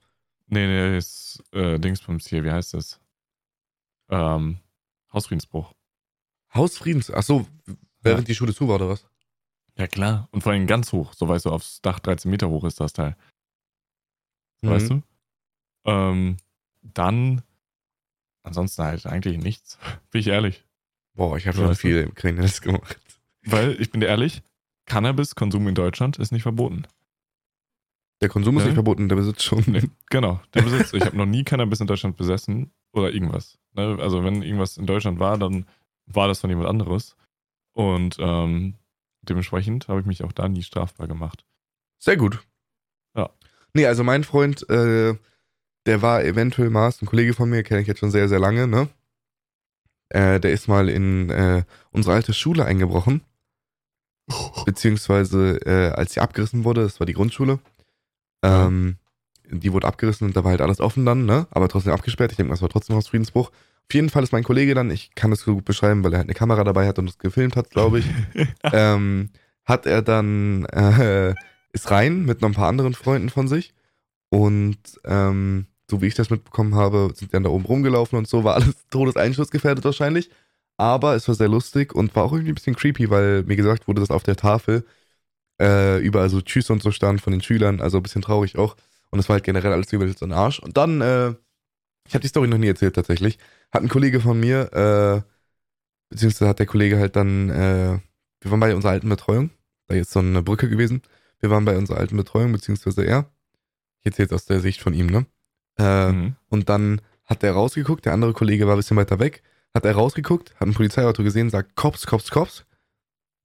Nee, 0.47 0.67
nee, 0.67 0.97
ist 0.97 1.41
äh, 1.53 1.79
Dingsbums 1.79 2.27
hier, 2.27 2.43
wie 2.43 2.51
heißt 2.51 2.73
das? 2.75 2.99
Ähm, 4.09 4.59
Hausfriedensbruch. 5.13 5.73
Hausfriedens. 6.53 7.09
Ach 7.11 7.23
so, 7.23 7.47
während 8.01 8.27
die 8.27 8.35
Schule 8.35 8.53
zu 8.53 8.67
war, 8.67 8.75
oder 8.75 8.89
was? 8.89 9.07
Ja, 9.77 9.87
klar. 9.87 10.27
Und 10.31 10.41
vor 10.43 10.51
allem 10.51 10.67
ganz 10.67 10.91
hoch. 10.91 11.13
So 11.13 11.27
weißt 11.27 11.45
du, 11.45 11.49
aufs 11.51 11.81
Dach 11.81 11.99
13 11.99 12.29
Meter 12.29 12.49
hoch 12.49 12.65
ist 12.65 12.79
das 12.79 12.91
Teil. 12.93 13.15
Mhm. 14.61 14.69
Weißt 14.69 14.89
du? 14.89 15.01
Ähm, 15.85 16.37
dann, 16.81 17.41
ansonsten 18.43 18.83
halt 18.83 19.05
eigentlich 19.05 19.37
nichts. 19.37 19.77
Bin 20.11 20.19
ich 20.19 20.27
ehrlich. 20.27 20.65
Boah, 21.13 21.37
ich 21.37 21.47
habe 21.47 21.57
Ja, 21.57 21.63
schon 21.63 21.71
du? 21.73 21.79
viel 21.79 22.11
Kriminelles 22.11 22.61
gemacht. 22.61 22.99
Weil, 23.43 23.79
ich 23.81 23.89
bin 23.91 24.01
dir 24.01 24.07
ehrlich, 24.07 24.43
Cannabiskonsum 24.91 25.69
in 25.69 25.75
Deutschland 25.75 26.19
ist 26.19 26.33
nicht 26.33 26.43
verboten. 26.43 26.83
Der 28.19 28.27
Konsum 28.27 28.57
ist 28.57 28.65
nicht 28.65 28.73
verboten, 28.73 29.07
der 29.07 29.15
Besitz 29.15 29.41
schon. 29.41 29.63
Nee, 29.65 29.89
genau. 30.09 30.41
Der 30.53 30.63
Besitz. 30.63 30.91
Ich 30.91 31.05
habe 31.05 31.15
noch 31.15 31.25
nie 31.25 31.45
Cannabis 31.45 31.79
in 31.79 31.87
Deutschland 31.87 32.17
besessen 32.17 32.73
oder 32.91 33.13
irgendwas. 33.13 33.57
Ne? 33.71 33.97
Also 34.01 34.25
wenn 34.25 34.41
irgendwas 34.41 34.75
in 34.75 34.85
Deutschland 34.85 35.17
war, 35.17 35.37
dann 35.37 35.65
war 36.07 36.27
das 36.27 36.41
von 36.41 36.49
jemand 36.49 36.67
anderes. 36.67 37.15
Und 37.71 38.17
ähm, 38.19 38.75
dementsprechend 39.21 39.87
habe 39.87 40.01
ich 40.01 40.05
mich 40.05 40.25
auch 40.25 40.33
da 40.33 40.49
nie 40.49 40.61
strafbar 40.61 41.07
gemacht. 41.07 41.45
Sehr 41.97 42.17
gut. 42.17 42.45
Ja. 43.15 43.29
Nee, 43.73 43.85
also 43.85 44.03
mein 44.03 44.25
Freund, 44.25 44.69
äh, 44.69 45.15
der 45.85 46.01
war 46.01 46.21
eventuell 46.25 46.67
ist 46.89 47.01
ein 47.01 47.05
Kollege 47.05 47.33
von 47.33 47.49
mir, 47.49 47.63
kenne 47.63 47.79
ich 47.79 47.87
jetzt 47.87 48.01
schon 48.01 48.11
sehr, 48.11 48.27
sehr 48.27 48.39
lange, 48.39 48.67
ne? 48.67 48.89
Äh, 50.09 50.41
der 50.41 50.51
ist 50.51 50.67
mal 50.67 50.89
in 50.89 51.29
äh, 51.29 51.63
unsere 51.91 52.13
alte 52.13 52.33
Schule 52.33 52.65
eingebrochen. 52.65 53.21
Beziehungsweise, 54.65 55.57
äh, 55.65 55.91
als 55.91 56.13
sie 56.13 56.19
abgerissen 56.21 56.63
wurde, 56.63 56.81
das 56.83 56.99
war 56.99 57.05
die 57.07 57.13
Grundschule. 57.13 57.59
Ähm, 58.43 58.97
Die 59.53 59.73
wurde 59.73 59.87
abgerissen 59.87 60.27
und 60.27 60.35
da 60.35 60.43
war 60.43 60.51
halt 60.51 60.61
alles 60.61 60.79
offen 60.79 61.05
dann, 61.05 61.25
ne? 61.25 61.45
Aber 61.51 61.67
trotzdem 61.67 61.91
abgesperrt. 61.93 62.31
Ich 62.31 62.37
denke, 62.37 62.51
das 62.51 62.61
war 62.61 62.69
trotzdem 62.69 62.95
Hausfriedensbruch. 62.95 63.49
Auf 63.49 63.93
jeden 63.93 64.09
Fall 64.09 64.23
ist 64.23 64.31
mein 64.31 64.43
Kollege 64.45 64.73
dann, 64.73 64.89
ich 64.89 65.13
kann 65.15 65.31
das 65.31 65.41
so 65.41 65.55
gut 65.55 65.65
beschreiben, 65.65 66.03
weil 66.03 66.13
er 66.13 66.19
halt 66.19 66.27
eine 66.27 66.35
Kamera 66.35 66.63
dabei 66.63 66.87
hat 66.87 66.97
und 66.99 67.07
das 67.07 67.17
gefilmt 67.17 67.57
hat, 67.57 67.69
glaube 67.69 67.99
ich. 67.99 68.05
ähm, 68.71 69.29
hat 69.65 69.85
er 69.85 70.01
dann, 70.01 70.63
äh, 70.65 71.35
ist 71.73 71.91
rein 71.91 72.23
mit 72.25 72.41
noch 72.41 72.49
ein 72.49 72.55
paar 72.55 72.69
anderen 72.69 72.93
Freunden 72.93 73.29
von 73.29 73.49
sich. 73.49 73.73
Und 74.29 74.77
ähm, 75.03 75.65
so 75.89 76.01
wie 76.01 76.07
ich 76.07 76.15
das 76.15 76.29
mitbekommen 76.29 76.75
habe, 76.75 77.11
sind 77.13 77.31
die 77.31 77.33
dann 77.33 77.43
da 77.43 77.49
oben 77.49 77.65
rumgelaufen 77.65 78.17
und 78.17 78.27
so, 78.29 78.45
war 78.45 78.55
alles 78.55 78.87
todeseinschussgefährdet 78.91 79.83
wahrscheinlich. 79.83 80.29
Aber 80.81 81.15
es 81.15 81.27
war 81.27 81.35
sehr 81.35 81.47
lustig 81.47 81.93
und 81.93 82.15
war 82.15 82.23
auch 82.23 82.33
irgendwie 82.33 82.53
ein 82.53 82.55
bisschen 82.55 82.75
creepy, 82.75 83.11
weil 83.11 83.43
mir 83.43 83.55
gesagt 83.55 83.87
wurde, 83.87 84.01
dass 84.01 84.09
auf 84.09 84.23
der 84.23 84.35
Tafel 84.35 84.83
äh, 85.61 85.99
überall 85.99 86.29
so 86.29 86.41
Tschüss 86.41 86.71
und 86.71 86.81
so 86.81 86.91
stand 86.91 87.21
von 87.21 87.33
den 87.33 87.41
Schülern, 87.43 87.81
also 87.81 87.97
ein 87.97 88.03
bisschen 88.03 88.23
traurig 88.23 88.57
auch. 88.57 88.75
Und 89.11 89.19
es 89.19 89.29
war 89.29 89.35
halt 89.35 89.43
generell 89.43 89.73
alles 89.73 89.93
überall 89.93 90.17
so 90.17 90.25
ein 90.25 90.31
Arsch. 90.31 90.59
Und 90.59 90.77
dann, 90.77 91.01
äh, 91.01 91.35
ich 92.07 92.15
habe 92.15 92.21
die 92.21 92.29
Story 92.29 92.47
noch 92.47 92.57
nie 92.57 92.67
erzählt 92.67 92.95
tatsächlich, 92.95 93.37
hat 93.71 93.83
ein 93.83 93.89
Kollege 93.89 94.21
von 94.21 94.39
mir, 94.39 94.73
äh, 94.73 95.21
beziehungsweise 96.09 96.49
hat 96.49 96.57
der 96.57 96.65
Kollege 96.65 96.97
halt 96.97 97.15
dann, 97.15 97.51
äh, 97.51 97.99
wir 98.41 98.51
waren 98.51 98.59
bei 98.59 98.73
unserer 98.73 98.93
alten 98.93 99.09
Betreuung, 99.09 99.51
da 99.87 99.95
ist 99.95 100.11
so 100.11 100.19
eine 100.19 100.41
Brücke 100.41 100.67
gewesen. 100.67 101.03
Wir 101.41 101.51
waren 101.51 101.65
bei 101.65 101.77
unserer 101.77 101.97
alten 101.97 102.17
Betreuung, 102.17 102.53
beziehungsweise 102.53 103.03
er. 103.03 103.29
Ich 103.99 104.07
erzähle 104.07 104.25
jetzt 104.25 104.33
aus 104.33 104.45
der 104.45 104.61
Sicht 104.61 104.81
von 104.81 104.95
ihm, 104.95 105.07
ne? 105.07 105.27
Äh, 105.77 106.11
Mhm. 106.11 106.35
Und 106.49 106.69
dann 106.69 107.01
hat 107.25 107.43
er 107.43 107.53
rausgeguckt, 107.53 108.05
der 108.05 108.13
andere 108.13 108.33
Kollege 108.33 108.65
war 108.65 108.75
ein 108.75 108.79
bisschen 108.79 108.97
weiter 108.97 109.19
weg, 109.19 109.43
hat 109.73 109.85
er 109.85 109.95
rausgeguckt, 109.95 110.53
hat 110.55 110.67
ein 110.67 110.73
Polizeiauto 110.73 111.23
gesehen, 111.23 111.49
sagt 111.49 111.75
Cops, 111.75 112.05
Cops, 112.05 112.29
Cops. 112.29 112.65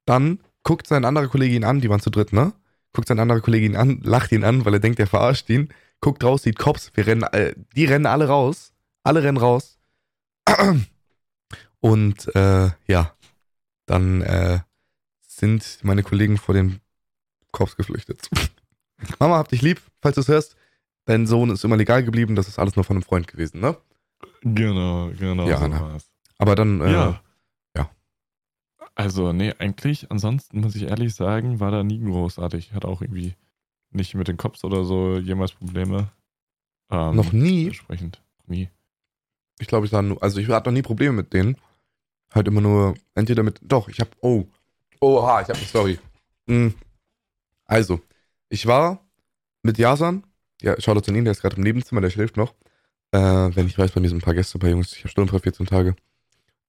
Dann 0.07 0.41
guckt 0.62 0.87
sein 0.87 1.05
anderer 1.05 1.29
Kollege 1.29 1.55
ihn 1.55 1.65
an, 1.65 1.81
die 1.81 1.89
waren 1.89 2.01
zu 2.01 2.11
dritt, 2.11 2.33
ne? 2.33 2.53
Guckt 2.93 3.09
sein 3.09 3.21
anderer 3.21 3.41
Kollege 3.41 3.67
ihn 3.67 3.77
an, 3.77 4.01
lacht 4.03 4.33
ihn 4.33 4.45
an, 4.45 4.65
weil 4.65 4.75
er 4.75 4.81
denkt, 4.81 4.99
er 4.99 5.07
verarscht 5.07 5.49
ihn. 5.51 5.69
Guckt 6.01 6.25
raus, 6.25 6.43
sieht 6.43 6.59
Cops, 6.59 6.91
wir 6.95 7.07
rennen, 7.07 7.23
äh, 7.25 7.55
die 7.75 7.85
rennen 7.85 8.07
alle 8.07 8.29
raus. 8.29 8.73
Alle 9.03 9.23
rennen 9.23 9.39
raus. 9.39 9.79
Und 11.81 12.35
äh, 12.35 12.71
ja, 12.87 13.15
dann 13.87 14.23
äh, 14.23 14.61
sind 15.21 15.79
meine 15.83 16.03
Kollegen 16.03 16.39
vor 16.39 16.55
den 16.55 16.81
Cops 17.53 17.77
geflüchtet. 17.77 18.29
Mama, 19.19 19.37
hab 19.37 19.49
dich 19.49 19.62
lieb, 19.62 19.81
falls 20.01 20.17
du 20.17 20.23
es 20.23 20.29
hörst. 20.29 20.57
Dein 21.05 21.27
Sohn 21.27 21.51
ist 21.51 21.65
immer 21.65 21.77
legal 21.77 22.03
geblieben, 22.03 22.35
das 22.35 22.49
ist 22.49 22.59
alles 22.59 22.75
nur 22.75 22.85
von 22.85 22.97
einem 22.97 23.05
Freund 23.05 23.29
gewesen, 23.29 23.61
ne? 23.61 23.77
Genau, 24.43 25.11
genau. 25.17 25.47
Ja, 25.49 25.59
so 25.59 25.69
ne. 25.69 25.99
Aber 26.38 26.55
dann, 26.55 26.81
äh, 26.81 26.92
ja. 26.92 27.20
ja. 27.77 27.90
Also, 28.94 29.33
nee, 29.33 29.55
eigentlich, 29.59 30.11
ansonsten 30.11 30.61
muss 30.61 30.75
ich 30.75 30.85
ehrlich 30.85 31.14
sagen, 31.14 31.61
war 31.61 31.70
da 31.70 31.83
nie 31.83 32.01
großartig. 32.01 32.72
Hat 32.72 32.85
auch 32.85 33.03
irgendwie 33.03 33.35
nicht 33.90 34.14
mit 34.14 34.29
den 34.29 34.37
Cops 34.37 34.64
oder 34.64 34.85
so 34.85 35.18
jemals 35.18 35.53
Probleme. 35.53 36.11
Ähm, 36.90 37.16
noch 37.16 37.33
nie. 37.33 37.66
Entsprechend. 37.66 38.22
Nie. 38.46 38.68
Ich 39.59 39.66
glaube, 39.66 39.87
ich 39.87 39.90
sah 39.90 40.03
nur, 40.03 40.22
also 40.22 40.38
ich 40.38 40.49
hatte 40.49 40.70
noch 40.70 40.75
nie 40.75 40.83
Probleme 40.83 41.12
mit 41.12 41.33
denen. 41.33 41.57
Halt 42.35 42.49
immer 42.49 42.61
nur, 42.61 42.94
entweder 43.14 43.42
mit, 43.42 43.61
doch, 43.62 43.88
ich 43.88 44.01
hab, 44.01 44.09
oh, 44.20 44.44
oha, 45.01 45.40
ich 45.40 45.49
hab 45.49 45.57
eine 45.57 45.64
Story. 45.64 45.99
Hm. 46.49 46.75
Also, 47.64 48.01
ich 48.49 48.66
war 48.66 49.01
mit 49.62 49.79
Jasan, 49.79 50.25
ja, 50.61 50.75
schau 50.79 50.99
zu 51.01 51.12
ihn, 51.12 51.25
der 51.25 51.33
ist 51.33 51.40
gerade 51.40 51.57
im 51.57 51.62
Nebenzimmer, 51.62 52.01
der 52.01 52.11
schläft 52.11 52.37
noch. 52.37 52.55
Äh, 53.12 53.18
wenn 53.18 53.66
ich 53.66 53.79
weiß, 53.79 53.92
bei 53.92 54.01
mir 54.01 54.09
sind 54.09 54.18
ein 54.18 54.22
paar 54.22 54.35
Gäste, 54.35 54.59
ein 54.59 54.61
paar 54.61 54.70
Jungs, 54.70 54.92
ich 54.92 55.01
habe 55.01 55.09
stundenfrei 55.09 55.40
14 55.40 55.66
Tage. 55.66 55.96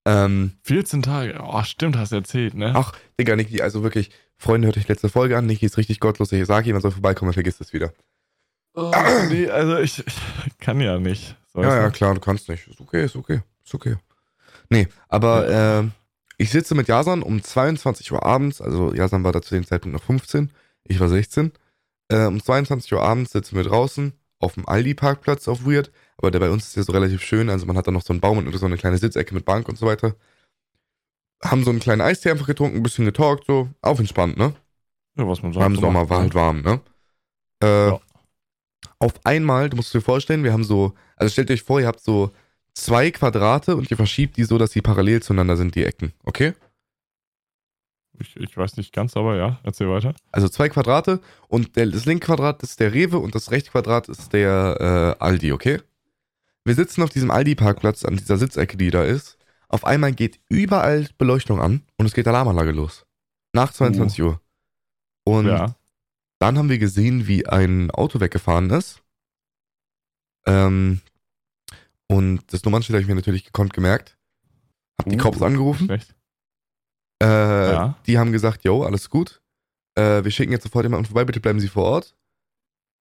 Ähm, 0.08 0.54
14 0.64 1.02
Tage. 1.02 1.38
Oh, 1.44 1.62
stimmt, 1.64 1.98
hast 1.98 2.14
du 2.14 2.16
erzählt, 2.16 2.54
ne? 2.54 2.72
ach, 2.74 2.94
Digga, 3.20 3.36
Niki, 3.36 3.62
also 3.62 3.84
wirklich, 3.84 4.10
Freunde, 4.38 4.68
hört 4.68 4.78
euch 4.78 4.88
letzte 4.88 5.10
Folge 5.10 5.38
an. 5.38 5.46
Niki 5.46 5.66
ist 5.66 5.78
richtig 5.78 6.00
gottlos. 6.00 6.32
Ich 6.32 6.46
sage 6.46 6.68
jemand 6.68 6.84
soll 6.84 6.92
vorbeikommen, 6.92 7.32
er 7.32 7.34
vergisst 7.34 7.60
es 7.60 7.74
wieder. 7.74 7.92
Oh, 8.74 8.92
nee, 9.30 9.50
also 9.50 9.78
ich, 9.80 10.06
ich 10.06 10.58
kann 10.60 10.80
ja 10.80 10.98
nicht. 10.98 11.36
So 11.54 11.62
Ja, 11.62 11.76
ja, 11.76 11.86
du? 11.88 11.92
klar, 11.92 12.14
du 12.14 12.22
kannst 12.22 12.48
nicht. 12.48 12.68
Ist 12.68 12.80
okay, 12.80 13.04
ist 13.04 13.16
okay, 13.16 13.42
ist 13.66 13.74
okay. 13.76 13.98
Nee, 14.70 14.88
aber 15.10 15.50
äh, 15.50 15.84
ich 16.38 16.52
sitze 16.52 16.76
mit 16.76 16.88
Jasan 16.88 17.24
um 17.24 17.44
22 17.44 18.12
Uhr 18.12 18.24
abends, 18.26 18.62
also 18.62 18.94
Jasan 18.94 19.24
war 19.24 19.32
da 19.32 19.42
zu 19.42 19.56
dem 19.56 19.66
Zeitpunkt 19.66 19.98
noch 19.98 20.04
15, 20.04 20.52
ich 20.84 21.00
war 21.00 21.10
16. 21.10 21.52
Äh, 22.10 22.26
um 22.28 22.42
22 22.42 22.94
Uhr 22.94 23.02
abends 23.02 23.32
sitzen 23.32 23.56
wir 23.56 23.64
draußen 23.64 24.14
auf 24.40 24.54
dem 24.54 24.68
Aldi-Parkplatz 24.68 25.48
auf 25.48 25.66
Weird, 25.66 25.92
aber 26.18 26.32
der 26.32 26.40
bei 26.40 26.50
uns 26.50 26.68
ist 26.68 26.76
ja 26.76 26.84
so 26.84 26.92
relativ 26.92 27.22
schön, 27.24 27.50
also 27.50 27.66
man 27.66 27.78
hat 27.78 27.88
da 27.88 27.92
noch 27.92 28.02
so 28.02 28.12
einen 28.14 28.20
Baum 28.22 28.38
und 28.40 28.52
so 28.58 28.66
eine 28.66 28.78
kleine 28.78 28.98
Sitzecke 28.98 29.34
mit 29.34 29.46
Bank 29.46 29.70
und 29.70 29.78
so 29.78 29.86
weiter. 29.86 30.16
Haben 31.44 31.64
so 31.64 31.70
einen 31.70 31.80
kleinen 31.80 32.02
Eistee 32.02 32.32
einfach 32.32 32.48
getrunken, 32.48 32.78
ein 32.78 32.84
bisschen 32.84 33.06
getalkt, 33.06 33.46
so, 33.46 33.70
auf 33.82 34.00
entspannt, 34.00 34.38
ne? 34.38 34.56
Ja, 35.16 35.28
was 35.28 35.42
man 35.44 35.54
War 35.54 35.66
im 35.68 35.76
so 35.76 35.82
Sommer, 35.82 36.02
macht, 36.02 36.10
war 36.10 36.20
halt 36.20 36.36
warm, 36.36 36.62
ne? 36.62 36.82
Äh, 37.62 37.90
Ja. 37.90 38.00
Auf 39.00 39.14
einmal, 39.26 39.70
du 39.70 39.78
musst 39.78 39.94
dir 39.94 40.02
vorstellen, 40.02 40.44
wir 40.44 40.54
haben 40.54 40.64
so, 40.64 40.94
also 41.16 41.32
stellt 41.32 41.52
euch 41.52 41.62
vor, 41.62 41.80
ihr 41.80 41.88
habt 41.88 42.00
so 42.00 42.32
zwei 42.74 43.12
Quadrate 43.12 43.76
und 43.76 43.92
ihr 43.92 43.98
verschiebt 43.98 44.38
die 44.38 44.44
so, 44.44 44.58
dass 44.58 44.72
sie 44.72 44.82
parallel 44.82 45.22
zueinander 45.22 45.56
sind, 45.56 45.76
die 45.76 45.84
Ecken, 45.84 46.14
okay? 46.24 46.54
Ich, 48.20 48.36
ich 48.36 48.58
weiß 48.58 48.78
nicht 48.78 48.94
ganz, 48.94 49.16
aber 49.16 49.36
ja, 49.36 49.60
erzähl 49.64 49.88
weiter. 49.90 50.16
Also 50.32 50.50
zwei 50.50 50.70
Quadrate 50.70 51.20
und 51.48 51.76
der, 51.76 51.86
das 51.88 52.06
linke 52.06 52.26
Quadrat 52.26 52.64
ist 52.64 52.80
der 52.80 52.94
Rewe 52.94 53.20
und 53.20 53.36
das 53.36 53.52
rechte 53.52 53.70
Quadrat 53.70 54.10
ist 54.10 54.34
der 54.34 55.16
äh, 55.20 55.24
Aldi, 55.24 55.52
okay? 55.52 55.80
Wir 56.68 56.76
sitzen 56.76 57.02
auf 57.02 57.10
diesem 57.10 57.32
Aldi-Parkplatz 57.32 58.04
an 58.04 58.18
dieser 58.18 58.38
Sitzecke, 58.38 58.76
die 58.76 58.92
da 58.92 59.04
ist. 59.04 59.38
Auf 59.70 59.86
einmal 59.86 60.12
geht 60.12 60.40
überall 60.50 61.08
Beleuchtung 61.18 61.62
an 61.62 61.84
und 61.98 62.06
es 62.06 62.14
geht 62.14 62.28
Alarmanlage 62.28 62.72
los. 62.72 63.06
Nach 63.54 63.72
22 63.72 64.22
Uhr. 64.22 64.42
Und 65.24 65.48
ja. 65.48 65.76
Dann 66.40 66.58
haben 66.58 66.70
wir 66.70 66.78
gesehen, 66.78 67.28
wie 67.28 67.48
ein 67.48 67.90
Auto 67.92 68.20
weggefahren 68.20 68.70
ist. 68.70 69.02
Ähm, 70.46 71.02
und 72.08 72.42
das 72.54 72.64
Nummernschild 72.64 72.96
habe 72.96 73.02
ich 73.02 73.08
mir 73.08 73.16
natürlich 73.16 73.46
gekonnt 73.46 73.74
gemerkt. 73.74 74.18
Hab 75.00 75.10
die 75.10 75.16
Uh, 75.16 75.20
Cops 75.20 75.42
angerufen. 75.42 75.90
Äh, 75.90 77.26
Ja. 77.26 77.98
Die 78.06 78.18
haben 78.18 78.32
gesagt, 78.32 78.64
yo, 78.66 78.84
alles 78.84 79.10
gut. 79.10 79.42
Äh, 79.96 80.24
wir 80.24 80.32
schicken 80.32 80.52
jetzt 80.52 80.64
sofort 80.64 80.86
jemanden 80.86 81.06
vorbei, 81.06 81.26
bitte 81.26 81.40
bleiben 81.40 81.60
Sie 81.60 81.68
vor 81.70 81.86
Ort. 81.86 82.16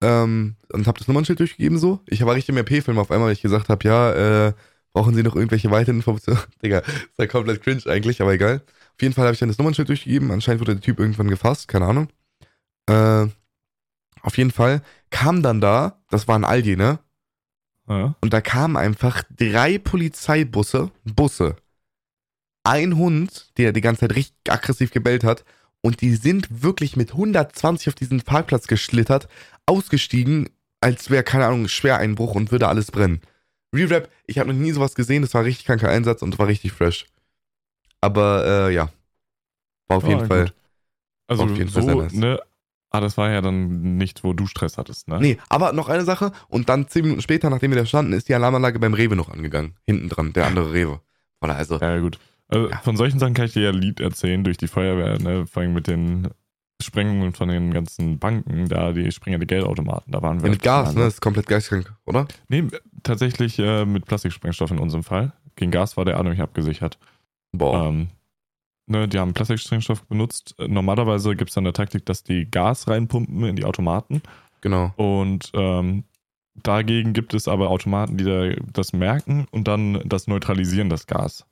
Ähm, 0.03 0.57
und 0.73 0.87
hab 0.87 0.99
das 0.99 1.09
Nummernschild 1.09 1.41
durchgegeben 1.41 1.79
so. 1.79 2.01
Ich 2.07 2.25
war 2.25 2.35
richtig 2.35 2.55
im 2.55 2.59
RP-Film 2.59 2.99
auf 2.99 3.11
einmal, 3.11 3.29
weil 3.29 3.33
ich 3.33 3.43
gesagt 3.43 3.69
habe, 3.69 3.89
ja, 3.89 4.49
äh, 4.49 4.53
brauchen 4.93 5.15
Sie 5.15 5.23
noch 5.23 5.37
irgendwelche 5.37 5.71
weiteren 5.71 5.97
Informationen? 5.97 6.41
Digga, 6.63 6.79
ist 6.79 7.19
ja 7.19 7.27
komplett 7.27 7.63
cringe 7.63 7.83
eigentlich, 7.87 8.21
aber 8.21 8.33
egal. 8.33 8.63
Auf 8.95 9.03
jeden 9.03 9.15
Fall 9.15 9.25
habe 9.25 9.35
ich 9.35 9.41
dann 9.41 9.49
das 9.49 9.59
Nummernschild 9.59 9.89
durchgegeben. 9.89 10.31
Anscheinend 10.31 10.61
wurde 10.61 10.75
der 10.75 10.83
Typ 10.83 10.99
irgendwann 10.99 11.29
gefasst, 11.29 11.69
keine 11.69 11.87
Ahnung. 11.87 12.09
Äh, 12.89 13.27
auf 14.23 14.37
jeden 14.37 14.51
Fall 14.51 14.83
kam 15.11 15.43
dann 15.43 15.61
da, 15.61 16.03
das 16.11 16.29
war 16.29 16.39
ein 16.39 16.45
Aldi, 16.45 16.77
ne? 16.77 16.99
Ja. 17.89 18.17
Und 18.21 18.33
da 18.33 18.41
kamen 18.41 18.77
einfach 18.77 19.23
drei 19.31 19.79
Polizeibusse, 19.79 20.91
Busse, 21.05 21.57
ein 22.65 22.97
Hund, 22.97 23.53
der 23.59 23.73
die 23.73 23.81
ganze 23.81 24.01
Zeit 24.01 24.17
richtig 24.17 24.37
aggressiv 24.49 24.91
gebellt 24.91 25.23
hat. 25.23 25.45
Und 25.87 26.01
die 26.01 26.17
sind 26.17 26.49
wirklich 26.65 26.97
mit 26.97 27.13
120 27.13 27.87
auf 27.89 27.95
diesen 27.95 28.21
Parkplatz 28.23 28.67
geschlittert, 28.67 29.29
ausgestiegen, 29.67 30.49
als 30.81 31.11
wäre, 31.11 31.23
keine 31.23 31.47
Ahnung, 31.47 31.69
Schwereinbruch 31.69 32.35
und 32.35 32.51
würde 32.51 32.67
alles 32.67 32.91
brennen. 32.91 33.21
Re-Rap, 33.73 34.11
ich 34.27 34.41
habe 34.41 34.53
noch 34.53 34.59
nie 34.59 34.73
sowas 34.73 34.97
gesehen, 34.97 35.23
das 35.23 35.33
war 35.35 35.45
richtig 35.45 35.65
kranker 35.65 35.89
Einsatz 35.89 36.23
und 36.23 36.37
war 36.41 36.49
richtig 36.49 36.73
fresh. 36.73 37.07
Aber 38.01 38.45
äh, 38.69 38.75
ja, 38.75 38.91
war 39.87 39.99
auf 39.99 40.05
Ah, 40.05 40.09
jeden 40.09 40.21
gut. 40.23 40.29
Fall. 40.29 40.53
Also 41.29 41.45
Auf 41.45 41.57
jeden 41.57 41.71
Fall 41.71 41.83
so, 41.83 41.87
sehr 41.89 41.97
nice. 41.97 42.13
ne? 42.15 42.41
Ah, 42.91 42.99
das 43.01 43.17
war 43.17 43.31
ja 43.31 43.41
dann 43.41 43.97
nicht, 43.97 44.25
wo 44.25 44.33
du 44.33 44.47
Stress 44.49 44.79
hattest, 44.79 45.07
ne? 45.07 45.19
Nee, 45.21 45.39
aber 45.49 45.73
noch 45.73 45.89
eine 45.89 46.05
Sache. 46.05 46.33
Und 46.49 46.69
dann 46.69 46.89
zehn 46.89 47.03
Minuten 47.03 47.23
später, 47.23 47.49
nachdem 47.49 47.71
wir 47.71 47.79
da 47.79 47.87
standen, 47.87 48.13
ist 48.13 48.29
die 48.29 48.35
Alarmanlage 48.35 48.81
beim 48.81 48.95
Rewe 48.95 49.15
noch 49.15 49.29
angegangen. 49.29 49.75
Hinten 49.87 50.09
dran, 50.09 50.33
der 50.33 50.47
andere 50.49 50.73
Rewe. 50.73 51.01
Voilà, 51.41 51.55
also, 51.55 51.79
Ja, 51.79 51.97
gut. 52.01 52.19
Also, 52.49 52.71
Ja. 52.71 52.79
Von 52.79 52.97
solchen 52.97 53.19
Sachen 53.19 53.35
kann 53.35 53.47
ich 53.47 53.53
dir 53.53 53.63
ja 53.63 53.71
Lied 53.71 54.01
erzählen 54.01 54.45
durch 54.45 54.57
die 54.57 54.69
Feuerwehr, 54.69 55.19
ne? 55.19 55.47
Vor 55.47 55.63
allem 55.63 55.75
mit 55.75 55.87
den 55.87 56.29
Sprengungen 56.83 57.33
von 57.33 57.49
den 57.49 57.73
ganzen 57.73 58.19
Banken, 58.19 58.69
da 58.69 58.93
die 58.93 59.09
die 59.09 59.47
Geldautomaten, 59.47 60.13
da 60.13 60.21
waren 60.23 60.41
wir. 60.41 60.47
ja, 60.47 60.51
mit 60.51 60.63
Gas, 60.63 60.95
ne? 60.95 61.05
Das 61.05 61.15
ist 61.15 61.21
komplett 61.21 61.47
geistkrank, 61.47 61.93
oder? 62.05 62.29
Nee, 62.49 62.65
tatsächlich 63.03 63.59
äh, 63.59 63.85
mit 63.85 64.05
Plastiksprengstoff 64.05 64.71
in 64.71 64.79
unserem 64.79 65.03
Fall. 65.03 65.33
Gegen 65.57 65.71
Gas 65.71 65.97
war 65.97 66.05
der 66.05 66.19
A 66.19 66.23
nämlich 66.23 66.43
abgesichert. 66.43 66.99
Boah. 67.53 67.89
Ähm, 67.89 68.09
ne, 68.87 69.09
die 69.09 69.19
haben 69.19 69.33
Plastiksprengstoff 69.33 70.05
benutzt. 70.05 70.55
Normalerweise 70.59 71.35
gibt 71.35 71.51
es 71.51 71.55
dann 71.55 71.65
eine 71.65 71.73
Taktik, 71.73 72.05
dass 72.05 72.23
die 72.23 72.51
Gas 72.51 72.89
reinpumpen 72.89 73.45
in 73.45 73.57
die 73.57 73.65
Automaten. 73.65 74.21
genau. 74.61 74.93
Und 74.97 75.51
ähm, 75.55 76.05
dagegen 76.63 77.15
gibt 77.15 77.33
es 77.33 77.49
aber 77.49 77.71
Automaten, 77.71 78.19
die 78.19 78.25
da, 78.25 78.51
das 78.73 78.93
merken 78.93 79.47
und 79.51 79.67
dann 79.67 80.03
das 80.05 80.27
neutralisieren, 80.27 80.91
das 80.91 81.07
Gas. 81.07 81.47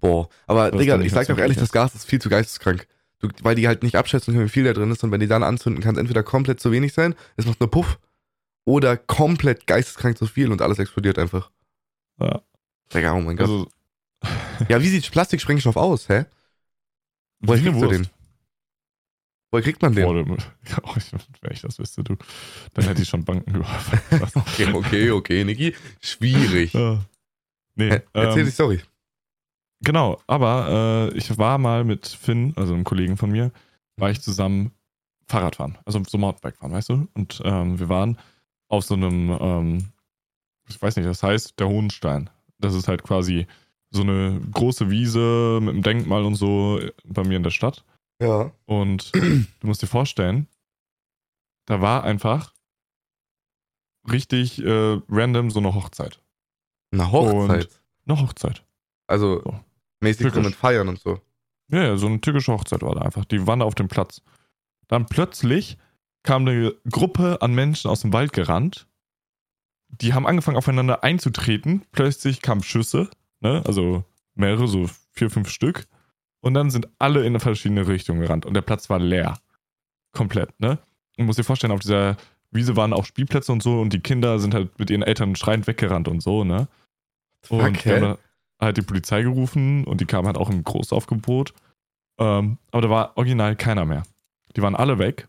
Boah. 0.00 0.28
Aber, 0.46 0.70
Digga, 0.70 1.00
ich 1.00 1.12
sag 1.12 1.28
mehr 1.28 1.38
ehrlich, 1.38 1.58
das 1.58 1.72
Gas 1.72 1.94
ist 1.94 2.04
viel 2.04 2.20
zu 2.20 2.28
geisteskrank. 2.28 2.86
Du, 3.20 3.28
weil 3.42 3.56
die 3.56 3.66
halt 3.66 3.82
nicht 3.82 3.96
abschätzen 3.96 4.32
können, 4.32 4.46
wie 4.46 4.50
viel 4.50 4.64
da 4.64 4.72
drin 4.72 4.90
ist. 4.92 5.02
Und 5.02 5.10
wenn 5.10 5.20
die 5.20 5.26
dann 5.26 5.42
anzünden, 5.42 5.82
kann 5.82 5.96
es 5.96 6.00
entweder 6.00 6.22
komplett 6.22 6.60
zu 6.60 6.70
wenig 6.70 6.92
sein, 6.92 7.14
es 7.36 7.46
macht 7.46 7.58
nur 7.60 7.70
Puff, 7.70 7.98
oder 8.64 8.96
komplett 8.98 9.66
geisteskrank 9.66 10.18
zu 10.18 10.26
viel 10.26 10.52
und 10.52 10.60
alles 10.60 10.78
explodiert 10.78 11.18
einfach. 11.18 11.50
Ja. 12.20 12.42
Digga, 12.92 13.14
oh 13.14 13.20
mein 13.20 13.36
Gott. 13.36 13.46
Also, 13.48 13.68
ja, 14.68 14.80
wie 14.82 14.88
sieht 14.88 15.10
Plastiksprengstoff 15.10 15.76
aus, 15.76 16.08
hä? 16.08 16.26
Woher 17.40 17.62
kriegst 17.62 17.80
du 17.80 17.86
den? 17.86 18.08
Woher 19.50 19.62
kriegt 19.62 19.80
man 19.80 19.94
den? 19.94 20.04
Boah, 20.04 20.36
oh, 20.82 20.94
wenn 21.40 21.52
ich 21.52 21.62
das 21.62 21.78
wüsste, 21.78 22.04
du, 22.04 22.16
dann 22.74 22.84
hätte 22.84 23.02
ich 23.02 23.08
schon 23.08 23.24
Banken 23.24 23.54
geworfen. 23.54 24.00
Okay, 24.34 24.72
okay, 24.72 25.10
okay, 25.12 25.44
Niki. 25.44 25.74
Schwierig. 26.00 26.74
Ja. 26.74 27.02
nee, 27.74 27.88
Äh, 27.88 28.00
Erzähl 28.12 28.40
ähm, 28.40 28.46
die 28.46 28.52
Story. 28.52 28.82
Genau, 29.80 30.20
aber 30.26 31.10
äh, 31.12 31.16
ich 31.16 31.38
war 31.38 31.58
mal 31.58 31.84
mit 31.84 32.06
Finn, 32.06 32.52
also 32.56 32.74
einem 32.74 32.84
Kollegen 32.84 33.16
von 33.16 33.30
mir, 33.30 33.52
war 33.96 34.10
ich 34.10 34.20
zusammen 34.20 34.72
Fahrradfahren, 35.26 35.78
also 35.84 36.02
so 36.06 36.18
Mountainbike 36.18 36.56
fahren, 36.56 36.72
weißt 36.72 36.88
du? 36.88 37.08
Und 37.14 37.40
ähm, 37.44 37.78
wir 37.78 37.88
waren 37.88 38.18
auf 38.68 38.84
so 38.84 38.94
einem, 38.94 39.36
ähm, 39.40 39.92
ich 40.68 40.80
weiß 40.80 40.96
nicht, 40.96 41.06
das 41.06 41.22
heißt 41.22 41.58
der 41.60 41.68
Hohenstein. 41.68 42.30
Das 42.58 42.74
ist 42.74 42.88
halt 42.88 43.02
quasi 43.02 43.46
so 43.90 44.02
eine 44.02 44.40
große 44.52 44.90
Wiese 44.90 45.60
mit 45.62 45.74
einem 45.74 45.82
Denkmal 45.82 46.24
und 46.24 46.34
so 46.34 46.80
bei 47.04 47.24
mir 47.24 47.36
in 47.36 47.42
der 47.42 47.50
Stadt. 47.50 47.84
Ja. 48.20 48.50
Und 48.66 49.12
du 49.14 49.66
musst 49.66 49.82
dir 49.82 49.86
vorstellen, 49.86 50.48
da 51.66 51.80
war 51.80 52.04
einfach 52.04 52.52
richtig 54.10 54.62
äh, 54.62 55.00
random 55.08 55.50
so 55.50 55.60
eine 55.60 55.74
Hochzeit. 55.74 56.20
Eine 56.92 57.12
Hochzeit. 57.12 57.68
Eine 58.06 58.20
Hochzeit. 58.20 58.64
also 59.06 59.42
So. 59.42 59.60
Mäßig 60.00 60.24
so 60.24 60.30
Türkisch. 60.30 60.50
mit 60.50 60.54
Feiern 60.54 60.88
und 60.88 60.98
so. 60.98 61.20
Ja, 61.70 61.82
ja, 61.82 61.96
so 61.96 62.06
eine 62.06 62.20
türkische 62.20 62.52
Hochzeit 62.52 62.82
war 62.82 62.94
da 62.94 63.02
einfach. 63.02 63.24
Die 63.24 63.46
waren 63.46 63.60
da 63.60 63.66
auf 63.66 63.74
dem 63.74 63.88
Platz. 63.88 64.22
Dann 64.88 65.06
plötzlich 65.06 65.76
kam 66.22 66.46
eine 66.46 66.74
Gruppe 66.90 67.38
an 67.40 67.54
Menschen 67.54 67.90
aus 67.90 68.00
dem 68.00 68.12
Wald 68.12 68.32
gerannt. 68.32 68.86
Die 69.88 70.14
haben 70.14 70.26
angefangen 70.26 70.56
aufeinander 70.56 71.04
einzutreten. 71.04 71.84
Plötzlich 71.92 72.42
kamen 72.42 72.62
Schüsse, 72.62 73.08
ne? 73.40 73.62
also 73.66 74.04
mehrere, 74.34 74.68
so 74.68 74.88
vier, 75.12 75.30
fünf 75.30 75.50
Stück. 75.50 75.86
Und 76.40 76.54
dann 76.54 76.70
sind 76.70 76.88
alle 76.98 77.20
in 77.20 77.28
eine 77.28 77.40
verschiedene 77.40 77.86
Richtung 77.86 78.20
gerannt. 78.20 78.46
Und 78.46 78.54
der 78.54 78.62
Platz 78.62 78.88
war 78.88 78.98
leer. 78.98 79.38
Komplett, 80.12 80.58
ne? 80.60 80.78
Und 81.16 81.26
muss 81.26 81.36
dir 81.36 81.44
vorstellen, 81.44 81.72
auf 81.72 81.80
dieser 81.80 82.16
Wiese 82.50 82.76
waren 82.76 82.92
auch 82.92 83.04
Spielplätze 83.04 83.52
und 83.52 83.62
so. 83.62 83.80
Und 83.80 83.92
die 83.92 84.00
Kinder 84.00 84.38
sind 84.38 84.54
halt 84.54 84.78
mit 84.78 84.90
ihren 84.90 85.02
Eltern 85.02 85.34
schreiend 85.36 85.66
weggerannt 85.66 86.08
und 86.08 86.22
so, 86.22 86.44
ne? 86.44 86.68
Und 87.48 87.76
Fuck, 87.76 88.18
halt 88.60 88.76
die 88.76 88.82
Polizei 88.82 89.22
gerufen 89.22 89.84
und 89.84 90.00
die 90.00 90.06
kamen 90.06 90.26
halt 90.26 90.36
auch 90.36 90.50
im 90.50 90.64
Großaufgebot. 90.64 91.52
Ähm, 92.18 92.58
aber 92.70 92.82
da 92.82 92.90
war 92.90 93.16
original 93.16 93.56
keiner 93.56 93.84
mehr. 93.84 94.02
Die 94.56 94.62
waren 94.62 94.74
alle 94.74 94.98
weg. 94.98 95.28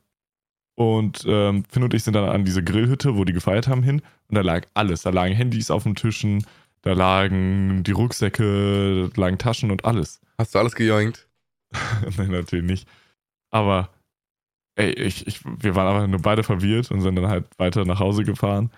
Und 0.75 1.25
ähm, 1.27 1.65
Finn 1.69 1.83
und 1.83 1.93
ich 1.93 2.03
sind 2.03 2.13
dann 2.13 2.29
an 2.29 2.45
diese 2.45 2.63
Grillhütte, 2.63 3.17
wo 3.17 3.25
die 3.25 3.33
gefeiert 3.33 3.67
haben, 3.67 3.83
hin. 3.83 4.01
Und 4.29 4.35
da 4.35 4.41
lag 4.41 4.65
alles. 4.73 5.01
Da 5.01 5.09
lagen 5.09 5.35
Handys 5.35 5.71
auf 5.71 5.83
den 5.83 5.95
Tischen, 5.95 6.45
da 6.81 6.93
lagen 6.93 7.83
die 7.83 7.91
Rucksäcke, 7.91 9.09
da 9.13 9.21
lagen 9.21 9.37
Taschen 9.37 9.71
und 9.71 9.85
alles. 9.85 10.21
Hast 10.37 10.55
du 10.55 10.59
alles 10.59 10.75
gejoinkt? 10.75 11.27
Nein, 12.17 12.31
natürlich 12.31 12.65
nicht. 12.65 12.87
Aber 13.51 13.89
ey, 14.75 14.91
ich, 14.93 15.27
ich, 15.27 15.41
wir 15.43 15.75
waren 15.75 15.87
aber 15.87 16.07
nur 16.07 16.21
beide 16.21 16.43
verwirrt 16.43 16.89
und 16.91 17.01
sind 17.01 17.15
dann 17.15 17.27
halt 17.27 17.45
weiter 17.57 17.83
nach 17.85 17.99
Hause 17.99 18.23
gefahren. 18.23 18.71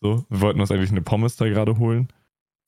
So, 0.00 0.24
wir 0.28 0.40
wollten 0.40 0.60
uns 0.60 0.70
eigentlich 0.70 0.92
eine 0.92 1.02
Pommes 1.02 1.36
da 1.36 1.48
gerade 1.48 1.78
holen. 1.78 2.08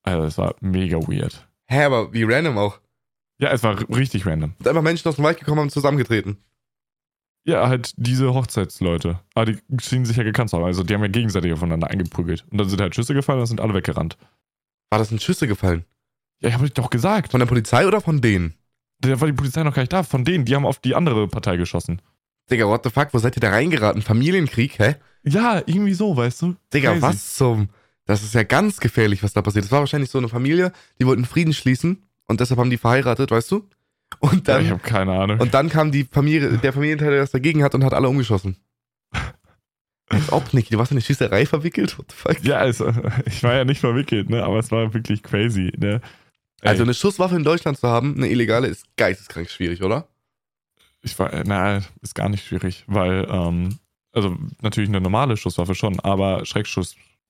Also, 0.03 0.24
es 0.24 0.38
war 0.38 0.55
mega 0.61 0.98
weird. 0.98 1.48
Hä, 1.66 1.84
aber 1.84 2.12
wie 2.12 2.24
random 2.24 2.59
auch. 2.59 2.80
Ja, 3.38 3.53
es 3.53 3.62
war 3.62 3.78
richtig 3.90 4.26
random. 4.26 4.55
Sind 4.59 4.68
einfach 4.68 4.82
Menschen 4.82 5.09
aus 5.09 5.16
dem 5.16 5.24
Wald 5.24 5.38
gekommen 5.38 5.59
und 5.59 5.64
haben 5.64 5.70
zusammengetreten. 5.70 6.38
Ja, 7.44 7.68
halt 7.68 7.94
diese 7.96 8.34
Hochzeitsleute. 8.34 9.20
Aber 9.34 9.46
die 9.46 9.59
schienen 9.80 10.05
sich 10.05 10.16
ja 10.16 10.24
gekannt 10.24 10.51
zu 10.51 10.57
haben. 10.59 10.64
Also 10.64 10.82
die 10.82 10.92
haben 10.92 11.01
ja 11.03 11.09
gegenseitig 11.09 11.53
aufeinander 11.53 11.88
eingeprügelt. 11.88 12.44
Und 12.51 12.59
dann 12.59 12.68
sind 12.68 12.80
halt 12.80 12.94
Schüsse 12.94 13.14
gefallen 13.14 13.38
und 13.38 13.42
dann 13.42 13.46
sind 13.48 13.61
alle 13.61 13.74
weggerannt. 13.74 14.18
War 14.90 14.98
das 14.98 15.11
in 15.11 15.20
Schüsse 15.20 15.46
gefallen? 15.46 15.84
Ja, 16.42 16.48
ich 16.48 16.55
habe 16.55 16.66
ich 16.66 16.74
doch 16.74 16.90
gesagt. 16.90 17.30
Von 17.30 17.40
der 17.40 17.46
Polizei 17.46 17.86
oder 17.86 18.01
von 18.01 18.20
denen? 18.20 18.55
Da 19.01 19.18
war 19.20 19.26
die 19.26 19.32
Polizei 19.34 19.62
noch 19.62 19.74
gar 19.74 19.82
nicht 19.82 19.92
da. 19.92 20.03
Von 20.03 20.24
denen, 20.24 20.44
die 20.44 20.55
haben 20.55 20.66
auf 20.66 20.80
die 20.80 20.94
andere 20.94 21.28
Partei 21.28 21.57
geschossen. 21.57 22.03
Digga, 22.51 22.66
what 22.66 22.84
the 22.84 22.90
fuck, 22.90 23.14
wo 23.14 23.18
seid 23.18 23.36
ihr 23.36 23.40
da 23.40 23.51
reingeraten? 23.51 24.03
Familienkrieg, 24.03 24.78
hä? 24.78 24.96
Ja, 25.22 25.62
irgendwie 25.64 25.94
so, 25.94 26.16
weißt 26.16 26.42
du? 26.42 26.57
Digga, 26.74 26.90
Crazy. 26.92 27.03
was 27.03 27.34
zum. 27.36 27.68
Das 28.11 28.24
ist 28.24 28.34
ja 28.34 28.42
ganz 28.42 28.80
gefährlich, 28.80 29.22
was 29.22 29.32
da 29.32 29.40
passiert. 29.40 29.64
Das 29.64 29.70
war 29.72 29.78
wahrscheinlich 29.80 30.11
so 30.11 30.18
eine 30.18 30.28
Familie, 30.28 30.72
die 30.98 31.06
wollten 31.06 31.24
Frieden 31.24 31.52
schließen 31.52 32.02
und 32.26 32.40
deshalb 32.40 32.58
haben 32.58 32.70
die 32.70 32.76
verheiratet, 32.76 33.30
weißt 33.30 33.50
du? 33.52 33.68
Und 34.18 34.48
Ja, 34.48 34.54
dann, 34.54 34.64
ich 34.64 34.70
habe 34.72 34.82
keine 34.82 35.12
Ahnung. 35.12 35.38
und 35.38 35.54
dann 35.54 35.68
kam 35.68 35.92
die 35.92 36.02
Familie, 36.02 36.58
der 36.58 36.72
Familienteil, 36.72 37.11
der 37.11 37.20
das 37.20 37.30
dagegen 37.30 37.62
hat 37.62 37.74
und 37.76 37.84
hat 37.84 37.94
alle 37.94 38.08
umgeschossen. 38.08 38.56
Als 40.08 40.32
ob, 40.32 40.52
Niki, 40.52 40.70
du 40.70 40.78
warst 40.78 40.90
in 40.90 40.96
eine 40.96 41.02
Schießerei 41.02 41.46
verwickelt? 41.46 41.96
What 41.96 42.06
the 42.11 42.16
fuck? 42.16 42.44
ja, 42.44 42.56
also, 42.56 42.92
ich 43.26 43.42
war 43.44 43.54
ja 43.54 43.64
nicht 43.64 43.80
verwickelt, 43.80 44.28
ne? 44.28 44.42
Aber 44.42 44.58
es 44.58 44.72
war 44.72 44.92
wirklich 44.92 45.22
crazy, 45.22 45.72
ne? 45.78 46.00
Also 46.62 46.82
eine 46.82 46.94
Schusswaffe 46.94 47.36
in 47.36 47.44
Deutschland 47.44 47.78
zu 47.78 47.86
haben, 47.88 48.16
eine 48.16 48.28
illegale, 48.28 48.66
ist 48.66 48.84
geisteskrank 48.96 49.48
schwierig, 49.48 49.82
oder? 49.82 50.08
ich 51.02 51.18
war, 51.18 51.30
na, 51.46 51.80
ist 52.02 52.14
gar 52.14 52.28
nicht 52.28 52.44
schwierig, 52.44 52.84
weil, 52.86 53.26
ähm, 53.30 53.78
also 54.12 54.36
natürlich 54.61 54.90
eine 54.90 55.00
normale 55.00 55.36
Schusswaffe 55.36 55.74
schon, 55.74 55.98
aber 56.00 56.44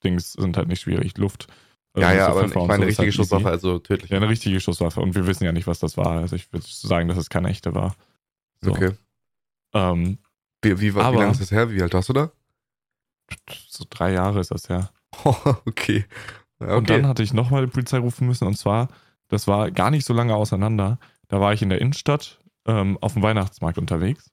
Schreckschuss-Dings 0.01 0.32
sind 0.32 0.57
halt 0.57 0.68
nicht 0.68 0.80
schwierig. 0.80 1.16
Luft. 1.18 1.46
also 1.94 2.09
ja, 2.09 2.14
ja, 2.14 2.28
aber 2.28 2.44
ich 2.44 2.55
meine 2.55 2.68
so 2.68 2.82
ist 2.82 2.88
richtige 2.88 3.07
halt 3.07 3.14
Schusswaffe, 3.14 3.48
also 3.48 3.78
tödlich. 3.78 4.11
Ja, 4.11 4.16
eine 4.16 4.28
richtige 4.28 4.61
Schusswaffe 4.61 5.01
und 5.01 5.14
wir 5.14 5.26
wissen 5.26 5.44
ja 5.44 5.53
nicht, 5.53 5.66
was 5.66 5.78
das 5.78 5.96
war. 5.96 6.18
Also 6.20 6.36
ich 6.36 6.53
würde 6.53 6.66
sagen, 6.68 7.09
dass 7.09 7.18
es 7.18 7.30
keine 7.30 7.48
echte 7.48 7.74
war. 7.74 7.94
So. 8.61 8.72
Okay. 8.72 8.92
Ähm, 9.72 10.18
Wie, 10.62 10.80
wie, 10.80 10.94
wie 10.94 10.98
lange 10.98 11.30
ist 11.30 11.40
das 11.40 11.51
her? 11.51 11.70
Wie 11.70 11.82
alt 11.82 11.94
warst 11.94 12.09
du 12.09 12.12
da? 12.12 12.30
so 13.68 13.84
drei 13.88 14.12
Jahre 14.12 14.40
ist 14.40 14.51
das 14.51 14.66
ja. 14.68 14.90
okay. 15.24 16.05
Okay. 16.59 16.76
Und 16.76 16.90
dann 16.90 17.07
hatte 17.07 17.22
ich 17.22 17.32
nochmal 17.32 17.64
die 17.64 17.70
Polizei 17.70 17.98
rufen 17.98 18.26
müssen. 18.26 18.46
Und 18.46 18.57
zwar, 18.59 18.88
das 19.28 19.46
war 19.46 19.70
gar 19.70 19.90
nicht 19.90 20.05
so 20.05 20.12
lange 20.12 20.34
auseinander. 20.34 20.98
Da 21.28 21.40
war 21.40 21.53
ich 21.53 21.62
in 21.62 21.70
der 21.70 21.80
Innenstadt 21.80 22.40
ähm, 22.66 22.98
auf 23.01 23.14
dem 23.14 23.22
Weihnachtsmarkt 23.22 23.78
unterwegs. 23.78 24.30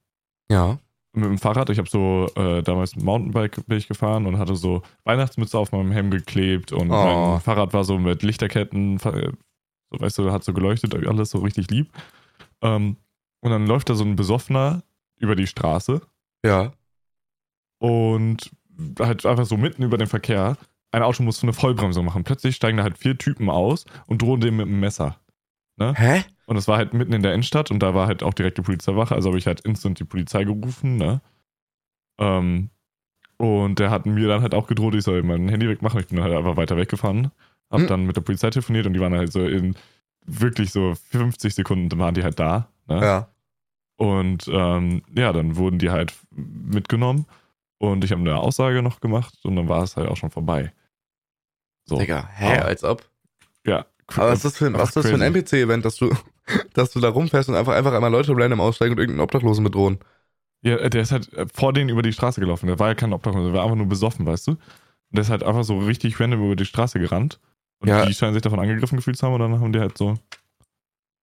ja. 0.50 0.80
Mit 1.18 1.26
dem 1.26 1.38
Fahrrad. 1.40 1.70
Ich 1.70 1.78
habe 1.80 1.90
so 1.90 2.30
äh, 2.36 2.62
damals 2.62 2.96
Mountainbike 2.96 3.66
bin 3.68 3.78
ich 3.78 3.88
gefahren 3.88 4.26
und 4.28 4.38
hatte 4.38 4.56
so 4.56 4.84
Weihnachtsmütze 5.04 5.58
auf 5.58 5.72
meinem 5.72 5.92
Helm 5.92 6.12
geklebt. 6.12 6.72
Und 6.72 6.92
Oh. 6.92 7.32
mein 7.32 7.42
Fahrrad 7.42 7.74
war 7.74 7.84
so 7.84 7.98
mit 7.98 8.22
Lichterketten, 8.24 8.98
äh, 8.98 9.32
so 9.92 10.00
weißt 10.00 10.18
du, 10.20 10.32
hat 10.32 10.44
so 10.44 10.54
geleuchtet, 10.54 10.94
alles 11.08 11.32
so 11.32 11.40
richtig 11.40 11.70
lieb. 11.72 11.92
Ähm, 12.62 12.98
und 13.42 13.52
dann 13.52 13.66
läuft 13.68 13.90
da 13.90 13.96
so 13.96 14.04
ein 14.04 14.16
Besoffener 14.16 14.84
über 15.20 15.36
die 15.36 15.48
Straße 15.48 16.02
Ja. 16.46 16.72
und 17.80 18.52
halt 19.00 19.26
einfach 19.26 19.46
so 19.46 19.58
mitten 19.58 19.84
über 19.84 19.98
den 19.98 20.08
Verkehr. 20.08 20.58
Ein 20.92 21.04
Auto 21.04 21.24
muss 21.24 21.40
so 21.40 21.46
eine 21.46 21.54
Vollbremsung 21.54 22.06
machen. 22.06 22.24
Plötzlich 22.24 22.56
steigen 22.56 22.78
da 22.78 22.84
halt 22.84 22.98
vier 22.98 23.18
Typen 23.18 23.50
aus 23.50 23.86
und 24.08 24.22
drohen 24.22 24.40
dem 24.40 24.58
mit 24.58 24.68
einem 24.68 24.80
Messer. 24.80 25.20
Hä? 25.80 26.24
Und 26.48 26.56
das 26.56 26.68
war 26.68 26.78
halt 26.78 26.94
mitten 26.94 27.14
in 27.14 27.22
der 27.22 27.34
Innenstadt 27.34 27.70
und 27.72 27.80
da 27.80 27.94
war 27.94 28.08
halt 28.08 28.24
auch 28.24 28.34
direkt 28.34 28.58
die 28.58 28.62
Polizeiwache. 28.64 29.14
Also 29.14 29.30
habe 29.30 29.38
ich 29.38 29.46
halt 29.48 29.60
instant 29.62 30.00
die 30.00 30.06
Polizei 30.06 30.44
gerufen, 30.46 30.96
ne? 30.96 31.22
Ähm, 32.20 32.70
und 33.38 33.78
der 33.80 33.92
hat 33.92 34.06
mir 34.08 34.28
dann 34.28 34.42
halt 34.42 34.56
auch 34.56 34.66
gedroht, 34.68 34.96
ich 34.96 35.04
soll 35.04 35.22
mein 35.24 35.48
Handy 35.50 35.68
wegmachen. 35.70 36.00
Ich 36.00 36.08
bin 36.08 36.22
halt 36.22 36.34
einfach 36.34 36.58
weiter 36.58 36.78
weggefahren. 36.78 37.32
Hab 37.70 37.82
Hm. 37.82 37.88
dann 37.88 38.06
mit 38.06 38.16
der 38.16 38.22
Polizei 38.22 38.50
telefoniert 38.50 38.88
und 38.88 38.94
die 38.94 39.00
waren 39.00 39.14
halt 39.14 39.32
so 39.32 39.46
in 39.46 39.76
wirklich 40.26 40.72
so 40.72 40.96
50 41.12 41.54
Sekunden 41.54 42.00
waren 42.00 42.14
die 42.16 42.24
halt 42.24 42.40
da. 42.40 42.70
Ne? 42.88 43.02
Ja. 43.02 43.28
Und 43.98 44.48
ähm, 44.52 45.04
ja, 45.16 45.34
dann 45.34 45.56
wurden 45.58 45.80
die 45.80 45.90
halt 45.90 46.14
mitgenommen 46.32 47.26
und 47.78 48.04
ich 48.04 48.12
habe 48.12 48.22
eine 48.22 48.38
Aussage 48.38 48.82
noch 48.82 49.00
gemacht 49.02 49.34
und 49.44 49.56
dann 49.56 49.68
war 49.70 49.84
es 49.84 49.98
halt 49.98 50.08
auch 50.08 50.18
schon 50.18 50.32
vorbei. 50.32 50.72
So. 51.86 51.98
Digga, 51.98 52.28
hä? 52.36 52.58
Aber- 52.58 52.66
Als 52.66 52.84
ob. 52.84 53.04
Ja. 53.66 53.86
Aber 54.16 54.30
was 54.30 54.38
ist 54.40 54.46
das 54.46 54.58
für 54.58 54.68
ein, 54.68 54.74
was 54.74 54.92
das 54.94 55.08
für 55.08 55.14
ein. 55.16 55.22
NPC-Event, 55.22 55.84
dass 55.84 55.98
du, 55.98 56.16
dass 56.74 56.92
du 56.92 57.00
da 57.00 57.10
rumfährst 57.10 57.50
und 57.50 57.56
einfach, 57.56 57.74
einfach 57.74 57.94
einmal 57.94 58.12
Leute 58.12 58.34
random 58.36 58.62
aussteigen 58.62 58.94
und 58.94 59.00
irgendeinen 59.00 59.24
Obdachlosen 59.24 59.64
bedrohen? 59.64 60.00
Ja, 60.62 60.90
der 60.90 61.02
ist 61.02 61.12
halt 61.12 61.30
vor 61.54 61.74
denen 61.74 61.90
über 61.90 62.02
die 62.02 62.14
Straße 62.14 62.40
gelaufen. 62.42 62.68
Der 62.68 62.80
war 62.80 62.90
ja 62.90 62.96
kein 62.96 63.14
Obdachloser, 63.14 63.46
der 63.46 63.54
war 63.54 63.64
einfach 63.64 63.76
nur 63.78 63.88
besoffen, 63.88 64.26
weißt 64.26 64.48
du? 64.48 64.52
Und 64.52 64.60
der 65.12 65.22
ist 65.22 65.30
halt 65.30 65.44
einfach 65.44 65.64
so 65.64 65.78
richtig 65.80 66.20
random 66.20 66.44
über 66.44 66.56
die 66.56 66.66
Straße 66.66 67.00
gerannt. 67.00 67.40
Und 67.80 67.90
Ja. 67.90 68.06
die 68.06 68.14
scheinen 68.14 68.34
sich 68.34 68.42
davon 68.42 68.60
angegriffen 68.60 68.98
gefühlt 68.98 69.18
zu 69.18 69.26
haben 69.26 69.34
und 69.34 69.40
dann 69.40 69.60
haben 69.60 69.72
die 69.72 69.80
halt 69.80 69.98
so. 69.98 70.18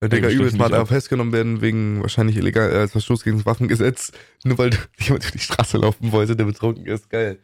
Der 0.00 0.08
Digga 0.08 0.28
übelst 0.28 0.58
mal 0.58 0.68
da 0.68 0.84
festgenommen 0.84 1.32
werden 1.32 1.62
wegen 1.62 2.02
wahrscheinlich 2.02 2.36
illegal 2.36 2.70
äh, 2.70 2.76
als 2.76 2.92
Verstoß 2.92 3.24
gegen 3.24 3.38
das 3.38 3.46
Waffengesetz, 3.46 4.12
nur 4.44 4.58
weil 4.58 4.70
jemand 4.98 5.24
über 5.24 5.32
die 5.32 5.38
Straße 5.38 5.78
laufen 5.78 6.12
wollte, 6.12 6.36
der 6.36 6.44
betrunken 6.44 6.86
ist. 6.86 7.08
Geil. 7.10 7.38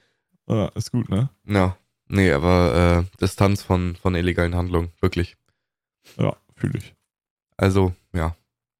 Ah, 0.46 0.70
ist 0.74 0.92
gut, 0.92 1.08
ne? 1.08 1.30
Ja. 1.46 1.76
Nee, 2.08 2.32
aber 2.32 3.04
äh, 3.08 3.16
Distanz 3.20 3.62
von, 3.62 3.94
von 3.94 4.14
illegalen 4.16 4.56
Handlungen, 4.56 4.90
wirklich. 5.00 5.36
Ja, 6.18 6.36
fühle 6.56 6.78
ich. 6.78 6.94
Also, 7.60 7.92
ja. 8.14 8.34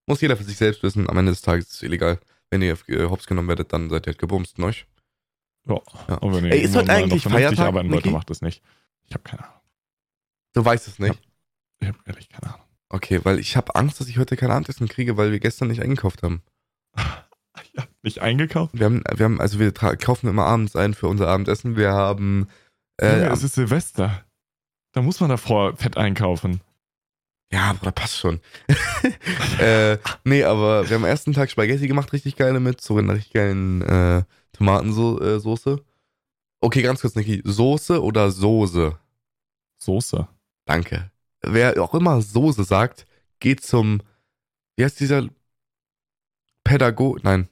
Muss 0.07 0.22
jeder 0.22 0.39
für 0.39 0.45
sich 0.45 0.57
selbst 0.57 0.83
wissen. 0.83 1.09
Am 1.11 1.18
Ende 1.18 1.33
des 1.33 1.43
Tages 1.43 1.66
ist 1.66 1.74
es 1.74 1.83
illegal. 1.83 2.18
Wenn 2.49 2.62
ihr 2.62 2.78
äh, 2.89 3.05
hops 3.05 3.26
genommen 3.26 3.49
werdet, 3.49 3.74
dann 3.74 3.91
seid 3.91 4.07
ihr 4.07 4.12
halt 4.12 4.18
gebumst, 4.18 4.59
ne? 4.59 4.72
Ja. 5.68 5.81
Ja. 6.09 6.14
Und 6.16 6.35
wenn 6.35 6.47
ihr 6.47 6.53
Ey, 6.53 6.62
ist 6.62 6.74
heute 6.74 6.91
eigentlich 6.91 7.22
Feiertag, 7.22 7.66
arbeiten 7.66 7.91
wollt, 7.91 8.07
macht 8.07 8.31
das 8.31 8.41
nicht. 8.41 8.62
Ich 9.07 9.12
habe 9.12 9.22
keine 9.22 9.45
Ahnung. 9.45 9.61
Du 10.55 10.64
weißt 10.64 10.89
es 10.89 10.99
nicht. 10.99 11.20
Ich 11.81 11.89
habe 11.89 11.99
ehrlich 12.07 12.31
keine 12.31 12.55
Ahnung. 12.55 12.66
Okay, 12.89 13.20
weil 13.22 13.39
ich 13.39 13.55
habe 13.55 13.74
Angst, 13.74 14.01
dass 14.01 14.09
ich 14.09 14.16
heute 14.16 14.37
kein 14.37 14.51
Abendessen 14.51 14.89
kriege, 14.89 15.18
weil 15.18 15.31
wir 15.31 15.41
gestern 15.41 15.68
nicht 15.68 15.83
eingekauft 15.83 16.22
haben. 16.22 16.43
Ich 17.64 17.76
habe 17.76 17.91
nicht 18.03 18.20
eingekauft. 18.20 18.72
Wir 18.78 18.87
haben, 18.87 19.03
wir 19.14 19.24
haben, 19.24 19.41
also 19.41 19.59
wir 19.59 19.72
kaufen 19.72 20.28
immer 20.28 20.47
abends 20.47 20.76
ein 20.76 20.95
für 20.95 21.09
unser 21.09 21.28
Abendessen. 21.28 21.76
Wir 21.76 21.93
haben, 21.93 22.49
äh, 22.97 23.18
Junge, 23.18 23.33
es 23.33 23.43
ist 23.43 23.55
Silvester. 23.55 24.24
Da 24.93 25.03
muss 25.03 25.20
man 25.20 25.28
davor 25.28 25.76
fett 25.76 25.97
einkaufen. 25.97 26.62
Ja, 27.53 27.72
Bruder, 27.72 27.92
passt 27.92 28.18
schon. 28.18 28.40
äh, 29.61 29.98
nee, 30.24 30.44
aber 30.44 30.88
wir 30.88 30.96
haben 30.96 31.05
am 31.05 31.11
ersten 31.11 31.32
Tag 31.32 31.51
Spaghetti 31.51 31.88
gemacht, 31.88 32.12
richtig 32.12 32.36
geile 32.36 32.61
mit, 32.61 32.80
so 32.80 32.96
einer 32.96 33.14
richtig 33.14 33.32
geilen 33.32 33.82
äh, 33.82 34.22
Tomatensoße. 34.53 35.82
Okay, 36.61 36.82
ganz 36.82 37.01
kurz, 37.01 37.14
Niki. 37.14 37.42
Soße 37.44 38.03
oder 38.03 38.30
Soße? 38.30 38.96
Soße. 39.78 40.28
Danke. 40.66 41.11
Wer 41.42 41.82
auch 41.82 41.94
immer 41.94 42.20
Soße 42.20 42.64
sagt, 42.64 43.07
geht 43.40 43.62
zum, 43.62 44.03
wie 44.76 44.84
heißt 44.84 45.01
dieser 45.01 45.26
Pädago, 46.62 47.18
nein. 47.22 47.48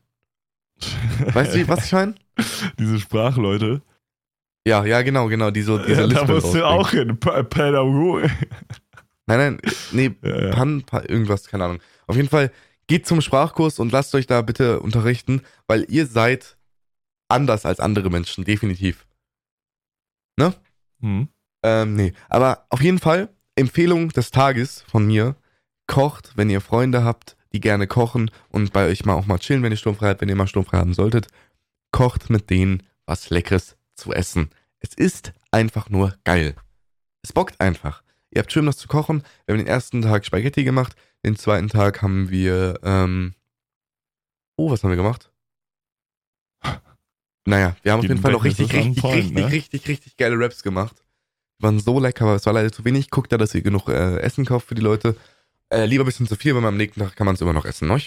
Weißt 1.32 1.55
du, 1.55 1.66
was 1.68 1.86
ich 1.86 1.92
meine? 1.92 2.14
Diese 2.78 3.01
Sprachleute. 3.01 3.82
Ja, 4.66 4.84
ja, 4.84 5.03
genau, 5.03 5.26
genau, 5.28 5.51
diese, 5.51 5.82
diese 5.84 6.03
Ja, 6.03 6.07
da 6.07 6.24
musst 6.26 6.55
du 6.55 6.64
auch 6.64 6.90
hin. 6.90 7.18
Pädagoge. 7.18 8.30
Nein, 9.29 9.39
nein, 9.39 9.61
nee, 9.93 10.11
Ja. 10.22 10.51
Pan, 10.51 10.83
Pan, 10.83 11.05
irgendwas, 11.05 11.47
keine 11.47 11.64
Ahnung. 11.64 11.81
Auf 12.07 12.16
jeden 12.16 12.29
Fall, 12.29 12.51
geht 12.87 13.07
zum 13.07 13.20
Sprachkurs 13.20 13.79
und 13.79 13.93
lasst 13.93 14.14
euch 14.14 14.26
da 14.26 14.43
bitte 14.43 14.81
unterrichten, 14.81 15.43
weil 15.66 15.85
ihr 15.89 16.07
seid 16.07 16.57
anders 17.29 17.66
als 17.66 17.79
andere 17.79 18.11
Menschen, 18.11 18.45
definitiv. 18.45 19.07
Hm. 21.01 21.29
Ähm, 21.62 21.95
nee, 21.95 22.12
aber 22.29 22.66
auf 22.70 22.81
jeden 22.81 22.99
Fall, 22.99 23.29
Empfehlung 23.55 24.09
des 24.09 24.31
Tages 24.31 24.83
von 24.89 25.07
mir, 25.07 25.37
kocht, 25.87 26.33
wenn 26.37 26.49
ihr 26.49 26.61
Freunde 26.61 27.05
habt, 27.05 27.37
die 27.53 27.61
gerne 27.61 27.87
kochen 27.87 28.31
und 28.49 28.72
bei 28.72 28.87
euch 28.87 29.05
mal 29.05 29.14
auch 29.14 29.26
mal 29.26 29.39
chillen, 29.39 29.62
wenn 29.62 29.72
ihr 29.72 29.76
sturmfrei 29.76 30.09
habt, 30.09 30.20
wenn 30.20 30.29
ihr 30.29 30.37
mal 30.37 30.47
sturmfrei 30.47 30.79
haben 30.79 30.95
solltet, 30.95 31.29
kocht 31.93 32.31
mit 32.31 32.51
denen 32.51 32.83
was 33.07 33.31
Leckeres 33.31 33.76
zu 33.95 34.12
essen. 34.12 34.51
Es 34.81 34.95
ist 34.95 35.33
einfach 35.51 35.91
nur 35.91 36.14
geil. 36.24 36.55
Es 37.22 37.33
bockt 37.33 37.61
einfach. 37.61 38.03
Ihr 38.31 38.41
habt 38.41 38.53
schön 38.53 38.66
was 38.66 38.76
zu 38.76 38.89
kochen. 38.89 39.22
Wir 39.47 39.55
haben 39.55 39.59
den 39.59 39.66
ersten 39.66 40.03
Tag 40.03 40.24
Spaghetti 40.24 40.64
gemacht, 40.64 40.95
den 41.24 41.37
zweiten 41.37 41.68
Tag 41.68 42.03
haben 42.03 42.31
wir, 42.31 42.79
ähm, 42.83 43.35
oh, 44.57 44.70
was 44.70 44.83
haben 44.83 44.91
wir 44.91 44.97
gemacht? 44.97 45.31
Naja, 47.47 47.74
wir 47.81 47.93
haben 47.93 48.01
auf 48.01 48.05
Jeden 48.05 48.20
Fall 48.20 48.33
noch 48.33 48.45
richtig, 48.45 48.70
richtig, 48.74 49.01
point, 49.01 49.14
richtig, 49.14 49.35
ne? 49.35 49.51
richtig, 49.51 49.89
richtig 49.89 50.16
geile 50.18 50.39
Raps 50.39 50.62
gemacht. 50.62 51.03
Die 51.59 51.62
waren 51.62 51.81
so 51.81 51.99
lecker, 51.99 52.26
aber 52.26 52.35
es 52.35 52.45
war 52.45 52.53
leider 52.53 52.70
zu 52.70 52.85
wenig. 52.85 53.09
Guckt 53.09 53.33
da, 53.33 53.39
dass 53.39 53.55
ihr 53.55 53.62
genug 53.62 53.89
äh, 53.89 54.18
Essen 54.18 54.45
kauft 54.45 54.68
für 54.68 54.74
die 54.74 54.83
Leute. 54.83 55.16
Äh, 55.70 55.87
lieber 55.87 56.05
ein 56.05 56.07
bisschen 56.07 56.26
zu 56.26 56.37
viel, 56.37 56.55
weil 56.55 56.62
am 56.66 56.76
nächsten 56.76 57.01
Tag 57.01 57.16
kann 57.16 57.24
man 57.24 57.37
es 57.37 57.41
immer 57.41 57.55
noch 57.55 57.64
essen, 57.64 57.89
ne? 57.89 58.03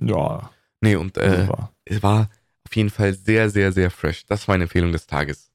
Ja, 0.00 0.52
Nee, 0.82 0.96
und 0.96 1.16
äh, 1.16 1.48
es 1.84 2.02
war 2.02 2.28
auf 2.66 2.74
jeden 2.74 2.90
Fall 2.90 3.14
sehr, 3.14 3.48
sehr, 3.48 3.72
sehr 3.72 3.90
fresh. 3.90 4.26
Das 4.26 4.48
war 4.48 4.56
eine 4.56 4.64
Empfehlung 4.64 4.90
des 4.90 5.06
Tages. 5.06 5.52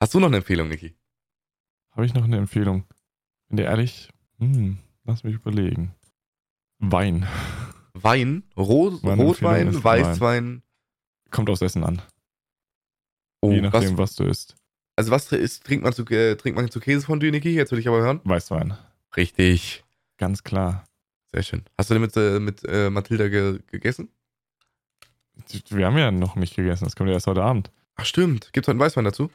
Hast 0.00 0.14
du 0.14 0.20
noch 0.20 0.28
eine 0.28 0.38
Empfehlung, 0.38 0.68
Niki? 0.68 0.96
Habe 1.90 2.06
ich 2.06 2.14
noch 2.14 2.24
eine 2.24 2.38
Empfehlung? 2.38 2.84
Bin 3.48 3.56
dir 3.56 3.64
ehrlich? 3.64 4.10
Hm, 4.38 4.78
lass 5.04 5.24
mich 5.24 5.34
überlegen. 5.34 5.94
Wein. 6.78 7.26
Wein, 7.94 8.44
Rot, 8.56 9.02
Meine 9.02 9.22
Rotwein, 9.22 9.82
Weißwein. 9.82 10.62
Kommt 11.30 11.50
aufs 11.50 11.62
Essen 11.62 11.82
an. 11.82 12.00
Oh, 13.40 13.50
Je 13.50 13.60
nachdem, 13.60 13.92
was, 13.98 14.10
was 14.10 14.14
du 14.16 14.24
isst. 14.24 14.54
also 14.96 15.10
was 15.10 15.30
ist, 15.32 15.64
trinkt 15.64 15.84
man 15.84 15.92
zu, 15.92 16.04
äh, 16.06 16.36
trinkt 16.36 16.56
man 16.58 16.70
zu 16.70 16.78
Käsefondue, 16.80 17.30
Niki? 17.30 17.50
Jetzt 17.50 17.72
will 17.72 17.78
ich 17.78 17.88
aber 17.88 18.00
hören. 18.00 18.20
Weißwein. 18.24 18.76
Richtig. 19.16 19.84
Ganz 20.16 20.44
klar. 20.44 20.84
Sehr 21.32 21.42
schön. 21.42 21.64
Hast 21.76 21.90
du 21.90 21.94
den 21.94 22.02
mit, 22.02 22.16
äh, 22.16 22.38
mit 22.40 22.64
äh, 22.66 22.90
Mathilda 22.90 23.28
ge 23.28 23.60
gegessen? 23.66 24.08
Wir 25.68 25.86
haben 25.86 25.98
ja 25.98 26.10
noch 26.10 26.36
nicht 26.36 26.56
gegessen. 26.56 26.84
Das 26.84 26.96
kommt 26.96 27.08
ja 27.08 27.14
erst 27.14 27.26
heute 27.26 27.42
Abend. 27.42 27.70
Ach 27.96 28.04
stimmt. 28.04 28.52
Gibt's 28.52 28.66
heute 28.68 28.72
einen 28.72 28.80
Weißwein 28.80 29.04
dazu? 29.04 29.30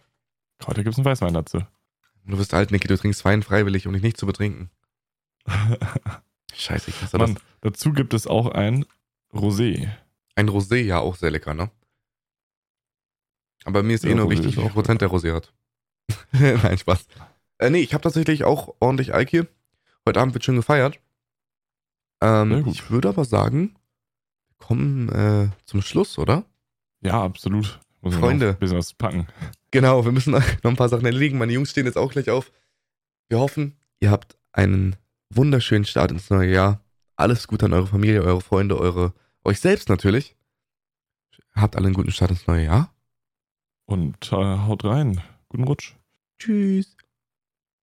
Heute 0.66 0.84
gibt 0.84 0.94
es 0.94 1.00
einen 1.00 1.06
Weißwein 1.06 1.34
dazu. 1.34 1.62
Du 2.26 2.38
bist 2.38 2.54
alt, 2.54 2.72
Niki. 2.72 2.88
Du 2.88 2.98
trinkst 2.98 3.24
Wein 3.26 3.44
freiwillig, 3.44 3.88
um 3.88 3.94
dich 3.94 4.02
nicht 4.04 4.18
zu 4.18 4.26
betrinken. 4.26 4.70
Scheiße, 6.54 6.90
ich 6.92 7.02
hasse 7.02 7.18
Mann, 7.18 7.36
das. 7.36 7.44
dazu 7.62 7.92
gibt 7.92 8.14
es 8.14 8.28
auch 8.28 8.48
ein 8.52 8.86
Rosé. 9.34 9.90
Ein 10.36 10.50
Rosé, 10.50 10.78
ja, 10.78 11.00
auch 11.00 11.16
sehr 11.16 11.32
lecker, 11.32 11.54
ne? 11.54 11.70
Aber 13.66 13.84
mir 13.84 13.96
ist 13.96 14.06
eh 14.06 14.10
Ja, 14.10 14.16
nur 14.16 14.26
Rosé 14.28 14.30
wichtig, 14.32 14.58
wie 14.58 14.62
viel 14.62 14.70
Prozent 14.70 15.02
der 15.02 15.10
Rosé 15.10 15.34
hat. 15.34 15.54
Nein, 16.32 16.78
Spaß. 16.78 17.08
Äh, 17.60 17.70
nee, 17.70 17.80
ich 17.80 17.94
habe 17.94 18.02
tatsächlich 18.04 18.44
auch 18.44 18.76
ordentlich 18.80 19.14
Alk 19.14 19.30
hier. 19.30 19.48
Heute 20.08 20.20
Abend 20.20 20.34
wird 20.34 20.44
schon 20.44 20.56
gefeiert. 20.56 21.00
Ähm, 22.22 22.66
ich 22.68 22.90
würde 22.90 23.10
aber 23.10 23.26
sagen, 23.26 23.76
wir 24.50 24.58
kommen 24.68 25.10
äh, 25.10 25.50
zum 25.66 25.82
Schluss, 25.82 26.18
oder? 26.18 26.46
Ja, 27.02 27.22
absolut. 27.24 27.80
Muss 28.02 28.16
Freunde. 28.16 28.50
ein 28.50 28.60
bisschen 28.60 28.78
was 28.78 28.94
packen. 28.94 29.28
Genau, 29.74 30.06
wir 30.06 30.12
müssen 30.12 30.32
noch 30.34 30.44
ein 30.64 30.76
paar 30.76 30.88
Sachen 30.88 31.06
erledigen. 31.06 31.40
Meine 31.40 31.52
Jungs 31.52 31.72
stehen 31.72 31.88
jetzt 31.88 31.98
auch 31.98 32.12
gleich 32.12 32.30
auf. 32.30 32.52
Wir 33.28 33.40
hoffen, 33.40 33.76
ihr 34.00 34.12
habt 34.12 34.38
einen 34.52 34.96
wunderschönen 35.32 35.84
Start 35.84 36.12
ins 36.12 36.30
neue 36.30 36.52
Jahr. 36.52 36.82
Alles 37.16 37.48
Gute 37.48 37.66
an 37.66 37.74
eure 37.74 37.88
Familie, 37.88 38.22
eure 38.22 38.42
Freunde, 38.42 38.78
eure, 38.78 39.14
euch 39.44 39.60
selbst 39.60 39.90
natürlich. 39.90 40.36
Habt 41.56 41.76
alle 41.76 41.88
einen 41.88 41.96
guten 41.96 42.12
Start 42.12 42.30
ins 42.30 42.46
neue 42.46 42.66
Jahr. 42.66 42.94
Und 43.86 44.32
äh, 44.32 44.36
haut 44.36 44.84
rein. 44.86 45.22
Guten 45.50 45.64
Rutsch. 45.64 45.96
Tschüss. 46.38 46.96